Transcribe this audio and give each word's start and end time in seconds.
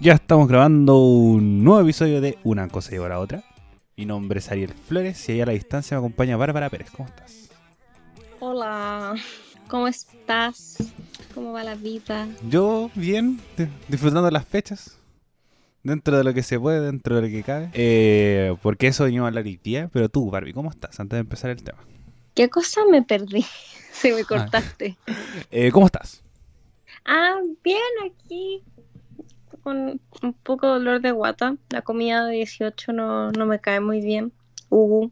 Ya 0.00 0.12
estamos 0.14 0.48
grabando 0.48 0.98
un 0.98 1.64
nuevo 1.64 1.80
episodio 1.82 2.20
de 2.20 2.38
Una 2.44 2.68
cosa 2.68 2.90
lleva 2.90 3.06
a 3.06 3.10
la 3.10 3.18
otra. 3.20 3.42
Mi 3.96 4.06
nombre 4.06 4.38
es 4.38 4.50
Ariel 4.50 4.72
Flores 4.72 5.28
y 5.28 5.32
ahí 5.32 5.40
a 5.40 5.46
la 5.46 5.52
distancia 5.52 5.96
me 5.96 5.98
acompaña 6.06 6.36
Bárbara 6.36 6.70
Pérez. 6.70 6.90
¿Cómo 6.92 7.08
estás? 7.08 7.50
Hola, 8.40 9.14
¿cómo 9.66 9.88
estás? 9.88 10.78
¿Cómo 11.34 11.52
va 11.52 11.64
la 11.64 11.74
vida? 11.74 12.28
Yo 12.48 12.90
bien, 12.94 13.40
di- 13.56 13.66
disfrutando 13.88 14.26
de 14.26 14.32
las 14.32 14.46
fechas. 14.46 14.96
Dentro 15.82 16.16
de 16.16 16.24
lo 16.24 16.34
que 16.34 16.42
se 16.42 16.60
puede, 16.60 16.80
dentro 16.80 17.16
de 17.16 17.22
lo 17.22 17.28
que 17.28 17.42
cabe. 17.42 17.70
Eh, 17.72 18.54
porque 18.62 18.88
eso 18.88 19.04
venimos 19.04 19.24
a 19.24 19.28
hablar 19.28 19.44
hoy 19.44 19.56
día. 19.62 19.88
Pero 19.92 20.08
tú, 20.08 20.30
Barbie, 20.30 20.52
¿cómo 20.52 20.70
estás? 20.70 20.98
Antes 21.00 21.16
de 21.16 21.20
empezar 21.20 21.50
el 21.50 21.62
tema. 21.62 21.78
¿Qué 22.34 22.48
cosa 22.48 22.82
me 22.90 23.02
perdí? 23.02 23.44
Si 23.90 24.12
me 24.12 24.24
cortaste. 24.24 24.96
Eh, 25.50 25.72
¿Cómo 25.72 25.86
estás? 25.86 26.22
Ah, 27.04 27.40
bien, 27.64 27.80
aquí 28.06 28.62
con 29.62 30.00
un 30.22 30.32
poco 30.42 30.66
de 30.66 30.72
dolor 30.74 31.00
de 31.00 31.10
guata. 31.12 31.56
La 31.70 31.82
comida 31.82 32.24
de 32.26 32.34
18 32.36 32.92
no, 32.92 33.30
no 33.32 33.46
me 33.46 33.58
cae 33.60 33.80
muy 33.80 34.00
bien. 34.00 34.32
Uh, 34.70 35.08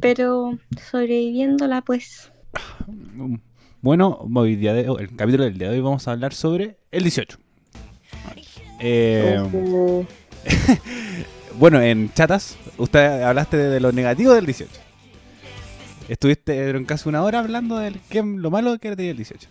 pero 0.00 0.58
sobreviviéndola, 0.90 1.82
pues. 1.82 2.30
Mm, 2.86 3.36
Bueno, 3.82 4.26
hoy 4.34 4.56
día 4.56 4.74
de- 4.74 4.82
el 4.98 5.16
capítulo 5.16 5.44
del 5.44 5.56
día 5.58 5.68
de 5.70 5.76
hoy 5.76 5.80
vamos 5.80 6.06
a 6.06 6.12
hablar 6.12 6.34
sobre 6.34 6.76
el 6.90 7.02
18. 7.02 7.38
Eh, 8.80 9.38
Uh, 9.52 10.04
Bueno, 11.58 11.80
en 11.82 12.12
chatas, 12.14 12.56
usted 12.78 13.22
hablaste 13.22 13.56
de, 13.56 13.68
de 13.68 13.80
lo 13.80 13.92
negativo 13.92 14.32
del 14.32 14.46
18. 14.46 14.70
Estuviste 16.08 16.70
en 16.70 16.84
casi 16.84 17.08
una 17.08 17.22
hora 17.22 17.40
hablando 17.40 17.78
de 17.78 17.92
lo 18.12 18.50
malo 18.50 18.78
que 18.78 18.94
tenía 18.96 19.10
el 19.12 19.16
18. 19.16 19.48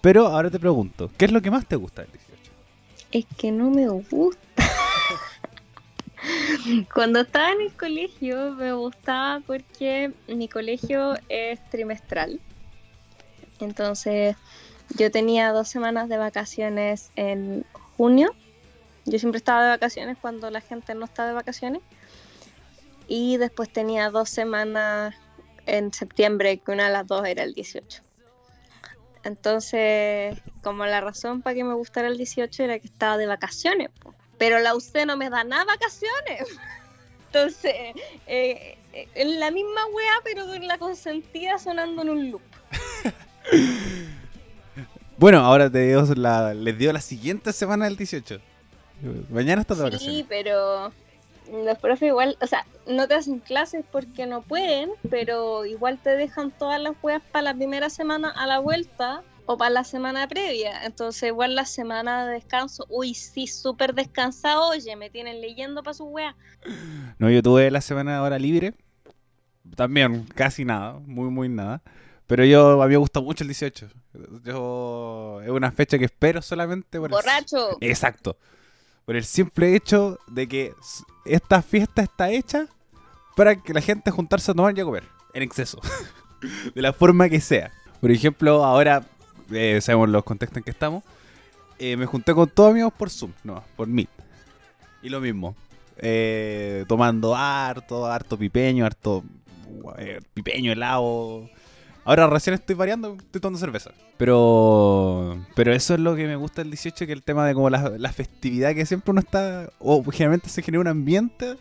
Pero 0.00 0.26
ahora 0.26 0.50
te 0.50 0.58
pregunto, 0.60 1.10
¿qué 1.16 1.24
es 1.24 1.32
lo 1.32 1.40
que 1.42 1.50
más 1.50 1.66
te 1.66 1.76
gusta 1.76 2.02
del 2.02 2.10
18? 2.12 2.27
Es 3.12 3.26
que 3.36 3.50
no 3.50 3.70
me 3.70 3.88
gusta. 3.88 4.40
Cuando 6.94 7.20
estaba 7.20 7.52
en 7.52 7.62
el 7.62 7.72
colegio 7.72 8.52
me 8.52 8.72
gustaba 8.72 9.40
porque 9.46 10.12
mi 10.26 10.48
colegio 10.48 11.14
es 11.28 11.60
trimestral. 11.70 12.40
Entonces 13.60 14.36
yo 14.96 15.10
tenía 15.10 15.52
dos 15.52 15.68
semanas 15.68 16.08
de 16.08 16.18
vacaciones 16.18 17.10
en 17.16 17.64
junio. 17.96 18.34
Yo 19.04 19.18
siempre 19.18 19.38
estaba 19.38 19.64
de 19.64 19.70
vacaciones 19.70 20.18
cuando 20.20 20.50
la 20.50 20.60
gente 20.60 20.94
no 20.94 21.04
está 21.04 21.26
de 21.26 21.32
vacaciones. 21.32 21.82
Y 23.06 23.38
después 23.38 23.72
tenía 23.72 24.10
dos 24.10 24.28
semanas 24.28 25.14
en 25.66 25.92
septiembre, 25.92 26.58
que 26.58 26.72
una 26.72 26.86
de 26.86 26.92
las 26.92 27.06
dos 27.06 27.26
era 27.26 27.42
el 27.42 27.54
18. 27.54 28.02
Entonces, 29.24 30.38
como 30.62 30.84
la 30.86 31.00
razón 31.00 31.42
para 31.42 31.54
que 31.54 31.64
me 31.64 31.74
gustara 31.74 32.08
el 32.08 32.16
18 32.18 32.62
era 32.62 32.78
que 32.78 32.86
estaba 32.86 33.16
de 33.16 33.26
vacaciones, 33.26 33.90
po. 34.00 34.14
pero 34.38 34.58
la 34.60 34.74
UC 34.74 35.04
no 35.06 35.16
me 35.16 35.28
da 35.30 35.44
nada 35.44 35.64
vacaciones. 35.64 36.58
Entonces, 37.26 37.74
eh, 38.26 38.78
eh, 38.94 39.08
en 39.14 39.38
la 39.38 39.50
misma 39.50 39.84
wea, 39.94 40.14
pero 40.24 40.46
con 40.46 40.66
la 40.66 40.78
consentida 40.78 41.58
sonando 41.58 42.02
en 42.02 42.08
un 42.10 42.30
loop. 42.30 42.42
Bueno, 45.16 45.40
ahora 45.40 45.68
te 45.68 45.84
dio 45.88 46.02
la, 46.14 46.54
les 46.54 46.78
dio 46.78 46.92
la 46.92 47.00
siguiente 47.00 47.52
semana 47.52 47.86
del 47.86 47.96
18. 47.96 48.40
Mañana 49.30 49.62
estás 49.62 49.78
de 49.78 49.84
Sí, 49.86 49.90
vacaciones. 50.22 50.26
pero 50.28 50.92
los 51.52 51.78
profes 51.78 52.08
igual, 52.08 52.36
o 52.40 52.46
sea, 52.46 52.66
no 52.86 53.06
te 53.08 53.14
hacen 53.14 53.38
clases 53.40 53.84
porque 53.90 54.26
no 54.26 54.42
pueden, 54.42 54.90
pero 55.10 55.64
igual 55.64 55.98
te 55.98 56.10
dejan 56.10 56.50
todas 56.50 56.80
las 56.80 56.92
weas 57.02 57.22
para 57.32 57.42
la 57.42 57.54
primera 57.54 57.90
semana 57.90 58.30
a 58.30 58.46
la 58.46 58.58
vuelta 58.58 59.22
o 59.46 59.56
para 59.56 59.70
la 59.70 59.84
semana 59.84 60.28
previa. 60.28 60.84
Entonces, 60.84 61.28
igual 61.28 61.54
la 61.54 61.64
semana 61.64 62.26
de 62.26 62.34
descanso, 62.34 62.84
uy, 62.90 63.14
sí, 63.14 63.46
súper 63.46 63.94
descansado, 63.94 64.68
oye, 64.68 64.94
me 64.96 65.08
tienen 65.10 65.40
leyendo 65.40 65.82
para 65.82 65.94
sus 65.94 66.08
weas. 66.10 66.34
No, 67.18 67.30
yo 67.30 67.42
tuve 67.42 67.70
la 67.70 67.80
semana 67.80 68.18
ahora 68.18 68.38
libre. 68.38 68.74
También 69.76 70.24
casi 70.34 70.64
nada, 70.64 70.94
muy, 71.04 71.30
muy 71.30 71.48
nada. 71.48 71.82
Pero 72.26 72.44
yo, 72.44 72.82
a 72.82 72.86
mí 72.86 72.90
me 72.92 72.96
gusta 72.98 73.20
mucho 73.20 73.42
el 73.44 73.48
18. 73.48 73.88
Yo, 74.44 75.40
es 75.42 75.50
una 75.50 75.70
fecha 75.72 75.98
que 75.98 76.04
espero 76.04 76.42
solamente 76.42 76.98
por 76.98 77.08
el- 77.08 77.12
Borracho. 77.14 77.78
Exacto. 77.80 78.36
Por 79.08 79.16
el 79.16 79.24
simple 79.24 79.74
hecho 79.74 80.18
de 80.26 80.46
que 80.46 80.74
esta 81.24 81.62
fiesta 81.62 82.02
está 82.02 82.30
hecha 82.30 82.66
para 83.36 83.56
que 83.56 83.72
la 83.72 83.80
gente 83.80 84.10
juntarse 84.10 84.50
a 84.50 84.54
tomar 84.54 84.76
y 84.76 84.82
a 84.82 84.84
comer. 84.84 85.04
En 85.32 85.42
exceso. 85.42 85.80
de 86.74 86.82
la 86.82 86.92
forma 86.92 87.26
que 87.30 87.40
sea. 87.40 87.72
Por 88.02 88.10
ejemplo, 88.10 88.62
ahora 88.66 89.06
eh, 89.50 89.78
sabemos 89.80 90.10
los 90.10 90.24
contextos 90.24 90.58
en 90.58 90.64
que 90.64 90.70
estamos. 90.72 91.04
eh, 91.78 91.96
me 91.96 92.04
junté 92.04 92.34
con 92.34 92.50
todos 92.50 92.72
amigos 92.72 92.92
por 92.92 93.08
Zoom, 93.08 93.32
no, 93.44 93.64
por 93.76 93.88
Meet. 93.88 94.10
Y 95.02 95.08
lo 95.08 95.20
mismo. 95.22 95.56
eh, 95.96 96.84
tomando 96.86 97.34
harto, 97.34 98.04
harto 98.04 98.36
pipeño, 98.36 98.84
harto 98.84 99.24
eh, 99.96 100.20
pipeño, 100.34 100.70
helado. 100.70 101.48
Ahora 102.08 102.26
recién 102.26 102.54
estoy 102.54 102.74
variando, 102.74 103.18
estoy 103.20 103.38
tomando 103.38 103.58
cerveza. 103.58 103.90
Pero 104.16 105.44
pero 105.54 105.74
eso 105.74 105.92
es 105.92 106.00
lo 106.00 106.16
que 106.16 106.26
me 106.26 106.36
gusta 106.36 106.62
del 106.62 106.70
18, 106.70 107.06
que 107.06 107.12
el 107.12 107.22
tema 107.22 107.46
de 107.46 107.52
como 107.52 107.68
la, 107.68 107.90
la 107.98 108.10
festividad 108.14 108.74
que 108.74 108.86
siempre 108.86 109.10
uno 109.10 109.20
está, 109.20 109.68
o 109.78 110.02
generalmente 110.04 110.48
se 110.48 110.62
genera 110.62 110.80
un 110.80 110.86
ambiente 110.86 111.56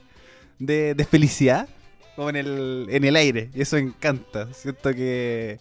de, 0.58 0.96
de 0.96 1.03
felicidad 1.03 1.68
como 2.16 2.30
en 2.30 2.38
el, 2.38 2.88
en 2.90 3.03
el 3.03 3.18
aire. 3.18 3.50
Y 3.53 3.62
eso 3.62 3.75
encanta. 3.75 4.47
Siento 4.53 4.94
que, 4.94 5.59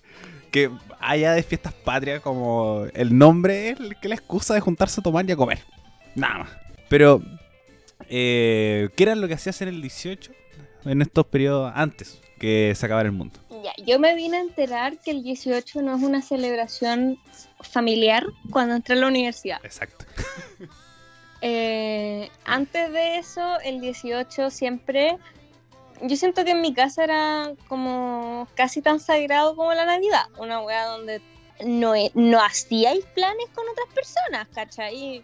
que 0.52 0.70
allá 1.00 1.32
de 1.32 1.42
fiestas 1.42 1.74
patrias, 1.74 2.20
como 2.20 2.86
el 2.94 3.18
nombre 3.18 3.70
es 3.70 3.78
que 4.00 4.08
la 4.08 4.14
excusa 4.14 4.54
de 4.54 4.60
juntarse 4.60 5.00
a 5.00 5.02
tomar 5.02 5.28
y 5.28 5.32
a 5.32 5.36
comer. 5.36 5.64
Nada 6.14 6.38
más. 6.38 6.50
Pero, 6.88 7.20
eh, 8.08 8.88
¿qué 8.94 9.02
era 9.02 9.16
lo 9.16 9.26
que 9.26 9.34
hacías 9.34 9.60
en 9.62 9.66
el 9.66 9.82
18? 9.82 10.30
En 10.84 11.02
estos 11.02 11.26
periodos 11.26 11.72
antes 11.74 12.20
que 12.38 12.74
se 12.74 12.86
acabara 12.86 13.08
el 13.08 13.14
mundo. 13.14 13.38
Ya, 13.62 13.72
yo 13.84 13.98
me 13.98 14.14
vine 14.14 14.36
a 14.36 14.40
enterar 14.40 14.98
que 14.98 15.10
el 15.10 15.22
18 15.22 15.82
no 15.82 15.96
es 15.96 16.02
una 16.02 16.22
celebración 16.22 17.18
familiar 17.60 18.26
cuando 18.50 18.74
entré 18.74 18.94
a 18.94 18.98
la 18.98 19.08
universidad. 19.08 19.58
Exacto. 19.64 20.04
Eh, 21.42 22.30
antes 22.46 22.90
de 22.92 23.18
eso, 23.18 23.60
el 23.60 23.80
18 23.80 24.50
siempre. 24.50 25.18
Yo 26.00 26.16
siento 26.16 26.44
que 26.44 26.52
en 26.52 26.62
mi 26.62 26.72
casa 26.72 27.04
era 27.04 27.52
como 27.68 28.48
casi 28.54 28.80
tan 28.80 28.98
sagrado 29.00 29.54
como 29.54 29.72
la 29.74 29.84
Navidad. 29.84 30.24
Una 30.38 30.60
wea 30.62 30.86
donde 30.86 31.20
no, 31.64 31.92
no 32.14 32.42
hacíais 32.42 33.04
planes 33.14 33.46
con 33.54 33.64
otras 33.68 33.86
personas, 33.94 34.48
¿cachai? 34.54 35.22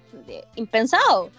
Impensado. 0.55 1.31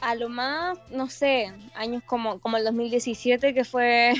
A 0.00 0.14
lo 0.14 0.28
más, 0.28 0.78
no 0.90 1.08
sé, 1.08 1.52
años 1.74 2.02
como, 2.04 2.38
como 2.40 2.58
el 2.58 2.64
2017, 2.64 3.54
que 3.54 3.64
fue 3.64 4.12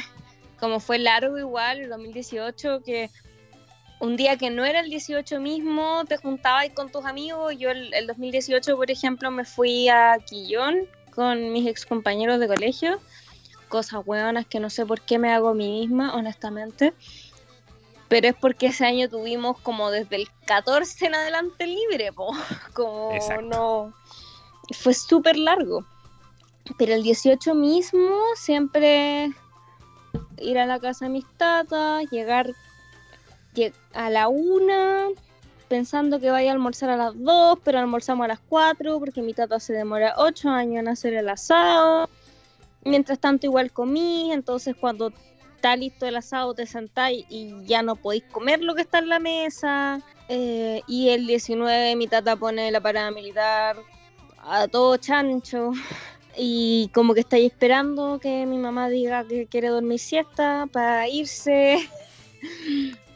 como 0.59 0.81
fue 0.81 0.99
largo 0.99 1.39
igual, 1.39 1.81
el 1.81 1.89
2018, 1.89 2.83
que 2.85 3.11
un 4.01 4.17
día 4.17 4.37
que 4.37 4.51
no 4.51 4.65
era 4.65 4.81
el 4.81 4.91
18 4.91 5.41
mismo, 5.41 6.05
te 6.07 6.17
juntabas 6.17 6.69
con 6.75 6.91
tus 6.91 7.05
amigos. 7.05 7.55
Yo 7.59 7.71
el, 7.71 7.93
el 7.95 8.07
2018, 8.07 8.77
por 8.77 8.91
ejemplo, 8.91 9.31
me 9.31 9.45
fui 9.45 9.89
a 9.89 10.19
Quillón 10.19 10.87
con 11.15 11.53
mis 11.53 11.67
ex 11.67 11.87
compañeros 11.87 12.39
de 12.39 12.47
colegio. 12.47 13.01
Cosas 13.69 14.03
hueonas 14.05 14.47
que 14.47 14.61
no 14.61 14.71
sé 14.71 14.85
por 14.87 15.01
qué 15.01 15.19
me 15.19 15.33
hago 15.33 15.49
a 15.49 15.55
mí 15.55 15.81
misma, 15.81 16.15
honestamente. 16.15 16.93
Pero 18.09 18.29
es 18.29 18.35
porque 18.35 18.67
ese 18.67 18.85
año 18.85 19.09
tuvimos 19.09 19.59
como 19.61 19.91
desde 19.91 20.17
el 20.17 20.29
14 20.47 21.07
en 21.07 21.15
adelante 21.15 21.67
libre, 21.67 22.13
po. 22.13 22.33
Como 22.75 23.13
Exacto. 23.13 23.43
no. 23.43 23.95
Fue 24.73 24.95
súper 24.95 25.37
largo. 25.37 25.85
Pero 26.79 26.95
el 26.95 27.03
18 27.03 27.55
mismo 27.55 28.17
siempre 28.37 29.33
ir 30.39 30.59
a 30.59 30.67
la 30.67 30.79
casa 30.79 31.07
de 31.07 31.11
mis 31.11 31.27
tatas, 31.37 32.05
llegar 32.11 32.51
lle- 33.55 33.73
a 33.95 34.11
la 34.11 34.29
una, 34.29 35.07
pensando 35.69 36.21
que 36.21 36.31
vaya 36.31 36.51
a 36.51 36.55
almorzar 36.55 36.91
a 36.91 36.97
las 36.97 37.13
dos, 37.17 37.59
pero 37.65 37.79
almorzamos 37.79 38.25
a 38.25 38.29
las 38.29 38.41
cuatro 38.49 38.99
porque 39.01 39.23
mi 39.23 39.35
tata 39.35 39.59
se 39.61 39.73
demora 39.73 40.15
ocho 40.19 40.49
años 40.51 40.81
en 40.81 40.89
hacer 40.89 41.15
el 41.15 41.29
asado. 41.29 42.09
Mientras 42.85 43.19
tanto 43.19 43.47
igual 43.47 43.73
comí, 43.73 44.33
entonces 44.33 44.77
cuando 44.79 45.13
está 45.57 45.75
listo 45.75 46.07
el 46.07 46.17
asado 46.17 46.55
te 46.55 46.67
sentáis 46.67 47.25
y 47.29 47.65
ya 47.65 47.83
no 47.83 47.97
podéis 47.97 48.25
comer 48.31 48.63
lo 48.63 48.75
que 48.75 48.83
está 48.83 48.99
en 48.99 49.09
la 49.09 49.19
mesa. 49.19 50.01
Eh, 50.29 50.83
y 50.87 51.09
el 51.11 51.27
19 51.27 51.97
mi 51.97 52.07
tata 52.09 52.37
pone 52.37 52.71
la 52.71 52.81
parada 52.81 53.11
militar 53.11 53.77
a 54.39 54.69
todo 54.69 54.97
chancho. 54.99 55.73
Y 56.37 56.91
como 56.93 57.15
que 57.15 57.21
estáis 57.21 57.51
esperando 57.51 58.19
que 58.21 58.45
mi 58.47 58.59
mamá 58.59 58.89
diga 58.89 59.25
que 59.25 59.47
quiere 59.47 59.69
dormir 59.69 59.99
siesta 59.99 60.69
para 60.73 61.09
irse. 61.09 61.89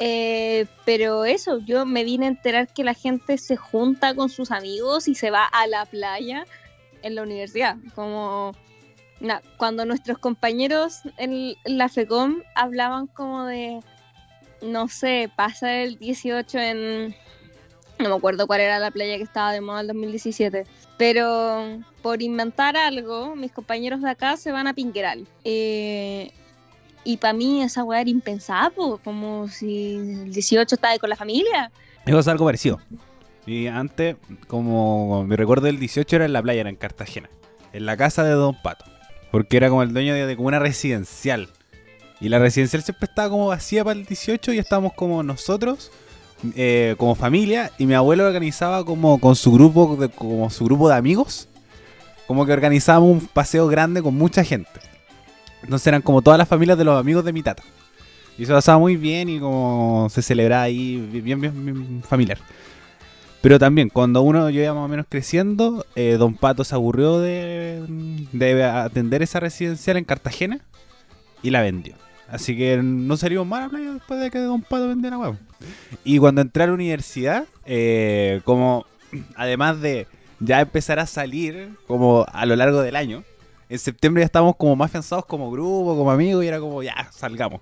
Eh, 0.00 0.66
pero 0.84 1.24
eso, 1.24 1.58
yo 1.58 1.84
me 1.84 2.04
vine 2.04 2.26
a 2.26 2.28
enterar 2.28 2.68
que 2.72 2.84
la 2.84 2.94
gente 2.94 3.36
se 3.36 3.56
junta 3.56 4.14
con 4.14 4.28
sus 4.28 4.52
amigos 4.52 5.08
y 5.08 5.16
se 5.16 5.32
va 5.32 5.44
a 5.44 5.66
la 5.66 5.86
playa 5.86 6.46
en 7.02 7.16
la 7.16 7.22
universidad. 7.22 7.76
Como 7.96 8.52
cuando 9.56 9.84
nuestros 9.84 10.18
compañeros 10.18 11.00
en 11.16 11.54
la 11.64 11.88
FECOM 11.88 12.42
hablaban 12.54 13.08
como 13.08 13.44
de, 13.46 13.80
no 14.62 14.88
sé, 14.88 15.30
pasa 15.34 15.82
el 15.82 15.98
18 15.98 16.58
en, 16.58 17.16
No 18.02 18.08
me 18.08 18.14
acuerdo 18.14 18.46
cuál 18.46 18.60
era 18.60 18.78
la 18.78 18.90
playa 18.90 19.16
que 19.16 19.24
estaba 19.24 19.52
de 19.52 19.60
moda 19.60 19.80
en 19.80 19.88
2017. 19.88 20.64
Pero 20.96 21.80
por 22.02 22.22
inventar 22.22 22.76
algo, 22.76 23.34
mis 23.34 23.52
compañeros 23.52 24.02
de 24.02 24.10
acá 24.10 24.36
se 24.36 24.52
van 24.52 24.66
a 24.66 24.74
Pinqueral. 24.74 25.26
Eh, 25.44 26.30
y 27.04 27.16
para 27.16 27.32
mí 27.32 27.62
esa 27.62 27.84
weá 27.84 28.00
era 28.00 28.10
impensable, 28.10 28.96
como 29.02 29.48
si 29.48 29.94
el 29.96 30.32
18 30.32 30.74
estaba 30.74 30.92
ahí 30.92 30.98
con 30.98 31.10
la 31.10 31.16
familia. 31.16 31.70
Es 32.04 32.28
algo 32.28 32.44
parecido. 32.44 32.80
Y 33.46 33.66
antes, 33.66 34.16
como 34.46 35.24
mi 35.24 35.36
recuerdo 35.36 35.66
del 35.66 35.78
18 35.78 36.16
era 36.16 36.24
en 36.26 36.32
la 36.32 36.42
playa, 36.42 36.60
era 36.60 36.70
en 36.70 36.76
Cartagena. 36.76 37.30
En 37.72 37.86
la 37.86 37.96
casa 37.96 38.24
de 38.24 38.32
Don 38.32 38.60
Pato. 38.60 38.84
Porque 39.30 39.56
era 39.56 39.68
como 39.68 39.82
el 39.82 39.92
dueño 39.92 40.14
de, 40.14 40.36
una 40.36 40.58
residencial. 40.58 41.48
Y 42.20 42.28
la 42.28 42.38
residencial 42.38 42.82
siempre 42.82 43.06
estaba 43.06 43.30
como 43.30 43.46
vacía 43.46 43.84
para 43.84 43.98
el 43.98 44.04
18 44.04 44.52
y 44.52 44.58
estábamos 44.58 44.92
como 44.94 45.22
nosotros, 45.22 45.90
eh, 46.54 46.94
como 46.98 47.14
familia. 47.14 47.72
Y 47.78 47.86
mi 47.86 47.94
abuelo 47.94 48.26
organizaba 48.26 48.84
como 48.84 49.18
con 49.18 49.36
su 49.36 49.52
grupo 49.52 49.96
de, 49.96 50.08
como 50.08 50.50
su 50.50 50.64
grupo 50.64 50.88
de 50.88 50.96
amigos. 50.96 51.48
Como 52.26 52.44
que 52.44 52.52
organizábamos 52.52 53.10
un 53.10 53.26
paseo 53.26 53.66
grande 53.68 54.02
con 54.02 54.14
mucha 54.14 54.44
gente. 54.44 54.80
Entonces 55.62 55.86
eran 55.86 56.02
como 56.02 56.22
todas 56.22 56.38
las 56.38 56.48
familias 56.48 56.78
de 56.78 56.84
los 56.84 56.98
amigos 56.98 57.24
de 57.24 57.32
mi 57.32 57.42
tata. 57.42 57.62
Y 58.38 58.46
se 58.46 58.52
pasaba 58.52 58.78
muy 58.78 58.96
bien 58.96 59.28
y 59.28 59.40
como 59.40 60.08
se 60.10 60.22
celebraba 60.22 60.62
ahí 60.62 60.96
bien, 60.96 61.40
bien, 61.40 61.64
bien 61.64 62.02
familiar. 62.06 62.38
Pero 63.40 63.58
también, 63.58 63.88
cuando 63.88 64.22
uno 64.22 64.50
yo 64.50 64.62
iba 64.62 64.74
más 64.74 64.84
o 64.84 64.88
menos 64.88 65.06
creciendo, 65.08 65.86
eh, 65.94 66.16
Don 66.18 66.34
Pato 66.34 66.64
se 66.64 66.74
aburrió 66.74 67.20
de, 67.20 67.82
de, 68.32 68.64
atender 68.64 69.22
esa 69.22 69.38
residencial 69.38 69.96
en 69.96 70.04
Cartagena 70.04 70.60
y 71.42 71.50
la 71.50 71.62
vendió. 71.62 71.94
Así 72.28 72.56
que 72.56 72.76
no 72.82 73.16
salimos 73.16 73.46
mal 73.46 73.62
a 73.62 73.64
la 73.64 73.70
playa 73.70 73.92
después 73.94 74.20
de 74.20 74.30
que 74.30 74.38
Don 74.38 74.60
Pato 74.60 74.88
vendiera 74.88 75.18
huevo. 75.18 75.38
Y 76.04 76.18
cuando 76.18 76.42
entré 76.42 76.64
a 76.64 76.66
la 76.66 76.74
universidad, 76.74 77.46
eh, 77.64 78.42
como 78.44 78.84
además 79.34 79.80
de 79.80 80.06
ya 80.38 80.60
empezar 80.60 80.98
a 80.98 81.06
salir 81.06 81.70
como 81.86 82.26
a 82.30 82.44
lo 82.44 82.54
largo 82.54 82.82
del 82.82 82.96
año, 82.96 83.24
en 83.70 83.78
septiembre 83.78 84.22
ya 84.22 84.26
estábamos 84.26 84.56
como 84.56 84.76
más 84.76 84.90
pensados 84.90 85.24
como 85.24 85.50
grupo, 85.50 85.96
como 85.96 86.10
amigos, 86.10 86.44
y 86.44 86.48
era 86.48 86.60
como, 86.60 86.82
ya, 86.82 87.10
salgamos. 87.12 87.60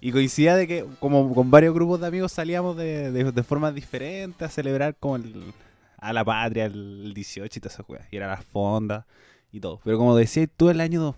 Y 0.00 0.12
coincidía 0.12 0.54
de 0.54 0.68
que 0.68 0.86
como 1.00 1.34
con 1.34 1.50
varios 1.50 1.74
grupos 1.74 2.00
de 2.00 2.06
amigos 2.06 2.30
salíamos 2.30 2.76
de, 2.76 3.10
de, 3.10 3.42
formas 3.42 3.74
diferentes 3.74 4.42
a 4.42 4.48
celebrar 4.48 4.94
como 4.94 5.16
el, 5.16 5.52
a 5.96 6.12
la 6.12 6.24
patria 6.24 6.66
el 6.66 7.12
18 7.14 7.58
y 7.58 7.60
todas 7.60 7.74
esas. 7.74 7.86
Y 8.12 8.16
era 8.16 8.28
las 8.28 8.44
fondas 8.44 9.04
y 9.50 9.58
todo. 9.58 9.80
Pero 9.84 9.98
como 9.98 10.16
decía 10.16 10.46
tú, 10.46 10.70
el 10.70 10.80
año 10.80 11.16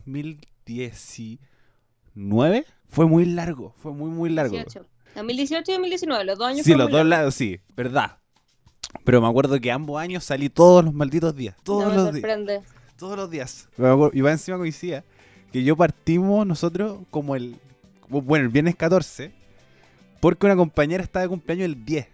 2019 2.20 2.66
fue 2.88 3.06
muy 3.06 3.24
largo, 3.24 3.74
fue 3.78 3.92
muy, 3.92 4.10
muy 4.10 4.30
largo. 4.30 4.56
2018 5.14 5.70
y 5.70 5.74
2019, 5.74 6.24
los 6.24 6.38
dos 6.38 6.48
años. 6.48 6.66
Sí, 6.66 6.74
los 6.74 6.90
dos 6.90 7.06
lados, 7.06 7.34
sí, 7.34 7.60
verdad. 7.76 8.18
Pero 9.04 9.20
me 9.20 9.28
acuerdo 9.28 9.60
que 9.60 9.70
ambos 9.70 10.00
años 10.00 10.24
salí 10.24 10.48
todos 10.48 10.84
los 10.84 10.92
malditos 10.92 11.34
días. 11.34 11.56
Todos 11.62 11.94
los 11.94 12.12
días. 12.12 12.62
Todos 12.96 13.16
los 13.16 13.30
días. 13.30 13.68
Y 14.12 14.20
va 14.20 14.32
encima 14.32 14.58
coincidía 14.58 15.04
que 15.52 15.62
yo 15.62 15.76
partimos 15.76 16.46
nosotros 16.46 16.98
como 17.10 17.36
el. 17.36 17.56
Bueno, 18.08 18.44
el 18.44 18.50
viernes 18.50 18.76
14. 18.76 19.32
Porque 20.20 20.46
una 20.46 20.56
compañera 20.56 21.02
estaba 21.02 21.22
de 21.22 21.28
cumpleaños 21.28 21.64
el 21.66 21.84
10. 21.84 22.06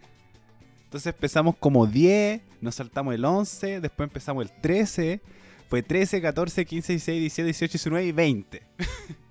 Entonces 0.84 1.12
empezamos 1.12 1.56
como 1.56 1.86
10, 1.86 2.40
nos 2.60 2.76
saltamos 2.76 3.14
el 3.14 3.24
11, 3.24 3.80
después 3.80 4.06
empezamos 4.08 4.44
el 4.44 4.52
13. 4.60 5.20
Fue 5.68 5.82
13, 5.82 6.22
14, 6.22 6.64
15, 6.64 6.92
16, 6.92 7.20
17, 7.20 7.44
18, 7.46 7.72
19 7.72 8.06
y 8.06 8.12
20. 8.12 8.62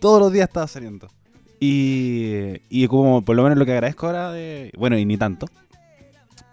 Todos 0.00 0.20
los 0.20 0.32
días 0.32 0.48
estaba 0.48 0.66
saliendo. 0.66 1.08
Y, 1.60 2.60
y 2.68 2.86
como 2.86 3.22
por 3.22 3.36
lo 3.36 3.42
menos 3.42 3.58
lo 3.58 3.66
que 3.66 3.72
agradezco 3.72 4.06
ahora 4.06 4.30
de... 4.32 4.70
Bueno, 4.76 4.96
y 4.96 5.04
ni 5.04 5.16
tanto. 5.16 5.46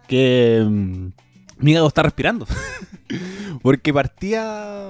Que 0.08 0.64
mm, 0.68 1.08
mi 1.60 1.72
hígado 1.72 1.88
está 1.88 2.04
respirando. 2.04 2.48
porque 3.62 3.94
partía. 3.94 4.90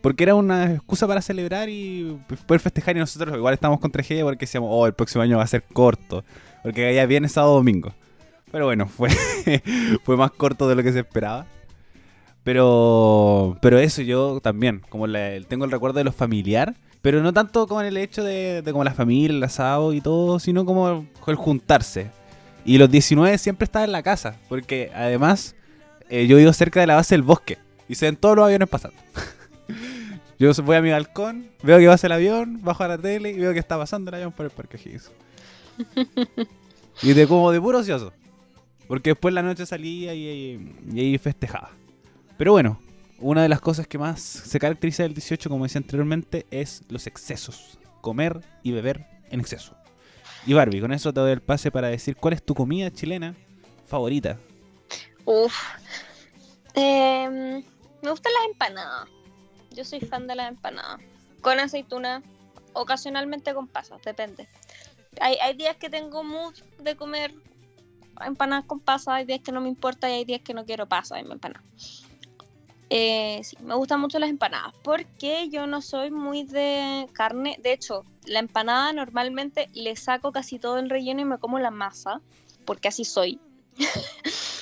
Porque 0.00 0.24
era 0.24 0.34
una 0.34 0.74
excusa 0.74 1.06
para 1.06 1.22
celebrar 1.22 1.68
y 1.68 2.18
poder 2.46 2.60
festejar. 2.60 2.96
Y 2.96 3.00
nosotros 3.00 3.36
igual 3.36 3.54
estamos 3.54 3.80
con 3.80 3.90
tragedia 3.90 4.24
porque 4.24 4.46
decíamos, 4.46 4.70
oh, 4.72 4.86
el 4.86 4.92
próximo 4.92 5.22
año 5.22 5.38
va 5.38 5.44
a 5.44 5.48
ser 5.48 5.62
corto. 5.62 6.24
Porque 6.62 6.82
caía 6.82 7.06
viernes, 7.06 7.32
sábado, 7.32 7.54
domingo. 7.54 7.92
Pero 8.52 8.66
bueno, 8.66 8.86
fue, 8.88 9.10
fue 10.04 10.16
más 10.16 10.30
corto 10.32 10.68
de 10.68 10.74
lo 10.74 10.82
que 10.82 10.92
se 10.92 11.00
esperaba. 11.00 11.46
Pero, 12.44 13.58
pero 13.60 13.78
eso 13.78 14.00
yo 14.02 14.40
también, 14.40 14.82
como 14.88 15.06
tengo 15.48 15.64
el 15.64 15.70
recuerdo 15.70 15.98
de 15.98 16.04
lo 16.04 16.12
familiar, 16.12 16.74
pero 17.02 17.22
no 17.22 17.32
tanto 17.32 17.66
como 17.66 17.80
en 17.80 17.86
el 17.86 17.96
hecho 17.96 18.22
de, 18.22 18.62
de 18.62 18.72
como 18.72 18.84
la 18.84 18.94
familia, 18.94 19.36
el 19.36 19.42
asado 19.42 19.92
y 19.92 20.00
todo, 20.00 20.38
sino 20.38 20.64
como 20.64 21.06
el 21.26 21.34
juntarse. 21.36 22.10
Y 22.64 22.78
los 22.78 22.90
19 22.90 23.38
siempre 23.38 23.64
estaba 23.64 23.84
en 23.84 23.92
la 23.92 24.02
casa, 24.02 24.36
porque 24.48 24.90
además 24.94 25.54
eh, 26.10 26.26
yo 26.26 26.36
vivo 26.36 26.52
cerca 26.52 26.80
de 26.80 26.86
la 26.86 26.96
base 26.96 27.14
del 27.14 27.22
bosque 27.22 27.58
y 27.88 27.94
se 27.94 28.06
ven 28.06 28.16
todos 28.16 28.36
los 28.36 28.44
aviones 28.44 28.68
pasando. 28.68 28.96
yo 30.38 30.52
voy 30.62 30.76
a 30.76 30.82
mi 30.82 30.90
balcón, 30.90 31.50
veo 31.62 31.78
que 31.78 31.86
pasa 31.86 32.06
el 32.06 32.12
avión, 32.12 32.60
bajo 32.62 32.84
a 32.84 32.88
la 32.88 32.98
tele 32.98 33.30
y 33.30 33.38
veo 33.38 33.52
que 33.52 33.58
está 33.58 33.76
pasando 33.76 34.10
el 34.10 34.16
avión 34.16 34.32
por 34.32 34.46
el 34.46 34.50
parque 34.50 34.78
y 37.02 37.12
de 37.12 37.26
como 37.26 37.50
de 37.52 37.60
puro 37.60 37.78
ocioso. 37.78 38.12
Porque 38.86 39.10
después 39.10 39.34
la 39.34 39.42
noche 39.42 39.66
salía 39.66 40.14
y, 40.14 40.76
y, 40.92 41.00
ahí 41.00 41.18
festejaba. 41.18 41.70
Pero 42.38 42.52
bueno, 42.52 42.80
una 43.20 43.42
de 43.42 43.48
las 43.48 43.60
cosas 43.60 43.86
que 43.86 43.98
más 43.98 44.20
se 44.20 44.58
caracteriza 44.58 45.02
del 45.02 45.14
18, 45.14 45.50
como 45.50 45.64
decía 45.64 45.80
anteriormente, 45.80 46.46
es 46.50 46.82
los 46.88 47.06
excesos. 47.06 47.78
Comer 48.00 48.40
y 48.62 48.72
beber 48.72 49.06
en 49.30 49.40
exceso. 49.40 49.76
Y 50.46 50.54
Barbie, 50.54 50.80
con 50.80 50.92
eso 50.92 51.12
te 51.12 51.20
doy 51.20 51.32
el 51.32 51.42
pase 51.42 51.70
para 51.70 51.88
decir 51.88 52.16
cuál 52.16 52.34
es 52.34 52.42
tu 52.42 52.54
comida 52.54 52.90
chilena 52.90 53.34
favorita 53.86 54.38
Uf. 55.24 55.54
Em, 56.74 57.62
me 58.02 58.10
gustan 58.10 58.32
las 58.32 58.44
empanadas. 58.50 59.08
Yo 59.72 59.84
soy 59.84 60.00
fan 60.00 60.26
de 60.26 60.34
las 60.34 60.48
empanadas. 60.48 61.00
Con 61.42 61.60
aceituna, 61.60 62.22
ocasionalmente 62.72 63.52
con 63.52 63.68
pasas, 63.68 64.00
depende. 64.02 64.48
Hay, 65.20 65.54
días 65.56 65.76
que 65.76 65.90
tengo 65.90 66.22
mood 66.22 66.54
de 66.78 66.96
comer 66.96 67.34
empanadas 68.24 68.64
con 68.64 68.80
pasas, 68.80 69.08
hay 69.08 69.24
días 69.26 69.40
que 69.40 69.52
no 69.52 69.60
me 69.60 69.68
importa 69.68 70.08
y 70.08 70.14
hay 70.14 70.24
días 70.24 70.40
que 70.42 70.54
no 70.54 70.64
quiero 70.64 70.86
pasas 70.86 71.18
en 71.18 71.30
empanadas. 71.30 71.64
Eh, 72.90 73.40
sí, 73.44 73.56
me 73.60 73.74
gustan 73.74 74.00
mucho 74.00 74.18
las 74.18 74.30
empanadas 74.30 74.72
porque 74.82 75.50
yo 75.50 75.66
no 75.66 75.82
soy 75.82 76.10
muy 76.10 76.44
de 76.44 77.06
carne. 77.12 77.56
De 77.62 77.72
hecho, 77.72 78.04
la 78.24 78.38
empanada 78.38 78.92
normalmente 78.92 79.68
le 79.74 79.94
saco 79.96 80.32
casi 80.32 80.58
todo 80.58 80.78
el 80.78 80.88
relleno 80.88 81.20
y 81.20 81.24
me 81.24 81.38
como 81.38 81.58
la 81.58 81.70
masa 81.70 82.20
porque 82.64 82.88
así 82.88 83.04
soy. 83.04 83.40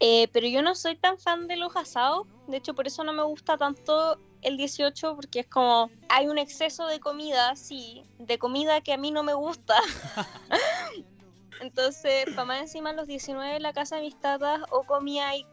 Eh, 0.00 0.28
pero 0.32 0.46
yo 0.46 0.62
no 0.62 0.76
soy 0.76 0.94
tan 0.94 1.18
fan 1.18 1.48
de 1.48 1.56
los 1.56 1.74
asados, 1.74 2.28
de 2.46 2.58
hecho 2.58 2.72
por 2.72 2.86
eso 2.86 3.02
no 3.02 3.12
me 3.12 3.24
gusta 3.24 3.58
tanto 3.58 4.16
el 4.42 4.56
18 4.56 5.16
porque 5.16 5.40
es 5.40 5.48
como 5.48 5.90
hay 6.08 6.28
un 6.28 6.38
exceso 6.38 6.86
de 6.86 7.00
comida, 7.00 7.56
sí, 7.56 8.04
de 8.20 8.38
comida 8.38 8.80
que 8.80 8.92
a 8.92 8.96
mí 8.96 9.10
no 9.10 9.24
me 9.24 9.34
gusta. 9.34 9.74
Entonces, 11.60 12.26
para 12.26 12.44
más 12.44 12.60
encima 12.60 12.92
los 12.92 13.08
19 13.08 13.56
en 13.56 13.62
la 13.64 13.72
casa 13.72 13.96
de 13.96 14.02
mis 14.02 14.20
tatas 14.20 14.60
o 14.70 14.84
comía 14.84 15.30
ahí 15.30 15.44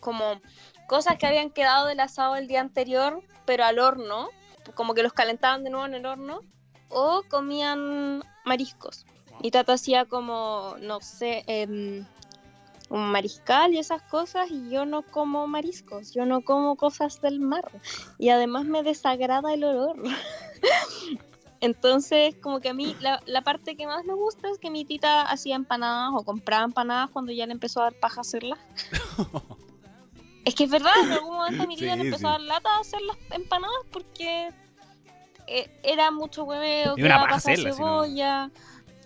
como 0.00 0.40
cosas 0.90 1.18
que 1.18 1.26
habían 1.28 1.50
quedado 1.50 1.86
del 1.86 2.00
asado 2.00 2.34
el 2.34 2.48
día 2.48 2.60
anterior, 2.60 3.22
pero 3.44 3.64
al 3.64 3.78
horno, 3.78 4.28
como 4.74 4.92
que 4.92 5.04
los 5.04 5.12
calentaban 5.12 5.62
de 5.62 5.70
nuevo 5.70 5.86
en 5.86 5.94
el 5.94 6.04
horno, 6.04 6.40
o 6.88 7.22
comían 7.28 8.24
mariscos. 8.44 9.06
Mi 9.40 9.52
tata 9.52 9.74
hacía 9.74 10.04
como, 10.06 10.74
no 10.80 11.00
sé, 11.00 11.44
eh, 11.46 12.04
un 12.88 13.12
mariscal 13.12 13.72
y 13.72 13.78
esas 13.78 14.02
cosas 14.02 14.50
y 14.50 14.68
yo 14.68 14.84
no 14.84 15.02
como 15.02 15.46
mariscos, 15.46 16.12
yo 16.12 16.26
no 16.26 16.40
como 16.40 16.74
cosas 16.74 17.20
del 17.20 17.38
mar 17.38 17.70
y 18.18 18.30
además 18.30 18.64
me 18.64 18.82
desagrada 18.82 19.54
el 19.54 19.62
olor. 19.62 19.96
Entonces, 21.60 22.34
como 22.42 22.58
que 22.58 22.70
a 22.70 22.74
mí 22.74 22.96
la, 22.98 23.22
la, 23.26 23.42
parte 23.42 23.76
que 23.76 23.86
más 23.86 24.04
me 24.04 24.14
gusta 24.14 24.48
es 24.50 24.58
que 24.58 24.70
mi 24.70 24.84
tita 24.84 25.22
hacía 25.22 25.54
empanadas 25.54 26.10
o 26.14 26.24
compraba 26.24 26.64
empanadas 26.64 27.10
cuando 27.10 27.30
ya 27.30 27.46
le 27.46 27.52
empezó 27.52 27.78
a 27.78 27.84
dar 27.84 27.94
paja 27.94 28.22
hacerlas. 28.22 28.58
es 30.44 30.54
que 30.54 30.64
es 30.64 30.70
verdad, 30.70 30.92
en 31.02 31.12
algún 31.12 31.34
momento 31.34 31.66
mi 31.68 31.76
tita 31.76 31.96
le 31.96 32.02
empezó 32.02 32.28
a 32.28 32.32
dar 32.32 32.40
lata 32.40 32.68
a 32.76 32.80
hacer 32.80 33.00
las 33.02 33.16
empanadas 33.30 33.84
porque 33.90 34.50
eh, 35.46 35.70
era 35.82 36.10
mucho 36.10 36.44
hueveo, 36.44 36.94
que 36.94 37.02
iba 37.02 37.22
a 37.22 37.28
pasar 37.28 37.58
cebolla. 37.58 38.50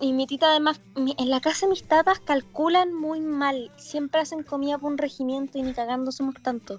Y 0.01 0.11
mi 0.11 0.27
tita 0.27 0.47
además, 0.47 0.81
en 0.95 1.29
la 1.29 1.39
casa 1.39 1.65
de 1.65 1.71
mis 1.71 1.87
tatas 1.87 2.19
calculan 2.19 2.93
muy 2.93 3.21
mal. 3.21 3.71
Siempre 3.77 4.19
hacen 4.19 4.43
comida 4.43 4.77
por 4.77 4.91
un 4.91 4.97
regimiento 4.97 5.57
y 5.57 5.61
ni 5.61 5.73
cagando 5.73 6.11
somos 6.11 6.35
tanto. 6.43 6.77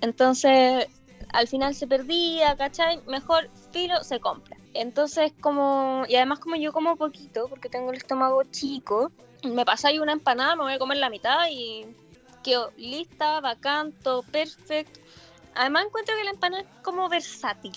Entonces, 0.00 0.88
al 1.32 1.46
final 1.46 1.74
se 1.74 1.86
perdía, 1.86 2.56
¿cachai? 2.56 3.00
Mejor 3.06 3.48
filo 3.72 4.02
se 4.02 4.18
compra. 4.18 4.56
Entonces, 4.74 5.32
como, 5.40 6.04
y 6.08 6.16
además 6.16 6.40
como 6.40 6.56
yo 6.56 6.72
como 6.72 6.96
poquito, 6.96 7.46
porque 7.48 7.68
tengo 7.68 7.90
el 7.92 7.98
estómago 7.98 8.42
chico, 8.44 9.12
me 9.44 9.64
pasa 9.64 9.88
ahí 9.88 10.00
una 10.00 10.12
empanada, 10.12 10.56
me 10.56 10.62
voy 10.62 10.72
a 10.72 10.78
comer 10.78 10.98
la 10.98 11.10
mitad 11.10 11.48
y 11.50 11.86
quedo 12.46 12.70
lista, 12.76 13.40
bacán, 13.40 13.90
todo 13.90 14.22
perfecto. 14.22 15.00
Además 15.56 15.86
encuentro 15.86 16.14
que 16.16 16.22
la 16.22 16.30
empanada 16.30 16.62
es 16.62 16.68
como 16.84 17.08
versátil. 17.08 17.72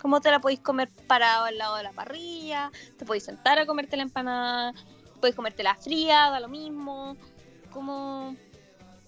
Como 0.00 0.20
te 0.20 0.30
la 0.30 0.38
podéis 0.38 0.60
comer 0.60 0.88
parado 1.08 1.46
al 1.46 1.58
lado 1.58 1.76
de 1.76 1.82
la 1.82 1.92
parrilla, 1.92 2.70
te 2.96 3.04
podéis 3.04 3.24
sentar 3.24 3.58
a 3.58 3.66
comerte 3.66 3.96
la 3.96 4.04
empanada, 4.04 4.74
podéis 5.16 5.34
comértela 5.34 5.74
fría, 5.74 6.30
da 6.30 6.38
lo 6.38 6.48
mismo. 6.48 7.16
como... 7.72 8.36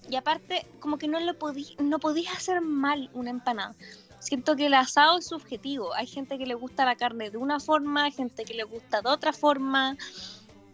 Y 0.07 0.17
aparte, 0.17 0.67
como 0.79 0.99
que 0.99 1.07
no 1.07 1.19
lo 1.19 1.33
podí, 1.39 1.75
no 1.79 1.97
podías 1.97 2.35
hacer 2.35 2.61
mal 2.61 3.09
una 3.13 3.31
empanada. 3.31 3.73
Siento 4.19 4.55
que 4.55 4.67
el 4.67 4.73
asado 4.73 5.17
es 5.17 5.27
subjetivo. 5.27 5.93
Hay 5.93 6.07
gente 6.07 6.37
que 6.37 6.45
le 6.45 6.55
gusta 6.55 6.85
la 6.85 6.95
carne 6.95 7.31
de 7.31 7.37
una 7.37 7.59
forma, 7.59 8.11
gente 8.11 8.43
que 8.43 8.53
le 8.53 8.63
gusta 8.63 9.01
de 9.01 9.09
otra 9.09 9.33
forma. 9.33 9.97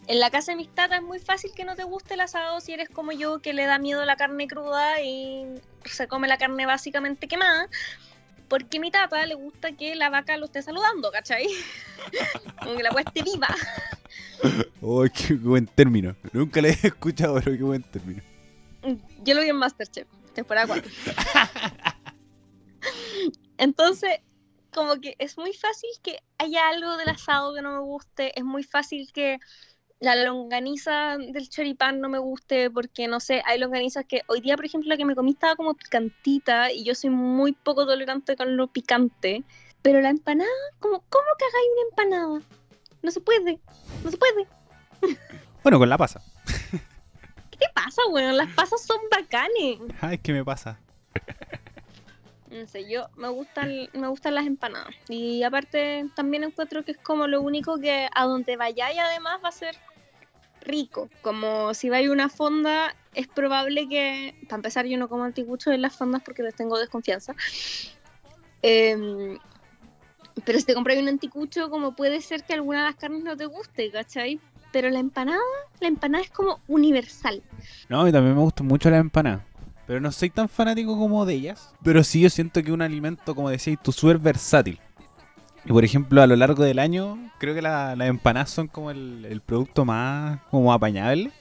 En 0.08 0.20
la 0.20 0.30
casa 0.30 0.52
de 0.52 0.58
mis 0.58 0.70
tatas 0.70 1.00
es 1.00 1.06
muy 1.06 1.20
fácil 1.20 1.52
que 1.56 1.64
no 1.64 1.76
te 1.76 1.84
guste 1.84 2.16
el 2.16 2.22
asado 2.22 2.60
si 2.60 2.74
eres 2.74 2.90
como 2.90 3.12
yo, 3.12 3.40
que 3.40 3.54
le 3.54 3.66
da 3.66 3.80
miedo 3.80 4.04
la 4.04 4.16
carne 4.16 4.48
cruda 4.48 5.02
y 5.02 5.46
se 5.86 6.08
come 6.08 6.28
la 6.28 6.38
carne 6.38 6.66
básicamente 6.66 7.28
quemada. 7.28 7.70
Porque 8.48 8.78
a 8.78 8.82
mi 8.82 8.92
tata 8.92 9.26
le 9.26 9.36
gusta 9.36 9.72
que 9.72 9.96
la 9.96 10.10
vaca 10.10 10.36
lo 10.38 10.46
esté 10.46 10.62
saludando, 10.62 11.12
¿cachai? 11.12 11.48
como 12.62 12.76
que 12.76 12.84
la 12.84 12.92
weá 12.92 13.04
esté 13.06 13.24
viva. 13.24 13.48
Oh, 14.82 15.06
qué 15.14 15.36
buen 15.36 15.68
término. 15.68 16.16
Nunca 16.34 16.62
le 16.62 16.70
he 16.70 16.88
escuchado, 16.88 17.36
pero 17.36 17.56
qué 17.56 17.64
buen 17.64 17.84
término. 17.84 18.22
Yo 19.24 19.36
lo 19.36 19.42
vi 19.42 19.50
en 19.50 19.56
Masterchef, 19.56 20.08
temporada 20.34 20.68
4. 20.68 20.92
Entonces, 23.58 24.20
como 24.74 25.00
que 25.00 25.16
es 25.20 25.38
muy 25.38 25.54
fácil 25.54 25.90
que 26.02 26.18
haya 26.40 26.70
algo 26.70 26.98
del 26.98 27.10
asado 27.10 27.54
que 27.54 27.62
no 27.62 27.74
me 27.74 27.82
guste, 27.82 28.38
es 28.38 28.44
muy 28.44 28.64
fácil 28.64 29.12
que 29.14 29.38
la 30.02 30.16
longaniza 30.16 31.16
del 31.18 31.48
choripán 31.48 32.02
no 32.02 32.10
me 32.10 32.18
guste 32.18 32.72
porque 32.72 33.08
no 33.08 33.20
sé, 33.20 33.44
hay 33.46 33.60
longanizas 33.60 34.04
que 34.04 34.24
hoy 34.26 34.42
día, 34.42 34.56
por 34.56 34.66
ejemplo, 34.66 34.90
la 34.90 34.98
que 34.98 35.06
me 35.06 35.16
comí 35.16 35.32
estaba 35.32 35.56
como 35.56 35.76
picantita 35.76 36.72
y 36.72 36.84
yo 36.84 36.96
soy 36.96 37.12
muy 37.12 37.54
poco 37.54 37.86
tolerante 37.86 38.36
con 38.36 38.58
lo 38.58 38.66
picante, 38.68 39.44
pero 39.84 40.02
la 40.02 40.10
empanada, 40.10 40.50
como 40.80 41.04
¿cómo 41.08 41.26
que 41.38 41.46
hagáis 41.46 41.68
una 41.74 41.90
empanada? 41.90 42.42
No 43.04 43.12
se 43.12 43.22
puede, 43.22 43.60
no 44.04 44.12
se 44.12 44.18
puede. 44.18 44.48
Bueno, 45.64 45.78
con 45.78 45.90
la 45.90 45.98
pasa. 46.00 46.20
¿Qué 47.52 47.58
te 47.60 47.68
pasa, 47.76 48.02
weón? 48.10 48.36
Las 48.36 48.52
pasas 48.56 48.84
son 48.84 48.98
bacanes. 49.12 49.78
Ay, 50.02 50.18
¿qué 50.18 50.34
me 50.34 50.44
pasa? 50.44 50.80
No 52.50 52.66
sé, 52.66 52.90
yo 52.90 53.08
me 53.16 53.30
gustan, 53.30 53.88
me 53.94 54.08
gustan 54.08 54.34
las 54.34 54.48
empanadas. 54.48 54.96
Y 55.08 55.44
aparte 55.44 56.06
también 56.16 56.44
encuentro 56.44 56.84
que 56.84 56.94
es 56.94 56.98
como 56.98 57.28
lo 57.28 57.42
único 57.42 57.78
que 57.78 58.10
a 58.12 58.26
donde 58.26 58.58
vayáis 58.58 58.98
además 58.98 59.40
va 59.44 59.50
a 59.50 59.52
ser 59.52 59.78
rico. 60.62 61.10
Como 61.22 61.74
si 61.74 61.90
vais 61.90 62.08
a 62.08 62.12
una 62.12 62.30
fonda, 62.30 62.96
es 63.14 63.28
probable 63.28 63.88
que, 63.90 64.36
para 64.48 64.58
empezar, 64.58 64.86
yo 64.86 64.98
no 64.98 65.10
como 65.10 65.24
anticuchos 65.24 65.74
en 65.74 65.82
las 65.82 65.96
fondas 65.96 66.22
porque 66.24 66.44
les 66.44 66.56
tengo 66.56 66.78
desconfianza. 66.78 67.36
Em, 68.62 69.38
pero 70.46 70.60
si 70.60 70.66
te 70.66 70.74
compras 70.74 70.98
un 70.98 71.08
anticucho, 71.08 71.70
como 71.70 71.96
puede 71.96 72.22
ser 72.22 72.44
que 72.44 72.54
alguna 72.54 72.80
de 72.80 72.86
las 72.86 72.96
carnes 72.96 73.24
no 73.24 73.36
te 73.36 73.46
guste, 73.46 73.92
¿cachai? 73.92 74.40
Pero 74.72 74.90
la 74.90 75.00
empanada, 75.00 75.42
la 75.80 75.88
empanada 75.88 76.24
es 76.24 76.30
como 76.30 76.62
universal. 76.68 77.44
No, 77.90 78.08
y 78.08 78.12
también 78.12 78.36
me 78.36 78.42
gusta 78.42 78.64
mucho 78.64 78.90
la 78.90 78.98
empanada. 78.98 79.46
Pero 79.86 80.00
no 80.00 80.12
soy 80.12 80.30
tan 80.30 80.48
fanático 80.48 80.98
como 80.98 81.26
de 81.26 81.34
ellas. 81.34 81.74
Pero 81.84 82.04
sí 82.04 82.22
yo 82.22 82.30
siento 82.30 82.64
que 82.64 82.72
un 82.72 82.82
alimento, 82.82 83.36
como 83.36 83.50
decías 83.50 83.78
tú, 83.84 83.92
súper 83.92 84.20
versátil. 84.20 84.80
Y 85.66 85.70
por 85.72 85.84
ejemplo, 85.86 86.22
a 86.22 86.28
lo 86.28 86.36
largo 86.36 86.64
del 86.64 86.80
año, 86.80 87.18
creo 87.38 87.54
que 87.54 87.62
la- 87.62 87.96
las 87.96 88.08
empanadas 88.10 88.50
son 88.50 88.68
como 88.68 88.92
el, 88.92 89.26
el 89.30 89.42
producto 89.42 89.86
más 89.86 90.40
como 90.50 90.74
apañable. 90.74 91.32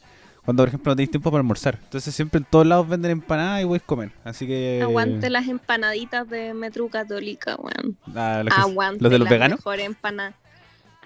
Cuando, 0.44 0.62
por 0.62 0.68
ejemplo, 0.68 0.90
no 0.92 0.96
tenéis 0.96 1.10
tiempo 1.10 1.30
para 1.30 1.40
almorzar. 1.40 1.78
Entonces 1.82 2.14
siempre 2.14 2.38
en 2.38 2.44
todos 2.44 2.66
lados 2.66 2.88
venden 2.88 3.10
empanadas 3.12 3.62
y 3.62 3.66
puedes 3.66 3.82
comer. 3.82 4.10
Así 4.24 4.46
que... 4.46 4.80
Aguante 4.82 5.30
las 5.30 5.46
empanaditas 5.48 6.28
de 6.28 6.54
Metro 6.54 6.88
Católica, 6.88 7.56
weón. 7.56 7.96
Ah, 8.16 8.42
Aguante 8.56 9.02
los 9.02 9.12
de 9.12 9.18
los 9.18 9.26
las 9.26 9.30
veganos. 9.30 9.58
mejores 9.60 9.86
empanadas. 9.86 10.34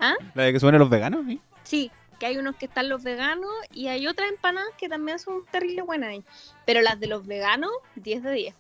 ¿Ah? 0.01 0.15
La 0.35 0.45
de 0.45 0.53
que 0.53 0.61
ponen 0.61 0.81
los 0.81 0.89
veganos, 0.91 1.27
¿sí? 1.27 1.41
Sí, 1.65 1.91
que 2.19 2.27
hay 2.27 2.37
unos 2.37 2.57
que 2.57 2.67
están 2.67 2.89
los 2.89 3.03
veganos 3.03 3.51
y 3.73 3.89
hay 3.89 4.07
otras 4.07 4.29
empanadas 4.31 4.71
que 4.79 4.89
también 4.89 5.19
son 5.19 5.43
terrible 5.51 5.83
buenas 5.83 6.11
ahí. 6.11 6.25
Pero 6.65 6.81
las 6.81 6.99
de 7.01 7.09
los 7.09 7.27
veganos, 7.27 7.71
10 7.97 8.23
de 8.23 8.33
10. 8.33 8.55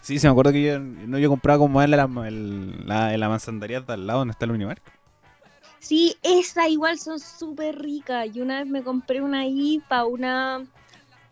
Sí, 0.00 0.18
se 0.18 0.26
me 0.26 0.32
acuerdo 0.32 0.52
que 0.52 0.62
yo, 0.62 0.78
no, 0.78 1.18
yo 1.18 1.28
compraba 1.28 1.58
como 1.58 1.82
en 1.82 1.90
la, 1.90 2.06
la, 2.06 3.14
en 3.14 3.20
la 3.20 3.28
manzandería 3.28 3.80
de 3.80 3.92
al 3.92 4.06
lado 4.06 4.20
donde 4.20 4.32
está 4.32 4.44
el 4.46 4.52
Unimark. 4.52 4.82
Sí, 5.78 6.16
esas 6.22 6.68
igual 6.68 6.98
son 6.98 7.18
súper 7.20 7.78
ricas. 7.78 8.28
Y 8.34 8.40
una 8.40 8.58
vez 8.60 8.66
me 8.66 8.82
compré 8.82 9.20
una 9.20 9.40
ahí 9.40 9.82
para 9.88 10.04
una 10.04 10.64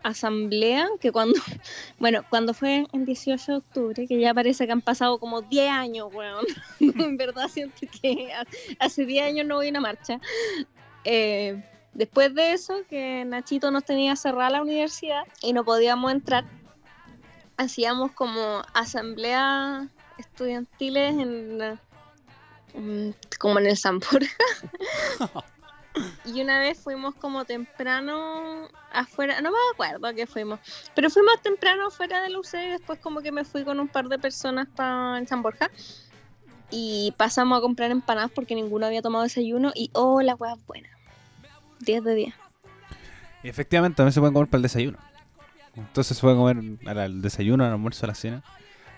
asamblea 0.03 0.87
que 1.01 1.13
cuando, 1.13 1.35
bueno, 1.99 2.23
cuando 2.31 2.55
fue 2.55 2.87
el 2.93 3.05
18 3.05 3.53
de 3.53 3.59
octubre, 3.59 4.07
que 4.07 4.21
ya 4.21 4.33
parece 4.35 4.67
que 4.67 4.73
han 4.73 4.81
pasado 4.83 5.19
como 5.19 5.43
10 5.43 5.71
años, 5.71 6.09
weón. 6.13 6.45
en 6.81 7.17
verdad 7.17 7.49
siento 7.49 7.87
que 8.01 8.33
ha- 8.33 8.47
hace 8.81 9.05
10 9.07 9.25
años 9.27 9.47
no 9.47 9.57
voy 9.57 9.69
a 9.69 9.71
una 9.71 9.81
marcha. 9.81 10.21
Eh, 11.05 11.63
después 11.95 12.35
de 12.35 12.53
eso, 12.53 12.75
que 12.89 13.25
Nachito 13.25 13.71
nos 13.71 13.85
tenía 13.85 14.15
cerrada 14.17 14.51
la 14.51 14.63
universidad 14.63 15.23
y 15.43 15.53
no 15.53 15.65
podíamos 15.65 16.13
entrar, 16.13 16.45
hacíamos 17.59 18.13
como 18.13 18.63
asambleas 18.73 19.87
estudiantiles 20.17 21.15
en, 21.15 21.79
como 23.39 23.59
en 23.59 23.67
el 23.67 23.77
San 23.77 23.99
Borja. 23.99 24.35
Y 26.25 26.43
una 26.43 26.61
vez 26.61 26.79
fuimos 26.79 27.17
como 27.17 27.45
temprano 27.45 28.69
afuera, 28.93 29.41
no 29.41 29.51
me 29.51 29.57
acuerdo 29.73 30.07
a 30.07 30.15
qué 30.15 30.29
fuimos, 30.29 30.61
pero 30.95 31.11
fuimos 31.11 31.43
temprano 31.43 31.89
afuera 31.89 32.23
del 32.23 32.37
UC 32.37 32.55
y 32.55 32.71
después 32.71 33.01
como 33.01 33.21
que 33.21 33.33
me 33.33 33.45
fui 33.45 33.65
con 33.65 33.81
un 33.81 33.89
par 33.89 34.09
de 34.09 34.17
personas 34.17 34.69
para 34.69 35.27
San 35.27 35.43
Borja 35.43 35.73
y 36.71 37.13
pasamos 37.17 37.59
a 37.59 37.61
comprar 37.61 37.91
empanadas 37.91 38.31
porque 38.33 38.55
ninguno 38.55 38.87
había 38.87 39.03
tomado 39.03 39.25
desayuno 39.25 39.73
y 39.75 39.91
oh, 39.95 40.23
la 40.23 40.37
hueá 40.37 40.55
buena. 40.69 40.89
10 41.81 42.05
de 42.05 42.15
10. 42.15 42.35
Y 43.43 43.49
efectivamente 43.49 43.97
también 43.97 44.13
se 44.13 44.21
pueden 44.21 44.35
comer 44.35 44.49
para 44.49 44.59
el 44.59 44.63
desayuno. 44.63 44.99
Entonces 45.79 46.17
se 46.17 46.21
puede 46.21 46.37
comer 46.37 46.59
al 46.87 47.23
desayuno, 47.23 47.65
al 47.65 47.73
almuerzo, 47.73 48.07
a 48.07 48.09
la 48.09 48.15
cena. 48.15 48.43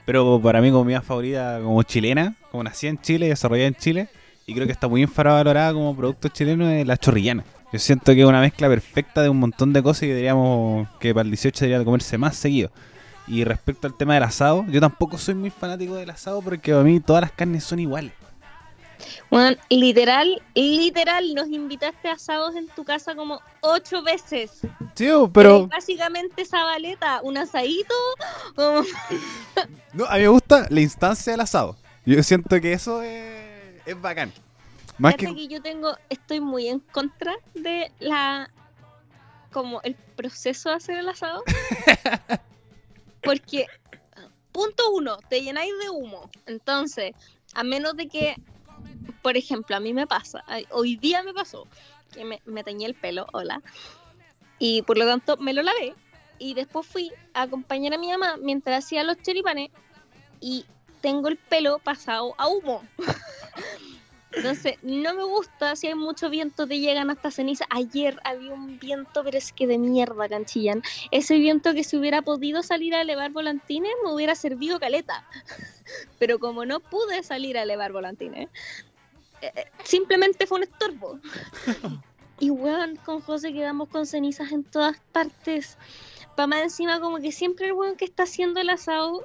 Pero 0.06 0.40
para 0.42 0.60
mí 0.60 0.70
comida 0.70 1.02
favorita 1.02 1.60
como 1.62 1.82
chilena, 1.82 2.34
como 2.50 2.64
nací 2.64 2.87
en 2.87 2.99
Chile 3.00 3.26
y 3.26 3.28
desarrollada 3.28 3.68
en 3.68 3.75
Chile, 3.75 4.08
y 4.46 4.54
creo 4.54 4.66
que 4.66 4.72
está 4.72 4.88
muy 4.88 5.02
infravalorada 5.02 5.72
como 5.72 5.94
producto 5.96 6.28
chileno, 6.28 6.68
es 6.68 6.87
la 6.87 6.96
chorrillana. 6.96 7.44
Yo 7.72 7.78
siento 7.78 8.12
que 8.12 8.20
es 8.20 8.26
una 8.26 8.40
mezcla 8.40 8.68
perfecta 8.68 9.22
de 9.22 9.28
un 9.28 9.38
montón 9.38 9.72
de 9.72 9.82
cosas 9.82 10.04
y 10.04 10.12
diríamos 10.12 10.88
que 10.99 11.14
para 11.14 11.22
el 11.25 11.30
18 11.30 11.64
debería 11.64 11.84
comerse 11.84 12.18
más 12.18 12.34
seguido. 12.34 12.70
Y 13.28 13.44
respecto 13.44 13.87
al 13.87 13.96
tema 13.96 14.14
del 14.14 14.25
asado, 14.25 14.64
yo 14.68 14.80
tampoco 14.80 15.16
soy 15.16 15.37
muy 15.37 15.50
fanático 15.50 15.94
del 15.94 16.10
asado 16.10 16.42
porque 16.42 16.72
a 16.72 16.80
mí 16.80 16.99
todas 16.99 17.22
las 17.22 17.30
carnes 17.30 17.62
son 17.62 17.78
iguales. 17.78 18.12
Bueno, 19.30 19.57
literal, 19.69 20.42
literal, 20.54 21.35
nos 21.35 21.49
invitaste 21.49 22.09
a 22.09 22.12
asados 22.12 22.57
en 22.57 22.69
tu 22.69 22.85
casa 22.85 23.14
como 23.14 23.40
ocho 23.61 24.02
veces. 24.02 24.61
Sí, 24.95 25.09
oh, 25.11 25.30
pero 25.30 25.66
básicamente 25.66 26.42
esa 26.42 26.64
baleta, 26.64 27.21
un 27.23 27.37
asadito, 27.37 27.95
como... 28.54 28.83
no, 29.92 30.04
a 30.04 30.14
mí 30.14 30.21
me 30.21 30.28
gusta 30.28 30.66
la 30.71 30.80
instancia 30.80 31.33
del 31.33 31.40
asado. 31.40 31.76
Yo 32.04 32.23
siento 32.23 32.61
que 32.61 32.73
eso 32.73 33.02
es, 33.02 33.83
es 33.87 34.00
bacán. 34.00 34.33
Más 34.99 35.14
que 35.14 35.49
yo 35.49 35.62
tengo, 35.62 35.97
estoy 36.11 36.40
muy 36.40 36.69
en 36.69 36.80
contra 36.80 37.35
de 37.54 37.90
la, 38.00 38.50
como 39.50 39.80
el 39.83 39.95
proceso 39.95 40.69
de 40.69 40.75
hacer 40.75 40.99
el 40.99 41.09
asado. 41.09 41.42
Porque, 43.23 43.66
punto 44.52 44.90
uno, 44.92 45.16
te 45.30 45.40
llenáis 45.40 45.73
de 45.83 45.88
humo. 45.88 46.28
Entonces, 46.45 47.12
a 47.54 47.62
menos 47.64 47.97
de 47.97 48.09
que, 48.09 48.37
por 49.22 49.36
ejemplo, 49.36 49.76
a 49.76 49.80
mí 49.80 49.92
me 49.92 50.06
pasa, 50.06 50.44
hoy 50.70 50.96
día 50.96 51.22
me 51.22 51.32
pasó, 51.32 51.66
que 52.12 52.24
me, 52.24 52.40
me 52.44 52.64
teñí 52.64 52.84
el 52.84 52.94
pelo, 52.94 53.26
hola, 53.32 53.62
y 54.58 54.82
por 54.82 54.98
lo 54.98 55.06
tanto 55.06 55.36
me 55.36 55.52
lo 55.52 55.62
lavé, 55.62 55.94
y 56.38 56.54
después 56.54 56.86
fui 56.86 57.12
a 57.34 57.42
acompañar 57.42 57.94
a 57.94 57.98
mi 57.98 58.08
mamá 58.08 58.36
mientras 58.36 58.84
hacía 58.84 59.04
los 59.04 59.20
choripanes, 59.22 59.70
y 60.40 60.64
tengo 61.00 61.28
el 61.28 61.36
pelo 61.36 61.78
pasado 61.78 62.34
a 62.38 62.48
humo. 62.48 62.82
Entonces, 64.32 64.74
no 64.82 65.12
me 65.14 65.24
gusta 65.24 65.74
si 65.74 65.88
hay 65.88 65.96
mucho 65.96 66.30
viento, 66.30 66.66
te 66.66 66.78
llegan 66.78 67.10
hasta 67.10 67.32
ceniza. 67.32 67.64
Ayer 67.68 68.20
había 68.22 68.52
un 68.52 68.78
viento, 68.78 69.24
pero 69.24 69.36
es 69.36 69.52
que 69.52 69.66
de 69.66 69.76
mierda, 69.76 70.28
canchillan. 70.28 70.82
Ese 71.10 71.36
viento 71.38 71.74
que 71.74 71.82
si 71.82 71.96
hubiera 71.96 72.22
podido 72.22 72.62
salir 72.62 72.94
a 72.94 73.02
elevar 73.02 73.32
volantines, 73.32 73.90
me 74.04 74.12
hubiera 74.12 74.36
servido 74.36 74.78
caleta. 74.78 75.26
Pero 76.20 76.38
como 76.38 76.64
no 76.64 76.78
pude 76.78 77.24
salir 77.24 77.58
a 77.58 77.62
elevar 77.62 77.90
volantines, 77.90 78.48
simplemente 79.85 80.47
fue 80.47 80.59
un 80.59 80.64
estorbo. 80.64 81.20
Y 82.40 82.50
weón, 82.50 82.97
con 82.97 83.20
José 83.20 83.52
quedamos 83.52 83.88
con 83.90 84.06
cenizas 84.06 84.50
en 84.50 84.64
todas 84.64 84.99
partes. 85.12 85.76
Pa' 86.37 86.47
más 86.47 86.62
encima, 86.62 87.00
como 87.00 87.18
que 87.18 87.32
siempre 87.32 87.66
el 87.66 87.75
weón 87.75 87.97
que 87.97 88.06
está 88.06 88.23
haciendo 88.23 88.61
el 88.61 88.70
asado, 88.70 89.23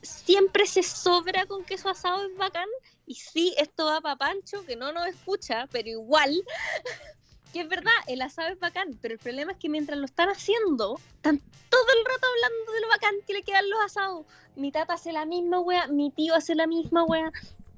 siempre 0.00 0.66
se 0.66 0.82
sobra 0.82 1.44
con 1.46 1.64
que 1.64 1.76
su 1.76 1.88
asado 1.88 2.24
es 2.24 2.36
bacán. 2.36 2.68
Y 3.06 3.16
sí, 3.16 3.54
esto 3.58 3.84
va 3.84 4.00
para 4.00 4.16
Pancho, 4.16 4.64
que 4.64 4.74
no 4.74 4.90
nos 4.92 5.06
escucha, 5.06 5.68
pero 5.70 5.88
igual, 5.88 6.34
que 7.52 7.60
es 7.60 7.68
verdad, 7.68 7.92
el 8.06 8.22
asado 8.22 8.48
es 8.48 8.58
bacán, 8.58 8.98
pero 9.02 9.14
el 9.14 9.20
problema 9.20 9.52
es 9.52 9.58
que 9.58 9.68
mientras 9.68 9.98
lo 9.98 10.06
están 10.06 10.30
haciendo, 10.30 10.98
están 11.14 11.40
todo 11.68 11.86
el 11.98 12.04
rato 12.04 12.26
hablando 12.26 12.72
de 12.72 12.80
lo 12.80 12.88
bacán 12.88 13.14
que 13.26 13.34
le 13.34 13.42
quedan 13.42 13.68
los 13.68 13.80
asados. 13.80 14.24
Mi 14.56 14.72
tata 14.72 14.94
hace 14.94 15.12
la 15.12 15.26
misma 15.26 15.60
wea, 15.60 15.88
mi 15.88 16.10
tío 16.10 16.34
hace 16.34 16.54
la 16.54 16.66
misma 16.66 17.04
wea, 17.04 17.30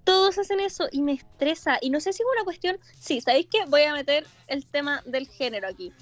todos 0.09 0.39
hacen 0.39 0.59
eso 0.59 0.89
y 0.91 1.03
me 1.03 1.13
estresa. 1.13 1.77
Y 1.83 1.91
no 1.91 2.01
sé 2.01 2.15
si 2.15 2.23
es 2.23 2.29
una 2.35 2.43
cuestión, 2.43 2.79
sí, 2.99 3.21
¿sabéis 3.21 3.47
qué? 3.51 3.67
Voy 3.67 3.83
a 3.83 3.93
meter 3.93 4.27
el 4.47 4.65
tema 4.65 5.03
del 5.05 5.29
género 5.29 5.69
aquí. 5.69 5.93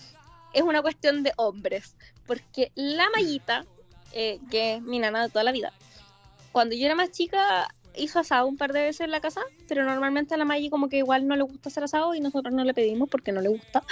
es 0.52 0.62
una 0.62 0.80
cuestión 0.80 1.24
de 1.24 1.32
hombres. 1.36 1.96
Porque 2.24 2.70
la 2.76 3.10
Mayita, 3.10 3.66
eh, 4.12 4.38
que 4.48 4.74
es 4.74 4.82
mi 4.82 5.00
nana 5.00 5.24
de 5.24 5.28
toda 5.28 5.42
la 5.42 5.50
vida, 5.50 5.72
cuando 6.52 6.76
yo 6.76 6.86
era 6.86 6.94
más 6.94 7.10
chica 7.10 7.66
hizo 7.96 8.20
asado 8.20 8.46
un 8.46 8.56
par 8.56 8.72
de 8.72 8.82
veces 8.82 9.00
en 9.00 9.10
la 9.10 9.20
casa, 9.20 9.40
pero 9.66 9.82
normalmente 9.82 10.34
a 10.34 10.36
la 10.36 10.44
Mayi 10.44 10.70
como 10.70 10.88
que 10.88 10.98
igual 10.98 11.26
no 11.26 11.34
le 11.34 11.42
gusta 11.42 11.68
hacer 11.68 11.82
asado 11.82 12.14
y 12.14 12.20
nosotros 12.20 12.54
no 12.54 12.62
le 12.62 12.74
pedimos 12.74 13.08
porque 13.08 13.32
no 13.32 13.40
le 13.40 13.48
gusta. 13.48 13.82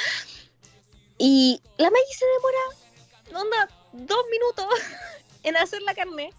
Y 1.19 1.61
la 1.77 1.91
Mayi 1.91 2.13
se 2.17 2.25
demora, 2.37 3.45
onda, 3.45 3.69
dos 4.07 4.25
minutos 4.31 4.67
en 5.43 5.57
hacer 5.57 5.83
la 5.83 5.93
carne. 5.93 6.31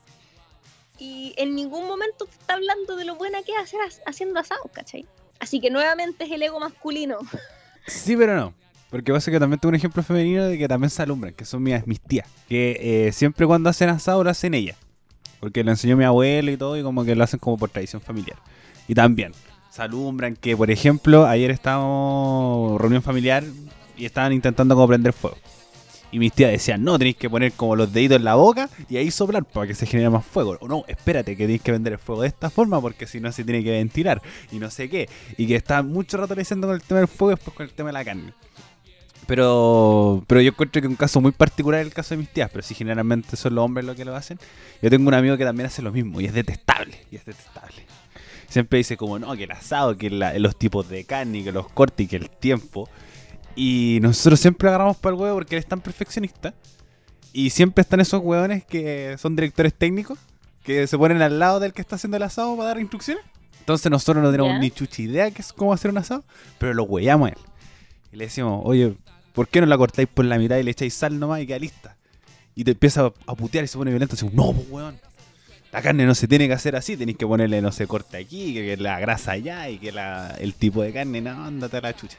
Y 0.97 1.33
en 1.37 1.55
ningún 1.55 1.87
momento 1.87 2.27
está 2.29 2.53
hablando 2.53 2.95
de 2.95 3.05
lo 3.05 3.15
buena 3.15 3.43
que 3.43 3.51
es 3.51 3.57
hacer 3.59 3.79
haciendo 4.05 4.39
asado, 4.39 4.63
¿cachai? 4.73 5.05
Así 5.39 5.59
que 5.59 5.69
nuevamente 5.69 6.23
es 6.23 6.31
el 6.31 6.41
ego 6.41 6.59
masculino. 6.59 7.19
Sí, 7.87 8.17
pero 8.17 8.35
no. 8.35 8.51
Porque 8.89 9.13
pasa 9.13 9.29
que 9.29 9.39
también 9.39 9.59
tengo 9.59 9.69
un 9.69 9.75
ejemplo 9.75 10.01
femenino 10.01 10.45
de 10.45 10.57
que 10.57 10.67
también 10.67 10.89
se 10.89 11.03
alumbran, 11.03 11.35
que 11.35 11.45
son 11.45 11.61
mis, 11.61 11.85
mis 11.85 12.01
tías. 12.01 12.27
Que 12.49 13.07
eh, 13.07 13.11
siempre 13.11 13.45
cuando 13.45 13.69
hacen 13.69 13.89
asado 13.89 14.23
lo 14.23 14.31
hacen 14.31 14.55
ellas. 14.55 14.75
Porque 15.39 15.63
lo 15.63 15.69
enseñó 15.69 15.95
mi 15.95 16.03
abuelo 16.03 16.49
y 16.49 16.57
todo, 16.57 16.75
y 16.77 16.81
como 16.81 17.05
que 17.05 17.13
lo 17.13 17.23
hacen 17.23 17.39
como 17.39 17.59
por 17.59 17.69
tradición 17.69 18.01
familiar. 18.01 18.39
Y 18.87 18.95
también 18.95 19.33
se 19.69 19.81
alumbran 19.81 20.35
que, 20.35 20.55
por 20.55 20.71
ejemplo, 20.71 21.27
ayer 21.27 21.51
estábamos 21.51 22.79
reunión 22.79 23.03
familiar 23.03 23.43
y 23.97 24.05
estaban 24.05 24.33
intentando 24.33 24.73
como 24.73 24.87
prender 24.87 25.13
fuego. 25.13 25.37
Y 26.15 26.19
mis 26.19 26.31
tías 26.31 26.49
decían, 26.49 26.81
no, 26.81 26.97
tenéis 26.97 27.17
que 27.17 27.29
poner 27.29 27.51
como 27.51 27.75
los 27.75 27.91
deditos 27.91 28.15
en 28.15 28.23
la 28.23 28.35
boca 28.35 28.69
y 28.89 28.95
ahí 28.95 29.11
soplar 29.11 29.43
para 29.43 29.67
que 29.67 29.75
se 29.75 29.85
genere 29.85 30.09
más 30.09 30.25
fuego. 30.25 30.57
O 30.61 30.67
no, 30.69 30.85
espérate, 30.87 31.35
que 31.35 31.43
tenéis 31.43 31.61
que 31.61 31.73
prender 31.73 31.91
el 31.91 31.99
fuego 31.99 32.21
de 32.21 32.29
esta 32.29 32.49
forma 32.49 32.79
porque 32.79 33.05
si 33.05 33.19
no 33.19 33.33
se 33.33 33.43
tiene 33.43 33.61
que 33.61 33.71
ventilar 33.71 34.21
y 34.49 34.57
no 34.57 34.71
sé 34.71 34.89
qué. 34.89 35.09
Y 35.37 35.45
que 35.45 35.57
estaban 35.57 35.91
mucho 35.91 36.15
rato 36.15 36.33
diciendo 36.33 36.67
con 36.67 36.75
el 36.77 36.81
tema 36.83 37.01
del 37.01 37.09
fuego 37.09 37.33
y 37.33 37.35
después 37.35 37.57
con 37.57 37.65
el 37.65 37.73
tema 37.73 37.89
de 37.89 37.93
la 37.95 38.05
carne. 38.05 38.33
Pero, 39.27 40.23
pero 40.25 40.39
yo 40.39 40.51
encuentro 40.51 40.81
que 40.81 40.87
es 40.87 40.89
un 40.89 40.95
caso 40.95 41.19
muy 41.19 41.33
particular 41.33 41.81
el 41.81 41.91
caso 41.91 42.15
de 42.15 42.19
mis 42.19 42.29
tías, 42.29 42.49
pero 42.49 42.63
si 42.63 42.75
generalmente 42.75 43.35
son 43.35 43.53
los 43.53 43.65
hombres 43.65 43.85
los 43.85 43.97
que 43.97 44.05
lo 44.05 44.15
hacen. 44.15 44.39
Yo 44.81 44.89
tengo 44.89 45.09
un 45.09 45.15
amigo 45.15 45.35
que 45.35 45.43
también 45.43 45.67
hace 45.67 45.81
lo 45.81 45.91
mismo 45.91 46.21
y 46.21 46.27
es 46.27 46.33
detestable, 46.33 46.97
y 47.11 47.17
es 47.17 47.25
detestable. 47.25 47.85
Siempre 48.47 48.77
dice 48.77 48.95
como, 48.95 49.19
no, 49.19 49.35
que 49.35 49.43
el 49.43 49.51
asado, 49.51 49.97
que 49.97 50.09
los 50.09 50.57
tipos 50.57 50.87
de 50.87 51.03
carne, 51.03 51.43
que 51.43 51.51
los 51.51 51.67
cortes 51.67 52.05
y 52.05 52.07
que 52.07 52.15
el 52.15 52.29
tiempo. 52.29 52.87
Y 53.55 53.99
nosotros 54.01 54.39
siempre 54.39 54.67
agarramos 54.67 54.97
para 54.97 55.15
el 55.15 55.21
huevo 55.21 55.35
porque 55.35 55.55
él 55.55 55.59
es 55.59 55.67
tan 55.67 55.81
perfeccionista. 55.81 56.53
Y 57.31 57.49
siempre 57.49 57.81
están 57.81 57.99
esos 57.99 58.21
hueones 58.23 58.65
que 58.65 59.17
son 59.17 59.35
directores 59.35 59.73
técnicos, 59.73 60.19
que 60.63 60.87
se 60.87 60.97
ponen 60.97 61.21
al 61.21 61.39
lado 61.39 61.59
del 61.59 61.73
que 61.73 61.81
está 61.81 61.95
haciendo 61.95 62.17
el 62.17 62.23
asado 62.23 62.55
para 62.55 62.69
dar 62.69 62.79
instrucciones. 62.79 63.23
Entonces 63.59 63.91
nosotros 63.91 64.23
no 64.23 64.31
tenemos 64.31 64.59
ni 64.59 64.71
chucha 64.71 65.01
idea 65.01 65.31
que 65.31 65.41
es 65.41 65.51
cómo 65.51 65.73
hacer 65.73 65.91
un 65.91 65.97
asado, 65.97 66.23
pero 66.59 66.73
lo 66.73 66.83
hueamos 66.83 67.29
a 67.29 67.31
él. 67.31 67.39
Y 68.13 68.17
le 68.17 68.25
decimos, 68.25 68.61
oye, 68.63 68.95
¿por 69.33 69.47
qué 69.47 69.59
no 69.59 69.67
la 69.67 69.77
cortáis 69.77 70.07
por 70.07 70.23
la 70.25 70.37
mitad 70.37 70.57
y 70.57 70.63
le 70.63 70.71
echáis 70.71 70.93
sal 70.93 71.19
nomás 71.19 71.41
y 71.41 71.47
queda 71.47 71.59
lista? 71.59 71.97
Y 72.53 72.63
te 72.63 72.71
empieza 72.71 73.11
a 73.25 73.35
putear 73.35 73.65
y 73.65 73.67
se 73.67 73.77
pone 73.77 73.91
violento. 73.91 74.15
Así, 74.15 74.29
no, 74.31 74.53
pues 74.53 74.69
weón. 74.69 74.99
La 75.71 75.81
carne 75.81 76.05
no 76.05 76.15
se 76.15 76.27
tiene 76.27 76.47
que 76.47 76.53
hacer 76.53 76.75
así, 76.77 76.95
tenéis 76.95 77.17
que 77.17 77.27
ponerle, 77.27 77.61
no 77.61 77.71
sé, 77.73 77.85
corte 77.85 78.15
aquí, 78.15 78.53
que, 78.53 78.65
que 78.65 78.77
la 78.77 78.97
grasa 78.97 79.33
allá 79.33 79.67
y 79.67 79.77
que 79.77 79.91
la, 79.91 80.33
el 80.39 80.53
tipo 80.53 80.81
de 80.81 80.93
carne, 80.93 81.19
no, 81.19 81.43
ándate 81.43 81.77
a 81.77 81.81
la 81.81 81.93
chucha. 81.93 82.15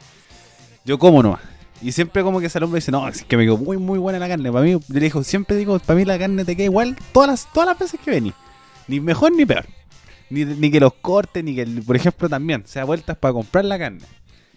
Yo 0.87 0.97
como 0.97 1.21
nomás. 1.21 1.41
Y 1.81 1.91
siempre 1.91 2.23
como 2.23 2.39
que 2.39 2.45
ese 2.47 2.57
hombre 2.63 2.77
dice, 2.79 2.91
no, 2.91 3.07
es 3.07 3.23
que 3.23 3.35
me 3.37 3.43
quedó 3.43 3.57
muy, 3.57 3.77
muy 3.77 3.99
buena 3.99 4.17
la 4.19 4.27
carne. 4.29 4.49
Para 4.51 4.63
mí, 4.63 4.71
yo 4.71 4.79
le 4.87 4.99
digo, 5.01 5.21
siempre 5.23 5.55
digo, 5.57 5.77
para 5.79 5.97
mí 5.99 6.05
la 6.05 6.17
carne 6.17 6.43
te 6.45 6.55
queda 6.55 6.63
igual 6.65 6.95
todas 7.11 7.29
las, 7.29 7.53
todas 7.53 7.67
las 7.67 7.77
veces 7.77 7.99
que 7.99 8.09
vení. 8.09 8.33
Ni 8.87 8.99
mejor 9.01 9.33
ni 9.33 9.45
peor. 9.45 9.65
Ni, 10.29 10.45
ni 10.45 10.71
que 10.71 10.79
los 10.79 10.93
cortes, 10.93 11.43
ni 11.43 11.53
que, 11.55 11.63
el- 11.63 11.83
por 11.83 11.97
ejemplo, 11.97 12.29
también, 12.29 12.63
se 12.65 12.79
da 12.79 12.85
vueltas 12.85 13.17
para 13.17 13.33
comprar 13.33 13.65
la 13.65 13.77
carne. 13.77 13.99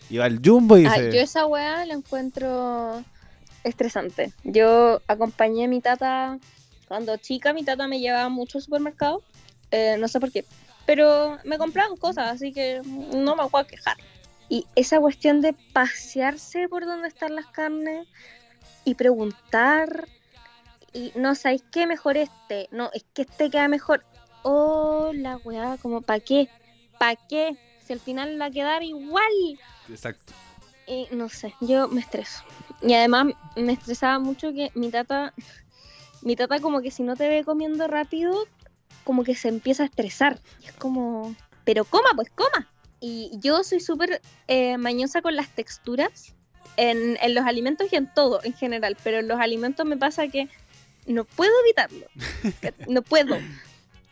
Y 0.08 0.18
va 0.18 0.26
al 0.26 0.40
jumbo 0.42 0.78
y 0.78 0.86
Ah, 0.86 0.94
dice... 0.98 1.16
yo 1.16 1.20
esa 1.20 1.46
weá 1.46 1.84
la 1.84 1.94
encuentro 1.94 3.02
estresante. 3.64 4.32
Yo 4.44 5.02
acompañé 5.08 5.64
a 5.64 5.68
mi 5.68 5.80
tata 5.80 6.38
cuando 6.88 7.16
chica, 7.16 7.52
mi 7.52 7.64
tata 7.64 7.86
me 7.88 7.98
llevaba 8.00 8.28
mucho 8.28 8.58
al 8.58 8.62
supermercado. 8.62 9.22
eh, 9.72 9.96
no 9.98 10.08
sé 10.08 10.18
por 10.20 10.32
qué. 10.32 10.44
Pero 10.86 11.38
me 11.44 11.58
compraban 11.58 11.96
cosas, 11.96 12.30
así 12.32 12.52
que 12.52 12.80
no 12.84 13.36
me 13.36 13.44
voy 13.48 13.60
a 13.60 13.64
quejar. 13.64 13.96
Y 14.50 14.66
esa 14.74 14.98
cuestión 14.98 15.40
de 15.40 15.54
pasearse 15.72 16.68
por 16.68 16.84
donde 16.84 17.06
están 17.06 17.36
las 17.36 17.46
carnes 17.46 18.08
y 18.84 18.96
preguntar. 18.96 20.08
Y 20.92 21.12
no 21.14 21.36
sabéis 21.36 21.62
qué 21.70 21.86
mejor 21.86 22.16
este. 22.16 22.68
No, 22.72 22.90
es 22.92 23.04
que 23.14 23.22
este 23.22 23.48
queda 23.48 23.68
mejor. 23.68 24.04
Oh, 24.42 25.12
la 25.14 25.36
weá, 25.36 25.78
como 25.80 26.02
¿para 26.02 26.18
qué? 26.18 26.48
¿Para 26.98 27.14
qué? 27.14 27.56
Si 27.86 27.92
al 27.92 28.00
final 28.00 28.40
va 28.40 28.46
a 28.46 28.50
quedar 28.50 28.82
igual. 28.82 29.30
Exacto. 29.88 30.32
Y 30.84 31.06
no 31.12 31.28
sé, 31.28 31.54
yo 31.60 31.86
me 31.86 32.00
estreso. 32.00 32.42
Y 32.82 32.94
además 32.94 33.26
me 33.54 33.74
estresaba 33.74 34.18
mucho 34.18 34.52
que 34.52 34.72
mi 34.74 34.90
tata, 34.90 35.32
mi 36.22 36.34
tata 36.34 36.58
como 36.58 36.80
que 36.80 36.90
si 36.90 37.04
no 37.04 37.14
te 37.14 37.28
ve 37.28 37.44
comiendo 37.44 37.86
rápido, 37.86 38.48
como 39.04 39.22
que 39.22 39.36
se 39.36 39.46
empieza 39.46 39.84
a 39.84 39.86
estresar. 39.86 40.40
Y 40.60 40.66
es 40.66 40.72
como, 40.72 41.36
pero 41.62 41.84
coma, 41.84 42.10
pues 42.16 42.30
coma. 42.30 42.68
Y 43.00 43.30
yo 43.40 43.64
soy 43.64 43.80
súper 43.80 44.20
eh, 44.46 44.76
mañosa 44.76 45.22
con 45.22 45.34
las 45.36 45.48
texturas 45.54 46.34
en, 46.76 47.18
en 47.22 47.34
los 47.34 47.44
alimentos 47.46 47.90
y 47.92 47.96
en 47.96 48.12
todo 48.12 48.40
en 48.44 48.52
general, 48.54 48.96
pero 49.02 49.18
en 49.18 49.28
los 49.28 49.40
alimentos 49.40 49.86
me 49.86 49.96
pasa 49.96 50.28
que 50.28 50.48
no 51.06 51.24
puedo 51.24 51.52
evitarlo. 51.64 52.06
no 52.88 53.02
puedo. 53.02 53.36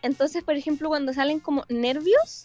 Entonces, 0.03 0.43
por 0.43 0.57
ejemplo, 0.57 0.89
cuando 0.89 1.13
salen 1.13 1.41
como 1.41 1.65
nervios, 1.69 2.45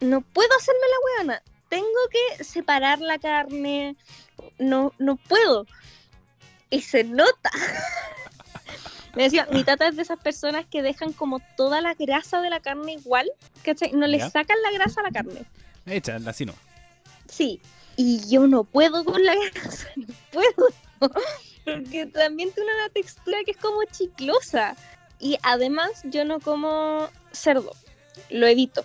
no 0.00 0.20
puedo 0.22 0.48
hacerme 0.56 0.80
la 0.90 0.96
huevona. 1.22 1.42
Tengo 1.68 1.86
que 2.10 2.44
separar 2.44 3.00
la 3.00 3.18
carne. 3.18 3.96
No, 4.58 4.92
no 4.98 5.16
puedo. 5.16 5.66
Y 6.70 6.80
se 6.82 7.04
nota. 7.04 7.50
Me 9.14 9.22
decía, 9.22 9.48
mi 9.50 9.64
tata 9.64 9.88
es 9.88 9.96
de 9.96 10.02
esas 10.02 10.18
personas 10.18 10.66
que 10.66 10.82
dejan 10.82 11.12
como 11.14 11.40
toda 11.56 11.80
la 11.80 11.94
grasa 11.94 12.42
de 12.42 12.50
la 12.50 12.60
carne 12.60 12.92
igual, 12.94 13.30
¿cachai? 13.64 13.92
No 13.92 14.06
le 14.06 14.18
Ya. 14.18 14.28
sacan 14.30 14.58
la 14.62 14.70
grasa 14.72 15.00
a 15.00 15.04
la 15.04 15.10
carne. 15.10 15.46
Echa, 15.86 16.18
así 16.26 16.44
no. 16.44 16.54
Sí. 17.28 17.60
Y 17.96 18.28
yo 18.28 18.46
no 18.46 18.64
puedo 18.64 19.04
con 19.04 19.24
la 19.24 19.34
grasa, 19.34 19.88
no 19.96 20.06
puedo. 20.32 20.68
Porque 21.64 22.06
también 22.06 22.52
tiene 22.52 22.70
una 22.74 22.88
textura 22.90 23.38
que 23.44 23.52
es 23.52 23.56
como 23.56 23.82
chiclosa. 23.84 24.76
Y 25.18 25.38
además 25.42 25.90
yo 26.04 26.24
no 26.24 26.40
como 26.40 27.08
cerdo, 27.32 27.72
lo 28.28 28.46
evito, 28.46 28.84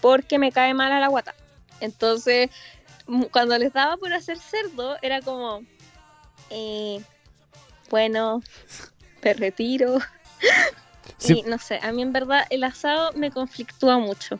porque 0.00 0.38
me 0.38 0.52
cae 0.52 0.72
mal 0.72 0.90
a 0.92 1.00
la 1.00 1.08
guata. 1.08 1.34
Entonces, 1.80 2.48
mu- 3.06 3.28
cuando 3.28 3.58
les 3.58 3.72
daba 3.74 3.98
por 3.98 4.12
hacer 4.14 4.38
cerdo, 4.38 4.96
era 5.02 5.20
como, 5.20 5.60
eh, 6.50 7.02
bueno, 7.90 8.42
me 9.22 9.34
retiro. 9.34 9.98
Sí. 11.18 11.42
Y 11.46 11.48
no 11.48 11.56
sé, 11.58 11.78
a 11.82 11.92
mí 11.92 12.02
en 12.02 12.12
verdad 12.12 12.46
el 12.50 12.62
asado 12.64 13.12
me 13.14 13.30
conflictúa 13.30 13.96
mucho. 13.98 14.38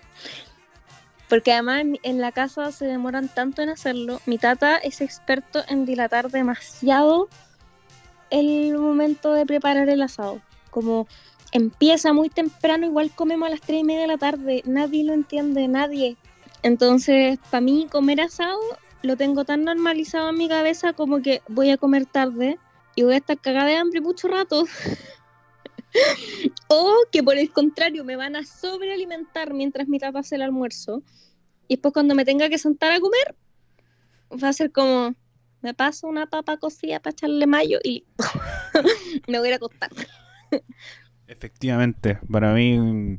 Porque 1.29 1.53
además 1.53 1.85
en, 2.03 2.21
la 2.21 2.33
casa 2.33 2.71
se 2.73 2.87
demoran 2.87 3.29
tanto 3.29 3.63
en 3.63 3.69
hacerlo. 3.69 4.21
Mi 4.27 4.39
tata 4.39 4.77
es 4.77 5.01
experto 5.01 5.63
en 5.69 5.85
dilatar 5.85 6.31
demasiado 6.31 7.29
el 8.31 8.79
momento 8.79 9.33
de 9.33 9.47
preparar 9.47 9.89
el 9.89 10.03
asado. 10.03 10.41
Como 10.71 11.09
empieza 11.53 12.13
muy 12.13 12.29
temprano, 12.29 12.87
igual 12.87 13.11
comemos 13.15 13.49
a 13.49 13.51
las 13.51 13.61
3 13.61 13.81
y 13.81 13.85
media 13.85 14.03
de 14.03 14.07
la 14.07 14.19
tarde. 14.19 14.63
Nadie 14.67 15.05
lo 15.05 15.15
entiende, 15.15 15.67
nadie. 15.67 16.17
Entonces, 16.63 17.39
para 17.51 17.61
mí 17.61 17.87
comer 17.91 18.21
asado 18.21 18.61
lo 19.03 19.17
tengo 19.17 19.45
tan 19.45 19.65
normalizado 19.65 20.31
en 20.31 20.39
mi 20.39 20.49
cabeza 20.49 20.93
como 20.93 21.23
que 21.23 21.43
voy 21.49 21.71
a 21.71 21.77
comer 21.77 22.07
tarde 22.07 22.59
y 22.95 23.03
voy 23.03 23.15
a 23.15 23.19
estar 23.19 23.39
cagada 23.39 23.67
de 23.67 23.77
hambre 23.77 24.01
mucho 24.01 24.29
rato. 24.29 24.65
o 26.69 26.95
que 27.11 27.23
por 27.23 27.37
el 27.37 27.51
contrario 27.51 28.05
me 28.05 28.17
van 28.17 28.37
a 28.37 28.45
sobrealimentar 28.45 29.55
mientras 29.55 29.89
mi 29.89 29.99
tata 29.99 30.21
hace 30.21 30.37
el 30.37 30.43
almuerzo. 30.43 31.03
Y 31.69 31.77
después 31.77 31.95
cuando 31.95 32.15
me 32.15 32.25
tenga 32.25 32.49
que 32.49 32.59
sentar 32.59 32.93
a 32.93 33.01
comer, 33.01 33.35
va 34.43 34.49
a 34.49 34.53
ser 34.53 34.73
como, 34.73 35.15
me 35.63 35.75
paso 35.75 36.07
una 36.07 36.27
papa 36.27 36.57
cocida 36.59 37.01
para 37.01 37.13
echarle 37.13 37.47
mayo 37.47 37.79
y 37.83 38.05
me 39.29 39.39
voy 39.39 39.47
a 39.47 39.51
ir 39.51 39.55
a 39.55 39.57
acostar. 39.57 39.91
Efectivamente, 41.27 42.21
para 42.31 42.55
mí 42.55 43.19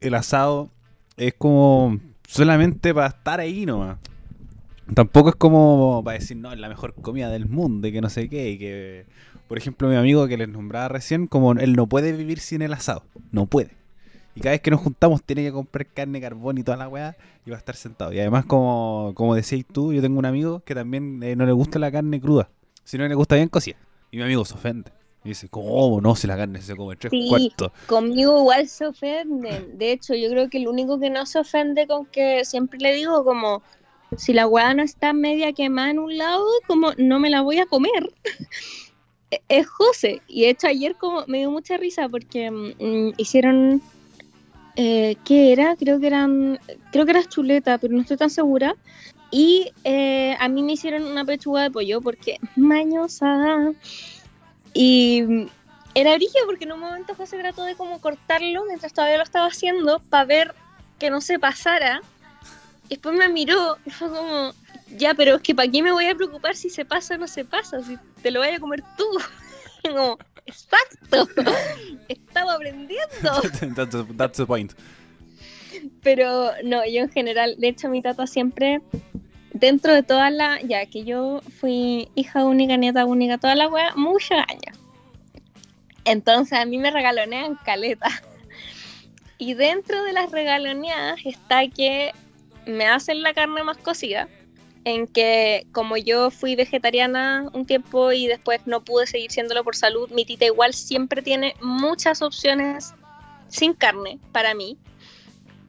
el 0.00 0.14
asado 0.14 0.70
es 1.16 1.34
como 1.34 2.00
solamente 2.26 2.92
para 2.92 3.08
estar 3.08 3.40
ahí 3.40 3.64
nomás. 3.64 3.98
Tampoco 4.94 5.30
es 5.30 5.36
como 5.36 6.02
para 6.04 6.18
decir, 6.18 6.36
no, 6.36 6.52
es 6.52 6.58
la 6.58 6.68
mejor 6.68 6.94
comida 6.94 7.28
del 7.30 7.46
mundo 7.46 7.88
y 7.88 7.92
que 7.92 8.00
no 8.00 8.08
sé 8.08 8.28
qué. 8.28 8.50
Y 8.50 8.58
que, 8.58 9.06
por 9.48 9.58
ejemplo, 9.58 9.88
mi 9.88 9.96
amigo 9.96 10.26
que 10.28 10.36
les 10.36 10.48
nombraba 10.48 10.88
recién, 10.88 11.26
como 11.26 11.52
él 11.52 11.74
no 11.74 11.86
puede 11.86 12.12
vivir 12.12 12.40
sin 12.40 12.62
el 12.62 12.72
asado. 12.72 13.02
No 13.30 13.46
puede. 13.46 13.70
Y 14.34 14.40
cada 14.40 14.50
vez 14.52 14.60
que 14.60 14.70
nos 14.70 14.80
juntamos 14.80 15.22
tiene 15.22 15.42
que 15.44 15.52
comprar 15.52 15.86
carne, 15.86 16.20
carbón 16.20 16.58
y 16.58 16.62
toda 16.62 16.76
la 16.76 16.88
weá 16.88 17.16
y 17.46 17.50
va 17.50 17.56
a 17.56 17.58
estar 17.58 17.74
sentado. 17.74 18.12
Y 18.12 18.18
además, 18.20 18.44
como, 18.44 19.12
como 19.14 19.34
decías 19.34 19.64
tú, 19.72 19.92
yo 19.94 20.02
tengo 20.02 20.18
un 20.18 20.26
amigo 20.26 20.60
que 20.60 20.74
también 20.74 21.22
eh, 21.22 21.36
no 21.36 21.46
le 21.46 21.52
gusta 21.52 21.78
la 21.78 21.90
carne 21.90 22.20
cruda, 22.20 22.50
sino 22.84 23.08
le 23.08 23.14
gusta 23.14 23.36
bien 23.36 23.48
cocida. 23.48 23.76
Y 24.10 24.18
mi 24.18 24.24
amigo 24.24 24.44
se 24.44 24.54
ofende. 24.54 24.90
Y 25.24 25.30
dice, 25.30 25.48
¿cómo 25.48 26.00
no? 26.02 26.14
Si 26.14 26.26
la 26.26 26.36
carne 26.36 26.60
se 26.60 26.76
come 26.76 26.96
tres 26.96 27.10
Sí. 27.10 27.26
cuartos. 27.28 27.72
Conmigo 27.86 28.38
igual 28.38 28.68
se 28.68 28.86
ofenden. 28.86 29.78
De 29.78 29.90
hecho, 29.92 30.14
yo 30.14 30.28
creo 30.28 30.50
que 30.50 30.58
el 30.58 30.68
único 30.68 31.00
que 31.00 31.08
no 31.10 31.24
se 31.24 31.38
ofende 31.38 31.86
con 31.86 32.04
que 32.06 32.44
siempre 32.44 32.78
le 32.78 32.92
digo 32.94 33.24
como, 33.24 33.62
si 34.16 34.34
la 34.34 34.46
hueá 34.46 34.74
no 34.74 34.82
está 34.82 35.12
media 35.14 35.52
quemada 35.54 35.90
en 35.90 35.98
un 35.98 36.16
lado, 36.18 36.44
como 36.66 36.92
no 36.98 37.18
me 37.18 37.30
la 37.30 37.40
voy 37.40 37.58
a 37.58 37.66
comer. 37.66 38.12
E- 39.30 39.40
es 39.48 39.66
José. 39.66 40.22
Y 40.28 40.42
de 40.42 40.50
hecho 40.50 40.66
ayer 40.66 40.96
como 40.96 41.24
me 41.26 41.38
dio 41.38 41.50
mucha 41.50 41.76
risa 41.76 42.08
porque 42.08 42.50
mm, 42.50 43.14
hicieron... 43.16 43.82
Eh, 44.78 45.16
¿Qué 45.24 45.52
era? 45.52 45.74
Creo 45.76 45.98
que 46.00 46.06
eran... 46.06 46.58
Creo 46.92 47.04
que 47.04 47.12
era 47.12 47.24
chuleta, 47.24 47.78
pero 47.78 47.94
no 47.94 48.02
estoy 48.02 48.16
tan 48.16 48.30
segura. 48.30 48.76
Y 49.30 49.72
eh, 49.84 50.36
a 50.38 50.48
mí 50.48 50.62
me 50.62 50.72
hicieron 50.72 51.04
una 51.04 51.24
pechuga 51.24 51.62
de 51.62 51.70
pollo 51.70 52.00
porque 52.00 52.38
mañosa. 52.56 53.72
Y 54.72 55.22
mm, 55.26 55.46
era 55.94 56.14
brillo 56.14 56.40
porque 56.44 56.64
en 56.64 56.72
un 56.72 56.80
momento 56.80 57.14
José 57.14 57.38
trató 57.38 57.64
de 57.64 57.74
como 57.74 58.00
cortarlo 58.00 58.64
mientras 58.66 58.92
todavía 58.92 59.16
lo 59.16 59.22
estaba 59.22 59.46
haciendo 59.46 60.00
para 60.10 60.26
ver 60.26 60.54
que 60.98 61.10
no 61.10 61.20
se 61.20 61.38
pasara. 61.38 62.02
Después 62.88 63.16
me 63.16 63.28
miró 63.28 63.78
y 63.84 63.90
fue 63.90 64.08
como, 64.08 64.52
ya, 64.96 65.14
pero 65.14 65.36
es 65.36 65.42
que 65.42 65.54
¿para 65.54 65.70
qué 65.70 65.82
me 65.82 65.92
voy 65.92 66.06
a 66.06 66.14
preocupar 66.14 66.54
si 66.54 66.70
se 66.70 66.84
pasa 66.84 67.14
o 67.14 67.18
no 67.18 67.26
se 67.26 67.44
pasa? 67.44 67.82
Si 67.82 67.96
te 68.22 68.30
lo 68.30 68.40
vaya 68.40 68.56
a 68.56 68.60
comer 68.60 68.82
tú. 68.96 69.04
Como, 69.82 70.18
exacto, 70.46 71.28
estaba 72.08 72.54
aprendiendo. 72.54 73.06
that's, 73.74 73.90
the, 73.90 74.04
that's 74.16 74.36
the 74.36 74.46
point. 74.46 74.72
Pero 76.02 76.50
no, 76.64 76.84
yo 76.84 77.02
en 77.02 77.10
general, 77.10 77.54
de 77.58 77.68
hecho 77.68 77.88
mi 77.88 78.02
tata 78.02 78.26
siempre, 78.26 78.80
dentro 79.52 79.94
de 79.94 80.02
toda 80.02 80.30
la, 80.30 80.60
ya 80.62 80.86
que 80.86 81.04
yo 81.04 81.40
fui 81.60 82.08
hija 82.14 82.44
única, 82.44 82.76
nieta 82.76 83.04
única, 83.04 83.38
toda 83.38 83.54
la 83.54 83.68
wea, 83.68 83.94
muchos 83.94 84.38
años. 84.48 84.76
Entonces 86.04 86.58
a 86.58 86.64
mí 86.64 86.78
me 86.78 86.90
regalonean 86.90 87.56
caleta. 87.64 88.08
Y 89.38 89.54
dentro 89.54 90.02
de 90.04 90.12
las 90.12 90.30
regaloneadas 90.30 91.20
está 91.24 91.68
que 91.68 92.12
me 92.66 92.86
hacen 92.86 93.22
la 93.22 93.32
carne 93.32 93.62
más 93.62 93.78
cocida, 93.78 94.28
en 94.84 95.06
que 95.06 95.66
como 95.72 95.96
yo 95.96 96.30
fui 96.30 96.54
vegetariana 96.54 97.48
un 97.52 97.66
tiempo 97.66 98.12
y 98.12 98.26
después 98.26 98.60
no 98.66 98.84
pude 98.84 99.06
seguir 99.06 99.32
siéndolo 99.32 99.64
por 99.64 99.74
salud, 99.74 100.10
mi 100.10 100.24
tita 100.24 100.44
igual 100.44 100.74
siempre 100.74 101.22
tiene 101.22 101.54
muchas 101.60 102.22
opciones 102.22 102.94
sin 103.48 103.74
carne 103.74 104.18
para 104.32 104.54
mí 104.54 104.78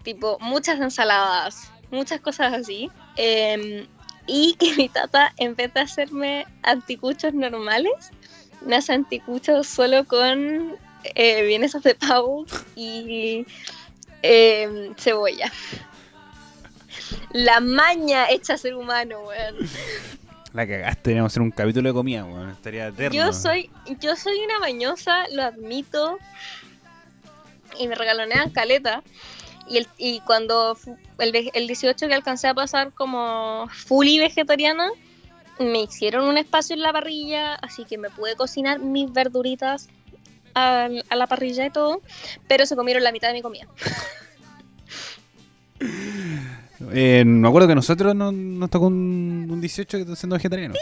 tipo 0.07 0.37
muchas 0.39 0.79
ensaladas, 0.79 1.69
muchas 1.91 2.21
cosas 2.21 2.53
así. 2.53 2.89
Eh, 3.17 3.85
y 4.25 4.53
que 4.59 4.73
mi 4.77 4.87
tata, 4.87 5.33
en 5.35 5.53
vez 5.53 5.75
hacerme 5.75 6.45
anticuchos 6.63 7.33
normales, 7.33 8.11
me 8.65 8.77
hace 8.77 8.93
anticuchos 8.93 9.67
solo 9.67 10.05
con 10.05 10.77
eh, 11.15 11.43
vienesas 11.43 11.83
de 11.83 11.93
pavo 11.95 12.45
y 12.73 13.45
eh, 14.23 14.93
cebolla. 14.97 15.51
La 17.33 17.59
maña 17.59 18.29
hecha 18.29 18.57
ser 18.57 18.75
humano, 18.75 19.19
weón. 19.21 19.55
La 20.53 20.65
cagaste, 20.67 21.13
que 21.13 21.19
hacer 21.19 21.41
un 21.41 21.51
capítulo 21.51 21.89
de 21.89 21.93
comida, 21.93 22.23
weón. 22.25 22.49
Estaría 22.49 22.87
eterno. 22.87 23.15
Yo 23.15 23.33
soy, 23.33 23.69
yo 23.99 24.15
soy 24.15 24.37
una 24.45 24.59
mañosa, 24.59 25.25
lo 25.33 25.43
admito. 25.43 26.17
Y 27.79 27.87
me 27.87 27.95
regalonean 27.95 28.49
caleta. 28.51 29.03
Y, 29.69 29.77
el, 29.79 29.87
y 29.97 30.21
cuando 30.21 30.77
el, 31.19 31.51
el 31.53 31.67
18 31.67 32.07
que 32.07 32.13
alcancé 32.13 32.47
a 32.47 32.53
pasar 32.53 32.93
como 32.93 33.67
fully 33.69 34.17
vegetariana, 34.17 34.89
me 35.59 35.81
hicieron 35.81 36.23
un 36.25 36.37
espacio 36.37 36.73
en 36.75 36.81
la 36.81 36.93
parrilla, 36.93 37.55
así 37.55 37.83
que 37.83 37.97
me 37.97 38.09
pude 38.09 38.35
cocinar 38.35 38.79
mis 38.79 39.11
verduritas 39.11 39.89
al- 40.53 41.03
a, 41.09 41.15
la 41.15 41.27
parrilla 41.27 41.65
y 41.65 41.69
todo, 41.69 42.01
pero 42.47 42.65
se 42.65 42.75
comieron 42.77 43.03
la 43.03 43.11
mitad 43.11 43.27
de 43.27 43.33
mi 43.33 43.41
comida. 43.41 43.67
Eh, 46.93 47.23
me 47.25 47.47
acuerdo 47.47 47.67
que 47.67 47.75
nosotros 47.75 48.13
nos, 48.15 48.33
nos 48.33 48.69
tocó 48.69 48.87
un, 48.87 49.47
un 49.49 49.61
18 49.61 50.05
que- 50.05 50.15
siendo 50.15 50.35
vegetariano. 50.35 50.73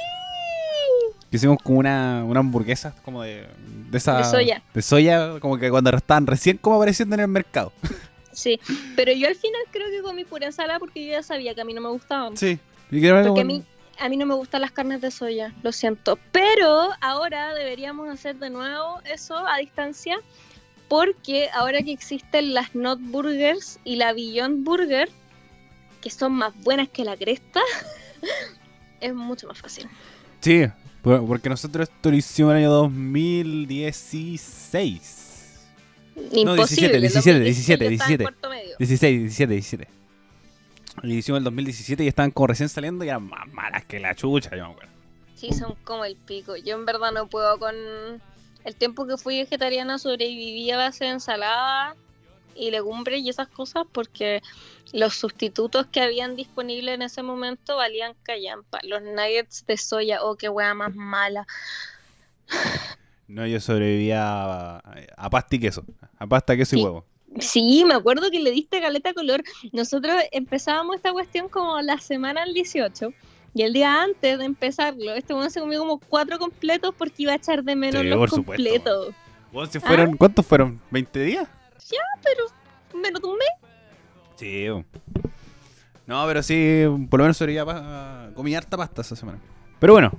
Que 1.29 1.37
hicimos 1.37 1.57
como 1.63 1.79
una, 1.79 2.23
una 2.23 2.39
hamburguesa 2.41 2.93
como 3.03 3.23
de, 3.23 3.45
de 3.89 3.97
esa. 3.97 4.17
De 4.17 4.23
soya. 4.25 4.63
De 4.73 4.81
soya, 4.81 5.39
como 5.39 5.57
que 5.57 5.69
cuando 5.69 5.89
estaban 5.95 6.27
recién 6.27 6.57
como 6.57 6.75
apareciendo 6.77 7.15
en 7.15 7.21
el 7.21 7.27
mercado. 7.27 7.71
Sí, 8.31 8.59
pero 8.95 9.13
yo 9.13 9.27
al 9.27 9.35
final 9.35 9.61
creo 9.71 9.89
que 9.89 10.01
comí 10.01 10.25
pura 10.25 10.45
ensalada 10.47 10.77
porque 10.79 11.05
yo 11.05 11.11
ya 11.13 11.23
sabía 11.23 11.55
que 11.55 11.61
a 11.61 11.65
mí 11.65 11.73
no 11.73 11.81
me 11.81 11.89
gustaban. 11.89 12.35
Sí. 12.37 12.59
Porque 12.89 13.09
a 13.09 13.23
como- 13.23 13.43
mí, 13.45 13.63
a 13.97 14.09
mí 14.09 14.17
no 14.17 14.25
me 14.25 14.33
gustan 14.35 14.61
las 14.61 14.71
carnes 14.71 14.99
de 15.01 15.09
soya, 15.09 15.53
lo 15.63 15.71
siento. 15.71 16.19
Pero 16.31 16.89
ahora 17.01 17.53
deberíamos 17.55 18.09
hacer 18.09 18.35
de 18.37 18.49
nuevo 18.49 18.99
eso 19.11 19.35
a 19.37 19.57
distancia, 19.57 20.17
porque 20.87 21.49
ahora 21.53 21.81
que 21.81 21.91
existen 21.93 22.53
las 22.53 22.75
Not 22.75 22.99
Burgers 23.01 23.79
y 23.85 23.95
la 23.95 24.13
Beyond 24.13 24.63
Burger, 24.65 25.09
que 26.05 26.11
son 26.11 26.33
más 26.33 26.53
buenas 26.61 26.87
que 26.87 27.03
la 27.03 27.17
cresta, 27.17 27.61
es 29.01 29.13
mucho 29.15 29.47
más 29.47 29.57
fácil. 29.57 29.87
Sí, 30.39 30.67
por- 31.01 31.25
porque 31.25 31.49
nosotros 31.49 31.89
esto 31.89 32.11
lo 32.11 32.15
hicimos 32.15 32.51
en 32.51 32.57
el 32.57 32.63
año 32.65 32.71
2016. 32.73 35.67
Imposible. 36.31 36.99
17, 36.99 36.99
17, 36.99 37.39
2016 37.39 37.67
yo 37.67 37.73
estaba 37.73 37.85
en 37.85 37.89
17. 37.89 38.23
cuarto 38.23 38.49
medio. 38.51 38.75
16, 38.77 39.19
17, 39.21 39.53
17. 39.53 39.87
Lo 41.01 41.11
hicimos 41.13 41.37
en 41.37 41.41
el 41.41 41.43
2017 41.45 42.03
y 42.03 42.07
estaban 42.07 42.29
como 42.31 42.47
recién 42.47 42.69
saliendo 42.69 43.03
y 43.03 43.09
eran 43.09 43.27
más 43.27 43.47
malas 43.51 43.83
que 43.85 43.99
la 43.99 44.13
chucha, 44.15 44.51
yo 44.55 44.67
me 44.67 44.71
acuerdo. 44.73 44.91
Sí, 45.35 45.51
son 45.53 45.73
como 45.83 46.05
el 46.05 46.15
pico. 46.15 46.55
Yo 46.55 46.75
en 46.75 46.85
verdad 46.85 47.11
no 47.13 47.25
puedo 47.27 47.57
con... 47.57 47.73
El 48.63 48.75
tiempo 48.75 49.05
que 49.07 49.17
fui 49.17 49.39
vegetariana 49.39 49.97
sobreviví 49.97 50.69
a 50.71 50.77
base 50.77 51.05
de 51.05 51.11
ensalada 51.11 51.95
y 52.55 52.71
legumbres 52.71 53.21
y 53.21 53.29
esas 53.29 53.47
cosas 53.47 53.85
porque 53.91 54.41
los 54.93 55.15
sustitutos 55.15 55.87
que 55.87 56.01
habían 56.01 56.35
disponibles 56.35 56.95
en 56.95 57.01
ese 57.01 57.23
momento 57.23 57.77
valían 57.77 58.13
callampa. 58.23 58.79
Los 58.83 59.01
nuggets 59.01 59.65
de 59.65 59.77
soya, 59.77 60.23
oh, 60.23 60.35
qué 60.35 60.49
wea 60.49 60.73
más 60.73 60.95
mala. 60.95 61.45
No, 63.27 63.45
yo 63.47 63.59
sobrevivía 63.59 64.21
a, 64.23 64.77
a 65.17 65.29
pasta 65.29 65.55
y 65.55 65.59
queso. 65.59 65.83
A 66.17 66.27
pasta, 66.27 66.55
queso 66.55 66.75
y 66.75 66.83
huevo. 66.83 67.05
Sí, 67.39 67.83
me 67.85 67.95
acuerdo 67.95 68.31
que 68.31 68.39
le 68.39 68.51
diste 68.51 68.79
caleta 68.79 69.13
color. 69.13 69.43
Nosotros 69.73 70.15
empezábamos 70.31 70.95
esta 70.95 71.11
cuestión 71.11 71.49
como 71.49 71.81
la 71.81 71.97
semana 71.97 72.45
del 72.45 72.53
18 72.53 73.13
y 73.55 73.63
el 73.63 73.71
día 73.71 74.03
antes 74.03 74.37
de 74.37 74.43
empezarlo, 74.43 75.13
este 75.13 75.33
weón 75.33 75.49
se 75.49 75.61
comió 75.61 75.79
como 75.79 75.97
cuatro 75.97 76.37
completos 76.37 76.93
porque 76.97 77.23
iba 77.23 77.31
a 77.31 77.35
echar 77.35 77.63
de 77.63 77.73
menos 77.77 78.01
Sí, 78.01 78.07
los 78.09 78.29
completos. 78.29 79.15
Bueno, 79.53 79.71
si 79.71 79.79
fueron, 79.79 80.17
¿Cuántos 80.17 80.45
fueron? 80.45 80.81
¿20 80.91 81.23
días? 81.23 81.47
Pero 82.23 82.99
menos 83.01 83.21
de 83.21 83.27
un 83.27 83.37
mes. 83.37 83.71
Sí. 84.35 84.67
No, 86.07 86.25
pero 86.27 86.43
sí, 86.43 86.83
por 87.09 87.19
lo 87.19 87.23
menos 87.25 87.37
sobrevivía 87.37 87.65
pa- 87.65 88.29
comí 88.35 88.55
harta 88.55 88.77
pasta 88.77 89.01
esa 89.01 89.15
semana. 89.15 89.39
Pero 89.79 89.93
bueno, 89.93 90.11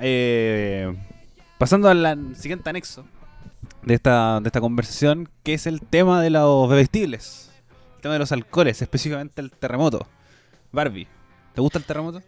eh, 0.00 0.94
pasando 1.58 1.88
al 1.88 2.34
siguiente 2.36 2.70
anexo 2.70 3.04
de 3.82 3.94
esta, 3.94 4.40
de 4.40 4.48
esta 4.48 4.60
conversación, 4.60 5.28
que 5.42 5.54
es 5.54 5.66
el 5.66 5.80
tema 5.80 6.22
de 6.22 6.30
los 6.30 6.68
bebestibles. 6.68 7.50
El 7.96 8.00
tema 8.02 8.14
de 8.14 8.20
los 8.20 8.32
alcoholes, 8.32 8.80
específicamente 8.82 9.40
el 9.40 9.50
terremoto. 9.50 10.06
Barbie, 10.72 11.06
¿te 11.54 11.60
gusta 11.60 11.78
el 11.78 11.84
terremoto? 11.84 12.22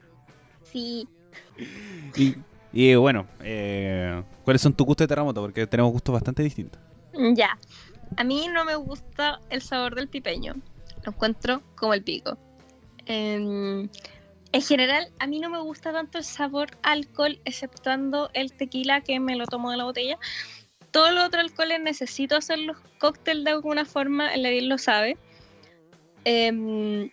Sí, 0.73 1.09
Y, 2.17 2.37
y, 2.73 2.95
bueno, 2.97 3.27
eh, 3.41 4.23
¿cuáles 4.45 4.61
son 4.63 4.73
tus 4.75 4.87
gustos 4.87 5.05
de 5.05 5.09
terremoto? 5.09 5.41
Porque 5.43 5.67
tenemos 5.67 5.93
gustos 5.93 6.13
bastante 6.13 6.43
distintos. 6.43 6.81
ya. 7.35 7.57
A 8.17 8.25
mí 8.25 8.49
no 8.49 8.65
me 8.65 8.77
gusta 8.77 9.41
el 9.51 9.63
sabor 9.63 9.95
del 9.95 10.09
pipeño. 10.09 10.55
Lo 11.05 11.13
encuentro 11.13 11.63
como 11.77 11.95
el 11.95 12.03
pico. 12.03 12.39
Em, 13.07 13.89
en 14.53 14.63
general, 14.63 15.13
a 15.19 15.27
mí 15.27 15.39
no 15.39 15.51
me 15.51 15.61
gusta 15.61 15.93
tanto 15.93 16.19
el 16.19 16.25
sabor 16.25 16.71
alcohol, 16.83 17.39
exceptuando 17.45 18.31
el 18.33 18.53
tequila 18.53 19.01
que 19.01 19.21
me 19.21 19.37
lo 19.37 19.47
tomo 19.47 19.71
de 19.71 19.77
la 19.77 19.85
botella. 19.85 20.19
Todos 20.91 21.13
los 21.13 21.25
otros 21.25 21.45
alcoholes 21.45 21.81
necesito 21.81 22.37
hacer 22.37 22.61
los 22.61 22.79
cócteles 22.99 23.45
de 23.45 23.51
alguna 23.51 23.85
forma, 23.85 24.33
el 24.33 24.47
Ariel 24.47 24.69
lo 24.69 24.79
sabe. 24.79 25.19
Em, 26.25 27.11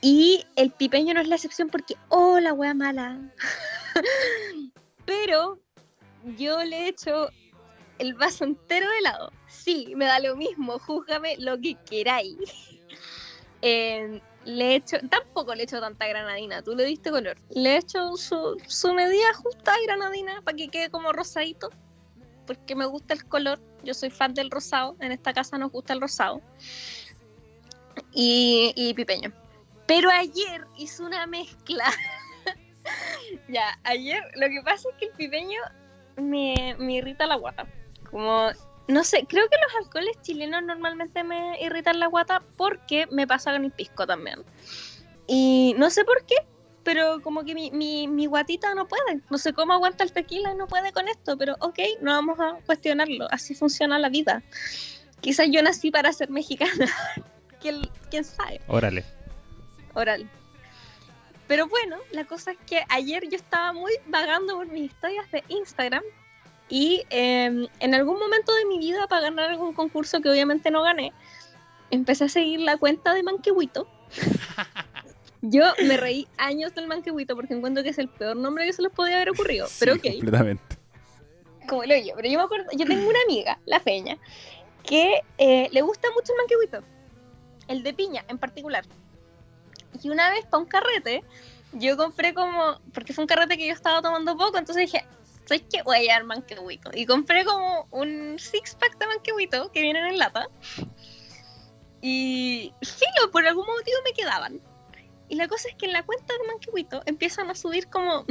y 0.00 0.44
el 0.54 0.70
pipeño 0.70 1.14
no 1.14 1.20
es 1.20 1.28
la 1.28 1.36
excepción 1.36 1.68
porque, 1.68 1.96
oh, 2.08 2.38
la 2.40 2.52
wea 2.52 2.74
mala. 2.74 3.18
Pero 5.06 5.58
yo 6.36 6.62
le 6.62 6.84
he 6.84 6.88
hecho 6.88 7.30
el 7.98 8.14
vaso 8.14 8.44
entero 8.44 8.88
de 8.90 8.98
helado. 8.98 9.32
Sí, 9.68 9.92
me 9.94 10.06
da 10.06 10.18
lo 10.18 10.34
mismo, 10.34 10.78
júzgame 10.78 11.36
lo 11.36 11.60
que 11.60 11.76
queráis. 11.84 12.38
Eh, 13.60 14.22
le 14.44 14.64
he 14.66 14.74
hecho, 14.76 14.98
tampoco 15.10 15.52
le 15.52 15.62
he 15.62 15.64
hecho 15.64 15.80
tanta 15.80 16.06
granadina, 16.06 16.62
tú 16.62 16.76
le 16.76 16.84
diste 16.84 17.10
color. 17.10 17.36
Le 17.50 17.74
he 17.74 17.78
hecho 17.78 18.16
su, 18.16 18.56
su 18.68 18.94
medida 18.94 19.34
justa 19.34 19.72
de 19.74 19.82
granadina 19.82 20.40
para 20.42 20.56
que 20.56 20.68
quede 20.68 20.88
como 20.88 21.12
rosadito, 21.12 21.70
porque 22.46 22.76
me 22.76 22.86
gusta 22.86 23.14
el 23.14 23.26
color. 23.26 23.60
Yo 23.82 23.94
soy 23.94 24.10
fan 24.10 24.32
del 24.32 24.52
rosado, 24.52 24.94
en 25.00 25.10
esta 25.10 25.32
casa 25.32 25.58
nos 25.58 25.72
gusta 25.72 25.92
el 25.92 26.00
rosado. 26.00 26.40
Y, 28.12 28.72
y 28.76 28.94
pipeño. 28.94 29.32
Pero 29.88 30.08
ayer 30.08 30.64
hizo 30.76 31.04
una 31.04 31.26
mezcla. 31.26 31.90
ya, 33.48 33.76
ayer 33.82 34.22
lo 34.36 34.46
que 34.46 34.62
pasa 34.64 34.88
es 34.88 34.96
que 34.98 35.06
el 35.06 35.12
pipeño 35.14 35.60
me, 36.16 36.76
me 36.78 36.92
irrita 36.92 37.26
la 37.26 37.34
guata. 37.34 37.66
Como, 38.08 38.52
no 38.88 39.04
sé, 39.04 39.26
creo 39.28 39.48
que 39.48 39.56
los 39.62 39.84
alcoholes 39.84 40.20
chilenos 40.22 40.62
normalmente 40.62 41.22
me 41.22 41.62
irritan 41.62 42.00
la 42.00 42.06
guata 42.06 42.42
porque 42.56 43.06
me 43.10 43.26
pasa 43.26 43.52
con 43.52 43.64
el 43.64 43.70
pisco 43.70 44.06
también. 44.06 44.42
Y 45.26 45.74
no 45.76 45.90
sé 45.90 46.04
por 46.04 46.24
qué, 46.24 46.36
pero 46.84 47.20
como 47.20 47.44
que 47.44 47.54
mi, 47.54 47.70
mi, 47.70 48.08
mi 48.08 48.26
guatita 48.26 48.74
no 48.74 48.88
puede. 48.88 49.20
No 49.28 49.36
sé 49.36 49.52
cómo 49.52 49.74
aguanta 49.74 50.04
el 50.04 50.12
tequila 50.12 50.52
y 50.52 50.56
no 50.56 50.66
puede 50.66 50.92
con 50.92 51.06
esto, 51.06 51.36
pero 51.36 51.54
ok, 51.60 51.78
no 52.00 52.12
vamos 52.12 52.40
a 52.40 52.58
cuestionarlo. 52.64 53.28
Así 53.30 53.54
funciona 53.54 53.98
la 53.98 54.08
vida. 54.08 54.42
Quizás 55.20 55.48
yo 55.50 55.62
nací 55.62 55.90
para 55.90 56.12
ser 56.12 56.30
mexicana. 56.30 56.86
¿Quién, 57.60 57.88
quién 58.10 58.24
sabe? 58.24 58.60
Órale. 58.68 59.04
Oral. 59.94 60.30
Pero 61.46 61.66
bueno, 61.66 61.96
la 62.12 62.24
cosa 62.24 62.52
es 62.52 62.58
que 62.66 62.84
ayer 62.88 63.28
yo 63.28 63.36
estaba 63.36 63.72
muy 63.72 63.92
vagando 64.06 64.56
por 64.56 64.68
mis 64.68 64.92
historias 64.92 65.30
de 65.30 65.42
Instagram 65.48 66.02
y 66.68 67.02
eh, 67.10 67.68
en 67.80 67.94
algún 67.94 68.18
momento 68.18 68.54
de 68.54 68.66
mi 68.66 68.78
vida 68.78 69.06
para 69.06 69.22
ganar 69.22 69.50
algún 69.50 69.72
concurso 69.72 70.20
que 70.20 70.28
obviamente 70.28 70.70
no 70.70 70.82
gané, 70.82 71.12
empecé 71.90 72.24
a 72.24 72.28
seguir 72.28 72.60
la 72.60 72.76
cuenta 72.76 73.14
de 73.14 73.22
Manquehuito. 73.22 73.88
Yo 75.40 75.62
me 75.86 75.96
reí 75.96 76.26
años 76.36 76.74
del 76.74 76.88
Manquehuito 76.88 77.36
porque 77.36 77.54
encuentro 77.54 77.82
que 77.82 77.90
es 77.90 77.98
el 77.98 78.08
peor 78.08 78.36
nombre 78.36 78.66
que 78.66 78.72
se 78.72 78.82
les 78.82 78.92
podía 78.92 79.16
haber 79.16 79.30
ocurrido. 79.30 79.68
Pero 79.78 79.94
ok, 79.94 80.02
Completamente. 80.02 80.76
como 81.68 81.84
lo 81.84 81.96
yo. 81.96 82.14
Pero 82.16 82.28
yo 82.28 82.38
me 82.38 82.44
acuerdo, 82.44 82.66
yo 82.76 82.84
tengo 82.86 83.08
una 83.08 83.20
amiga, 83.24 83.60
la 83.64 83.78
Feña, 83.78 84.18
que 84.82 85.20
eh, 85.38 85.68
le 85.70 85.82
gusta 85.82 86.08
mucho 86.12 86.32
el 86.32 86.38
Manquehuito. 86.38 86.82
El 87.68 87.84
de 87.84 87.94
piña 87.94 88.24
en 88.26 88.38
particular. 88.38 88.84
Y 90.02 90.10
una 90.10 90.28
vez 90.30 90.44
para 90.46 90.58
un 90.58 90.68
carrete, 90.68 91.22
yo 91.72 91.96
compré 91.96 92.34
como, 92.34 92.80
porque 92.92 93.12
fue 93.12 93.22
un 93.22 93.28
carrete 93.28 93.56
que 93.56 93.66
yo 93.68 93.74
estaba 93.74 94.02
tomando 94.02 94.36
poco, 94.36 94.58
entonces 94.58 94.90
dije, 94.90 95.06
¿sabes 95.48 95.64
qué? 95.72 95.82
Voy 95.82 95.96
a 95.96 96.00
llevar 96.00 96.24
manquehuito. 96.24 96.90
Y 96.92 97.06
compré 97.06 97.44
como 97.44 97.88
un 97.90 98.38
six 98.38 98.74
pack 98.74 98.98
de 98.98 99.06
manquehuito 99.06 99.72
que 99.72 99.80
vienen 99.80 100.04
en 100.04 100.18
lata. 100.18 100.48
Y 102.02 102.74
filo, 102.82 103.30
por 103.32 103.46
algún 103.46 103.66
motivo 103.66 103.96
me 104.04 104.12
quedaban. 104.12 104.60
Y 105.30 105.36
la 105.36 105.48
cosa 105.48 105.68
es 105.70 105.74
que 105.76 105.86
en 105.86 105.94
la 105.94 106.04
cuenta 106.04 106.34
de 106.34 106.46
manquehuito 106.48 107.02
empiezan 107.06 107.48
a 107.48 107.54
subir 107.54 107.88
como, 107.88 108.26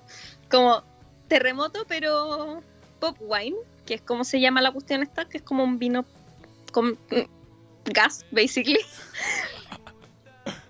como 0.50 0.82
terremoto, 1.28 1.84
pero 1.86 2.62
pop 3.00 3.16
wine, 3.20 3.56
que 3.84 3.94
es 3.94 4.00
como 4.02 4.24
se 4.24 4.40
llama 4.40 4.62
la 4.62 4.72
cuestión 4.72 5.02
esta, 5.02 5.28
que 5.28 5.38
es 5.38 5.42
como 5.42 5.64
un 5.64 5.78
vino 5.78 6.06
con 6.72 6.98
gas, 7.84 8.24
basically. 8.30 8.80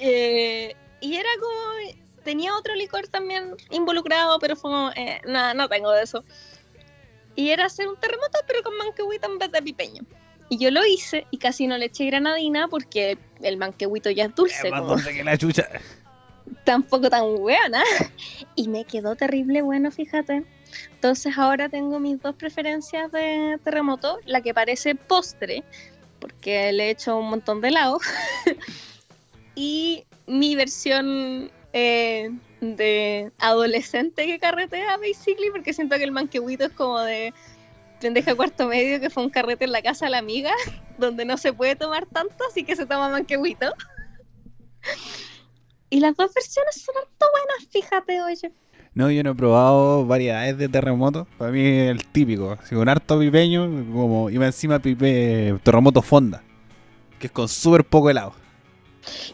Eh, 0.04 0.74
y 1.00 1.14
era 1.14 1.28
como. 1.40 2.01
Tenía 2.24 2.56
otro 2.56 2.74
licor 2.74 3.08
también 3.08 3.56
involucrado, 3.70 4.38
pero 4.38 4.56
fue 4.56 4.70
como. 4.70 4.90
eh, 4.92 5.20
nada, 5.26 5.54
no 5.54 5.68
tengo 5.68 5.90
de 5.90 6.02
eso. 6.02 6.24
Y 7.34 7.50
era 7.50 7.66
hacer 7.66 7.88
un 7.88 7.96
terremoto, 7.96 8.38
pero 8.46 8.62
con 8.62 8.76
manquehuito 8.76 9.26
en 9.26 9.38
vez 9.38 9.50
de 9.50 9.62
pipeño. 9.62 10.02
Y 10.48 10.58
yo 10.58 10.70
lo 10.70 10.84
hice 10.84 11.26
y 11.30 11.38
casi 11.38 11.66
no 11.66 11.78
le 11.78 11.86
eché 11.86 12.04
granadina 12.06 12.68
porque 12.68 13.16
el 13.40 13.56
manquehuito 13.56 14.10
ya 14.10 14.24
es 14.24 14.34
dulce. 14.34 14.66
Es 14.66 14.70
más 14.70 14.80
como 14.80 14.94
dulce 14.94 15.14
que 15.14 15.24
la 15.24 15.38
chucha. 15.38 15.68
tampoco 16.64 17.10
tan 17.10 17.36
buena. 17.36 17.82
Y 18.54 18.68
me 18.68 18.84
quedó 18.84 19.16
terrible 19.16 19.62
bueno, 19.62 19.90
fíjate. 19.90 20.44
Entonces 20.94 21.38
ahora 21.38 21.70
tengo 21.70 21.98
mis 21.98 22.20
dos 22.20 22.34
preferencias 22.34 23.10
de 23.10 23.58
terremoto, 23.64 24.18
la 24.26 24.42
que 24.42 24.52
parece 24.52 24.94
postre, 24.94 25.64
porque 26.20 26.70
le 26.72 26.88
he 26.88 26.90
hecho 26.90 27.16
un 27.16 27.30
montón 27.30 27.62
de 27.62 27.68
helado, 27.68 27.98
y 29.54 30.04
mi 30.26 30.54
versión 30.54 31.50
eh, 31.72 32.30
de 32.60 33.32
adolescente 33.38 34.26
que 34.26 34.38
carretea, 34.38 34.96
basically, 34.98 35.50
porque 35.50 35.72
siento 35.72 35.96
que 35.96 36.04
el 36.04 36.12
manquehuito 36.12 36.66
es 36.66 36.72
como 36.72 37.00
de 37.00 37.32
pendeja 38.00 38.34
cuarto 38.34 38.66
medio 38.66 39.00
que 39.00 39.10
fue 39.10 39.22
un 39.22 39.30
carrete 39.30 39.64
en 39.64 39.72
la 39.72 39.82
casa 39.82 40.06
de 40.06 40.10
la 40.10 40.18
amiga, 40.18 40.52
donde 40.98 41.24
no 41.24 41.38
se 41.38 41.52
puede 41.52 41.76
tomar 41.76 42.06
tanto, 42.06 42.36
así 42.50 42.64
que 42.64 42.76
se 42.76 42.86
toma 42.86 43.08
manquehuito. 43.08 43.72
Y 45.90 46.00
las 46.00 46.16
dos 46.16 46.32
versiones 46.34 46.82
son 46.82 46.96
harto 46.96 47.26
buenas, 47.30 47.68
fíjate, 47.70 48.22
oye. 48.22 48.52
No, 48.94 49.10
yo 49.10 49.22
no 49.22 49.30
he 49.30 49.34
probado 49.34 50.06
variedades 50.06 50.58
de 50.58 50.68
terremoto. 50.68 51.26
Para 51.38 51.50
mí 51.50 51.60
es 51.60 51.90
el 51.90 52.04
típico. 52.06 52.52
Así 52.60 52.74
con 52.74 52.88
harto 52.88 53.18
pipeño, 53.18 53.62
como 53.92 54.28
iba 54.28 54.44
encima 54.44 54.78
pipe, 54.80 55.58
terremoto 55.62 56.02
fonda. 56.02 56.42
Que 57.18 57.28
es 57.28 57.32
con 57.32 57.48
súper 57.48 57.84
poco 57.84 58.10
helado. 58.10 58.34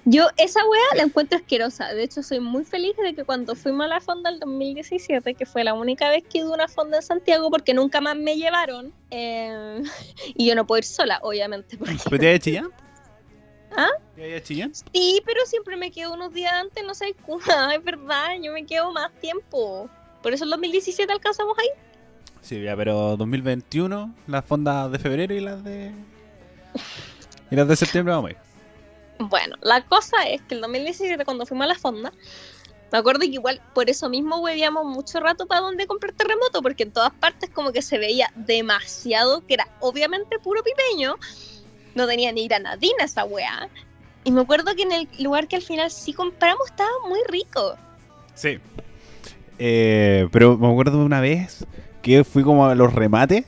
Yo 0.04 0.28
esa 0.36 0.60
wea 0.66 0.96
la 0.96 1.02
encuentro 1.02 1.38
asquerosa. 1.38 1.92
De 1.92 2.02
hecho, 2.02 2.22
soy 2.22 2.40
muy 2.40 2.64
feliz 2.64 2.96
de 2.96 3.14
que 3.14 3.24
cuando 3.24 3.54
fuimos 3.54 3.86
a 3.86 3.88
la 3.88 4.00
fonda 4.00 4.30
el 4.30 4.40
2017, 4.40 5.34
que 5.34 5.46
fue 5.46 5.64
la 5.64 5.74
única 5.74 6.08
vez 6.08 6.24
que 6.24 6.38
iba 6.38 6.48
a 6.48 6.54
una 6.54 6.68
fonda 6.68 6.98
en 6.98 7.02
Santiago, 7.02 7.50
porque 7.50 7.74
nunca 7.74 8.00
más 8.00 8.16
me 8.16 8.36
llevaron. 8.36 8.92
eh, 9.10 9.82
y 10.34 10.46
yo 10.46 10.54
no 10.54 10.66
puedo 10.66 10.78
ir 10.78 10.84
sola, 10.84 11.18
obviamente. 11.22 11.76
Porque... 11.76 11.96
¿Pero 12.08 12.18
te 12.18 12.38
Chillán? 12.40 12.70
¿Ah? 13.76 13.90
¿Te 14.16 14.42
Chillán? 14.42 14.72
Sí, 14.74 15.22
pero 15.26 15.44
siempre 15.46 15.76
me 15.76 15.90
quedo 15.90 16.14
unos 16.14 16.32
días 16.32 16.52
antes, 16.52 16.84
no 16.84 16.94
sé. 16.94 17.14
Es 17.74 17.84
verdad, 17.84 18.36
yo 18.42 18.52
me 18.52 18.64
quedo 18.64 18.92
más 18.92 19.12
tiempo. 19.20 19.88
Por 20.22 20.32
eso 20.32 20.44
el 20.44 20.50
2017 20.50 21.12
alcanzamos 21.12 21.56
ahí. 21.58 21.68
Sí, 22.40 22.62
ya, 22.62 22.76
pero 22.76 23.16
2021, 23.16 24.14
las 24.26 24.44
fondas 24.44 24.90
de 24.90 24.98
febrero 24.98 25.34
y 25.34 25.40
las 25.40 25.62
de. 25.62 25.92
Y 27.50 27.56
las 27.56 27.68
de 27.68 27.76
septiembre 27.76 28.14
vamos 28.14 28.30
a 28.30 28.32
ir. 28.32 28.47
Bueno, 29.18 29.56
la 29.62 29.84
cosa 29.84 30.22
es 30.28 30.42
que 30.42 30.54
el 30.54 30.60
2017 30.60 31.24
cuando 31.24 31.44
fuimos 31.46 31.64
a 31.64 31.68
la 31.68 31.74
fonda, 31.74 32.12
me 32.90 32.98
acuerdo 32.98 33.20
que 33.20 33.26
igual 33.26 33.60
por 33.74 33.90
eso 33.90 34.08
mismo 34.08 34.38
huevíamos 34.38 34.86
mucho 34.86 35.20
rato 35.20 35.46
para 35.46 35.60
dónde 35.60 35.86
comprar 35.86 36.12
terremoto, 36.12 36.62
porque 36.62 36.84
en 36.84 36.92
todas 36.92 37.12
partes 37.12 37.50
como 37.50 37.72
que 37.72 37.82
se 37.82 37.98
veía 37.98 38.30
demasiado, 38.34 39.44
que 39.46 39.54
era 39.54 39.68
obviamente 39.80 40.38
puro 40.38 40.62
pipeño, 40.62 41.16
no 41.94 42.06
tenía 42.06 42.32
ni 42.32 42.48
granadina 42.48 43.04
esa 43.04 43.24
weá. 43.24 43.68
Y 44.24 44.30
me 44.30 44.40
acuerdo 44.40 44.74
que 44.74 44.82
en 44.82 44.92
el 44.92 45.08
lugar 45.18 45.48
que 45.48 45.56
al 45.56 45.62
final 45.62 45.90
sí 45.90 46.12
compramos 46.12 46.70
estaba 46.70 46.90
muy 47.06 47.20
rico. 47.28 47.76
Sí. 48.34 48.58
Eh, 49.58 50.28
pero 50.32 50.56
me 50.56 50.68
acuerdo 50.68 50.98
de 50.98 51.04
una 51.04 51.20
vez 51.20 51.66
que 52.02 52.24
fui 52.24 52.42
como 52.42 52.66
a 52.66 52.74
los 52.74 52.92
remates 52.92 53.44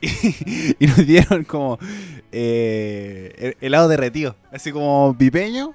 y, 0.00 0.76
y 0.84 0.86
nos 0.86 1.06
dieron 1.06 1.44
como 1.44 1.78
eh, 2.32 3.32
hel- 3.38 3.56
helado 3.60 3.88
derretido. 3.88 4.36
Así 4.52 4.72
como 4.72 5.16
pipeño, 5.18 5.74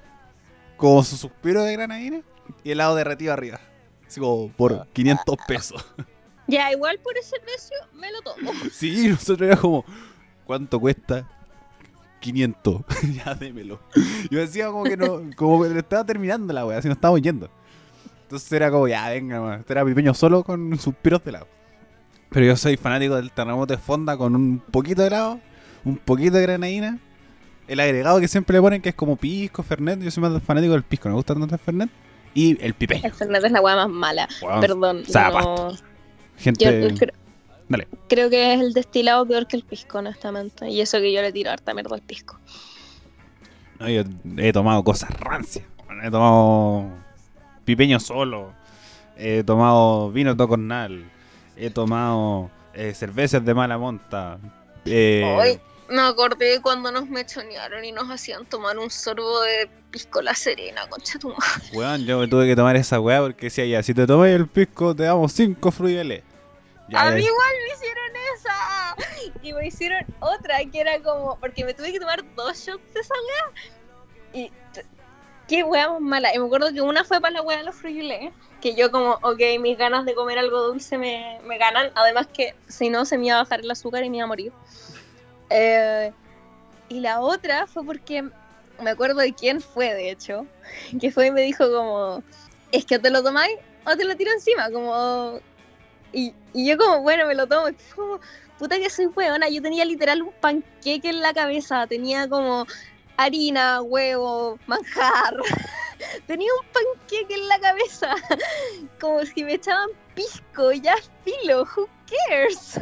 con 0.78 1.04
su 1.04 1.18
suspiro 1.18 1.64
de 1.64 1.74
granadina 1.74 2.22
y 2.64 2.72
helado 2.72 2.96
derretido 2.96 3.34
arriba. 3.34 3.60
Así 4.08 4.20
como 4.20 4.50
por 4.50 4.88
500 4.94 5.36
pesos. 5.48 5.86
Ya, 6.46 6.70
igual 6.74 7.00
por 7.02 7.18
ese 7.18 7.38
precio 7.40 7.78
me 7.94 8.12
lo 8.12 8.22
tomo. 8.22 8.52
Sí, 8.74 9.08
nosotros 9.08 9.48
era 9.48 9.56
como, 9.56 9.86
¿cuánto 10.44 10.78
cuesta? 10.78 11.26
500. 12.20 12.82
ya 13.16 13.34
démelo. 13.34 13.80
Yo 14.30 14.40
decía 14.40 14.68
como 14.68 14.84
que 14.84 14.98
no, 14.98 15.22
como 15.38 15.64
que 15.64 15.78
estaba 15.78 16.06
terminando 16.06 16.52
la 16.52 16.66
wea, 16.66 16.80
así 16.80 16.90
nos 16.90 16.98
estábamos 16.98 17.22
yendo. 17.22 17.50
Entonces 18.24 18.52
era 18.52 18.70
como, 18.70 18.90
ya, 18.90 19.10
venga, 19.10 19.40
man. 19.40 19.60
Este 19.62 19.72
era 19.72 19.86
pipeño 19.86 20.14
solo 20.14 20.44
con 20.44 20.78
suspiros 20.80 21.24
de 21.24 21.30
helado. 21.30 21.48
Pero 22.34 22.46
yo 22.48 22.58
soy 22.58 22.78
fanático 22.78 23.15
del 23.15 23.32
terremoto 23.32 23.74
de 23.76 23.80
fonda 23.82 24.17
con 24.17 24.36
un 24.36 24.60
poquito 24.60 25.02
de 25.02 25.08
helado, 25.10 25.39
un 25.86 25.98
poquito 25.98 26.36
de 26.38 26.41
granadina. 26.41 27.00
El 27.67 27.80
agregado 27.80 28.19
que 28.19 28.28
siempre 28.28 28.58
le 28.58 28.62
ponen, 28.62 28.82
que 28.82 28.89
es 28.89 28.96
como 28.96 29.15
pisco, 29.15 29.63
fernet. 29.63 30.02
Yo 30.02 30.12
soy 30.12 30.22
más 30.24 30.41
fanático 30.43 30.74
del 30.74 30.84
pisco, 30.84 31.08
me 31.10 31.15
gusta 31.15 31.34
tanto 31.36 31.54
el 31.56 31.62
fernet. 31.62 31.89
Y 32.34 32.62
el 32.65 32.74
pipeño. 32.74 33.02
El 33.06 33.12
Fernet 33.13 33.43
es 33.46 33.52
la 33.52 33.62
weá 33.62 33.76
más 33.76 33.89
mala. 33.89 34.28
Perdón. 34.60 35.04
no- 35.08 35.72
Gente, 36.36 36.65
Yo 36.89 36.96
creo, 36.98 37.13
Dale. 37.69 37.88
creo 38.10 38.28
que 38.32 38.56
es 38.56 38.60
el 38.60 38.74
destilado 38.74 39.24
peor 39.28 39.46
que 39.46 39.56
el 39.56 39.62
pisco, 39.63 40.00
honestamente. 40.00 40.67
Y 40.67 40.82
eso 40.82 40.98
que 40.98 41.13
yo 41.13 41.22
le 41.22 41.32
tiro 41.32 41.52
harta 41.52 41.76
mierda 41.76 41.93
al 41.96 42.02
pisco. 42.02 42.39
No, 43.80 43.88
yo 43.88 44.02
he 44.38 44.52
tomado 44.52 44.84
cosas 44.84 45.12
rancias. 45.19 45.63
He 46.04 46.10
tomado 46.10 46.89
pipeño 47.65 48.00
solo. 48.00 48.52
He 49.15 49.43
tomado 49.43 50.12
vino 50.12 50.36
tocornal. 50.36 51.06
He 51.56 51.70
tomado 51.70 52.50
eh, 52.74 52.94
cervezas 52.94 53.44
de 53.46 53.54
mala 53.54 53.78
monta. 53.78 54.39
Eh, 54.86 55.38
Ay, 55.39 55.62
me 55.89 56.02
acordé 56.02 56.62
cuando 56.62 56.92
nos 56.92 57.08
mechonearon 57.08 57.86
y 57.86 57.92
nos 57.92 58.10
hacían 58.10 58.46
tomar 58.46 58.78
un 58.78 58.89
sorbo 58.89 59.42
de 59.42 59.70
pisco 59.92 60.22
la 60.22 60.34
serena, 60.34 60.88
concha 60.89 61.20
tu 61.20 61.30
madre. 61.30 61.70
weón, 61.74 62.06
yo 62.06 62.20
me 62.20 62.28
tuve 62.28 62.48
que 62.48 62.56
tomar 62.56 62.76
esa 62.76 63.00
weá 63.00 63.22
porque 63.22 63.46
decía 63.46 63.66
ya, 63.66 63.84
si 63.84 63.94
te 63.94 64.08
tomas 64.08 64.30
el 64.30 64.48
pisco 64.48 64.96
te 64.96 65.04
damos 65.04 65.32
5 65.34 65.72
fruyeles. 65.72 66.24
Ya, 66.89 67.02
a 67.02 67.10
ya. 67.10 67.16
mí 67.16 67.22
igual 67.22 67.52
me 67.68 67.74
hicieron 67.76 68.12
esa. 68.36 68.96
Y 69.42 69.54
me 69.54 69.68
hicieron 69.68 70.06
otra 70.20 70.58
que 70.72 70.82
era 70.82 71.02
como. 71.02 71.38
Porque 71.39 71.63
me 71.63 71.74
tuve 71.74 71.92
que 71.92 72.00
tomar 72.00 72.24
dos 72.36 72.58
shots 72.58 72.94
de 72.94 73.00
esa 73.00 73.13
weá. 74.34 74.44
Y. 74.46 74.52
Qué 75.48 75.64
weá 75.64 75.90
más 75.90 76.02
mala. 76.02 76.34
Y 76.34 76.40
me 76.40 76.46
acuerdo 76.46 76.72
que 76.74 76.82
una 76.82 77.04
fue 77.04 77.20
para 77.20 77.34
la 77.34 77.42
weá 77.42 77.58
de 77.58 77.64
los 77.64 77.76
frugiles. 77.76 78.32
Que 78.62 78.76
yo, 78.76 78.92
como, 78.92 79.20
ok, 79.22 79.40
mis 79.60 79.78
ganas 79.78 80.06
de 80.06 80.16
comer 80.16 80.40
algo 80.40 80.62
dulce 80.68 80.98
me, 80.98 81.40
me 81.46 81.58
ganan. 81.58 81.92
Además, 81.96 82.28
que 82.34 82.56
si 82.68 82.90
no, 82.90 83.06
se 83.06 83.18
me 83.18 83.28
iba 83.28 83.36
a 83.36 83.44
bajar 83.44 83.60
el 83.60 83.70
azúcar 83.70 84.04
y 84.04 84.10
me 84.10 84.18
iba 84.18 84.24
a 84.26 84.28
morir. 84.28 84.54
Eh, 85.50 86.12
y 86.90 87.00
la 87.00 87.22
otra 87.22 87.68
fue 87.68 87.86
porque. 87.86 88.24
Me 88.82 88.90
acuerdo 88.90 89.20
de 89.20 89.34
quién 89.34 89.62
fue, 89.62 89.94
de 89.94 90.10
hecho. 90.10 90.48
Que 91.00 91.12
fue 91.12 91.28
y 91.28 91.32
me 91.32 91.42
dijo, 91.42 91.70
como. 91.70 92.24
Es 92.72 92.86
que 92.86 92.98
te 92.98 93.10
lo 93.10 93.22
tomáis 93.22 93.56
o 93.86 93.96
te 93.96 94.06
lo 94.06 94.16
tiro 94.16 94.32
encima. 94.32 94.72
Como. 94.72 95.40
Y, 96.14 96.34
y 96.54 96.68
yo 96.68 96.78
como, 96.78 97.02
bueno, 97.02 97.28
me 97.28 97.36
lo 97.36 97.48
tomo. 97.48 97.68
Puta 98.58 98.78
que 98.78 98.90
soy 98.90 99.08
hueona. 99.08 99.50
Yo 99.50 99.62
tenía 99.62 99.84
literal 99.84 100.22
un 100.22 100.32
panqueque 100.40 101.10
en 101.10 101.22
la 101.22 101.34
cabeza. 101.34 101.86
Tenía 101.88 102.30
como 102.30 102.66
harina, 103.17 103.82
huevo, 103.82 104.58
manjar. 104.67 105.36
Tenía 106.28 106.49
un 106.60 106.67
panqueque 106.73 107.34
en 107.34 107.47
la 107.47 107.60
cabeza. 107.60 108.15
Como 108.99 109.23
si 109.26 109.43
me 109.43 109.54
echaban 109.54 109.89
pisco, 110.15 110.71
ya 110.73 110.95
filo, 111.23 111.62
who 111.76 111.88
cares? 112.30 112.80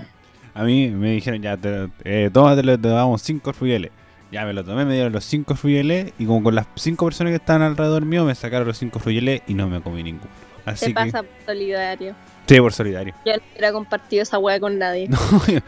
A 0.54 0.64
mí 0.64 0.90
me 0.90 1.12
dijeron, 1.12 1.42
ya, 1.42 1.56
te, 1.56 1.90
eh, 2.04 2.30
tómatelo, 2.32 2.78
te 2.80 2.90
damos 2.90 3.22
5 3.22 3.52
ruyeles. 3.54 3.92
Ya 4.32 4.46
me 4.46 4.54
lo 4.54 4.64
tomé, 4.64 4.86
me 4.86 4.94
dieron 4.94 5.12
los 5.12 5.26
5 5.26 5.56
ruyeles 5.62 6.14
y 6.18 6.26
como 6.26 6.44
con 6.44 6.56
las 6.56 6.66
5 6.76 7.06
personas 7.06 7.32
que 7.32 7.36
estaban 7.36 7.62
alrededor 7.62 8.06
mío 8.06 8.26
me 8.26 8.34
sacaron 8.36 8.68
los 8.68 8.78
5 8.78 9.00
ruyeles 9.00 9.42
y 9.48 9.54
no 9.54 9.68
me 9.68 9.82
comí 9.82 10.04
ninguno. 10.04 10.32
Así 10.66 10.86
Te 10.86 10.88
que, 10.92 11.12
pasa 11.12 11.26
solidario. 11.46 12.16
Sí, 12.56 12.62
por 12.62 12.74
solidario. 12.74 13.14
Yo 13.26 13.34
no 13.34 13.44
hubiera 13.52 13.72
compartido 13.72 14.24
esa 14.24 14.38
weá 14.38 14.60
con 14.60 14.78
nadie. 14.78 15.10
No, 15.10 15.20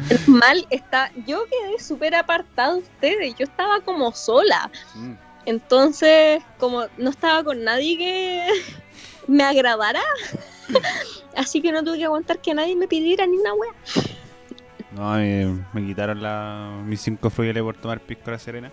Es 0.10 0.28
mal, 0.28 0.66
está. 0.70 1.12
Yo 1.26 1.46
quedé 1.46 1.80
súper 1.80 2.16
apartada 2.16 2.74
de 2.74 2.80
ustedes. 2.80 3.36
Yo 3.36 3.46
estaba 3.46 3.82
como 3.82 4.12
sola. 4.12 4.70
Mm. 4.96 5.14
Entonces, 5.46 6.44
como 6.58 6.86
no 6.98 7.10
estaba 7.10 7.44
con 7.44 7.64
nadie 7.64 7.98
que 7.98 8.48
me 9.28 9.44
agradara. 9.44 10.02
Así 11.38 11.62
que 11.62 11.72
no 11.72 11.84
tuve 11.84 11.98
que 11.98 12.06
aguantar 12.06 12.40
que 12.40 12.54
nadie 12.54 12.76
me 12.76 12.88
pidiera 12.88 13.26
ni 13.26 13.38
una 13.38 13.54
wea. 13.54 13.74
No, 14.92 15.14
me, 15.14 15.66
me 15.74 15.86
quitaron 15.88 16.22
la, 16.22 16.82
mis 16.86 17.02
5 17.02 17.32
ruyeles 17.36 17.64
por 17.64 17.76
tomar 17.76 18.00
pisco 18.00 18.24
a 18.28 18.32
la 18.32 18.40
serena. 18.40 18.72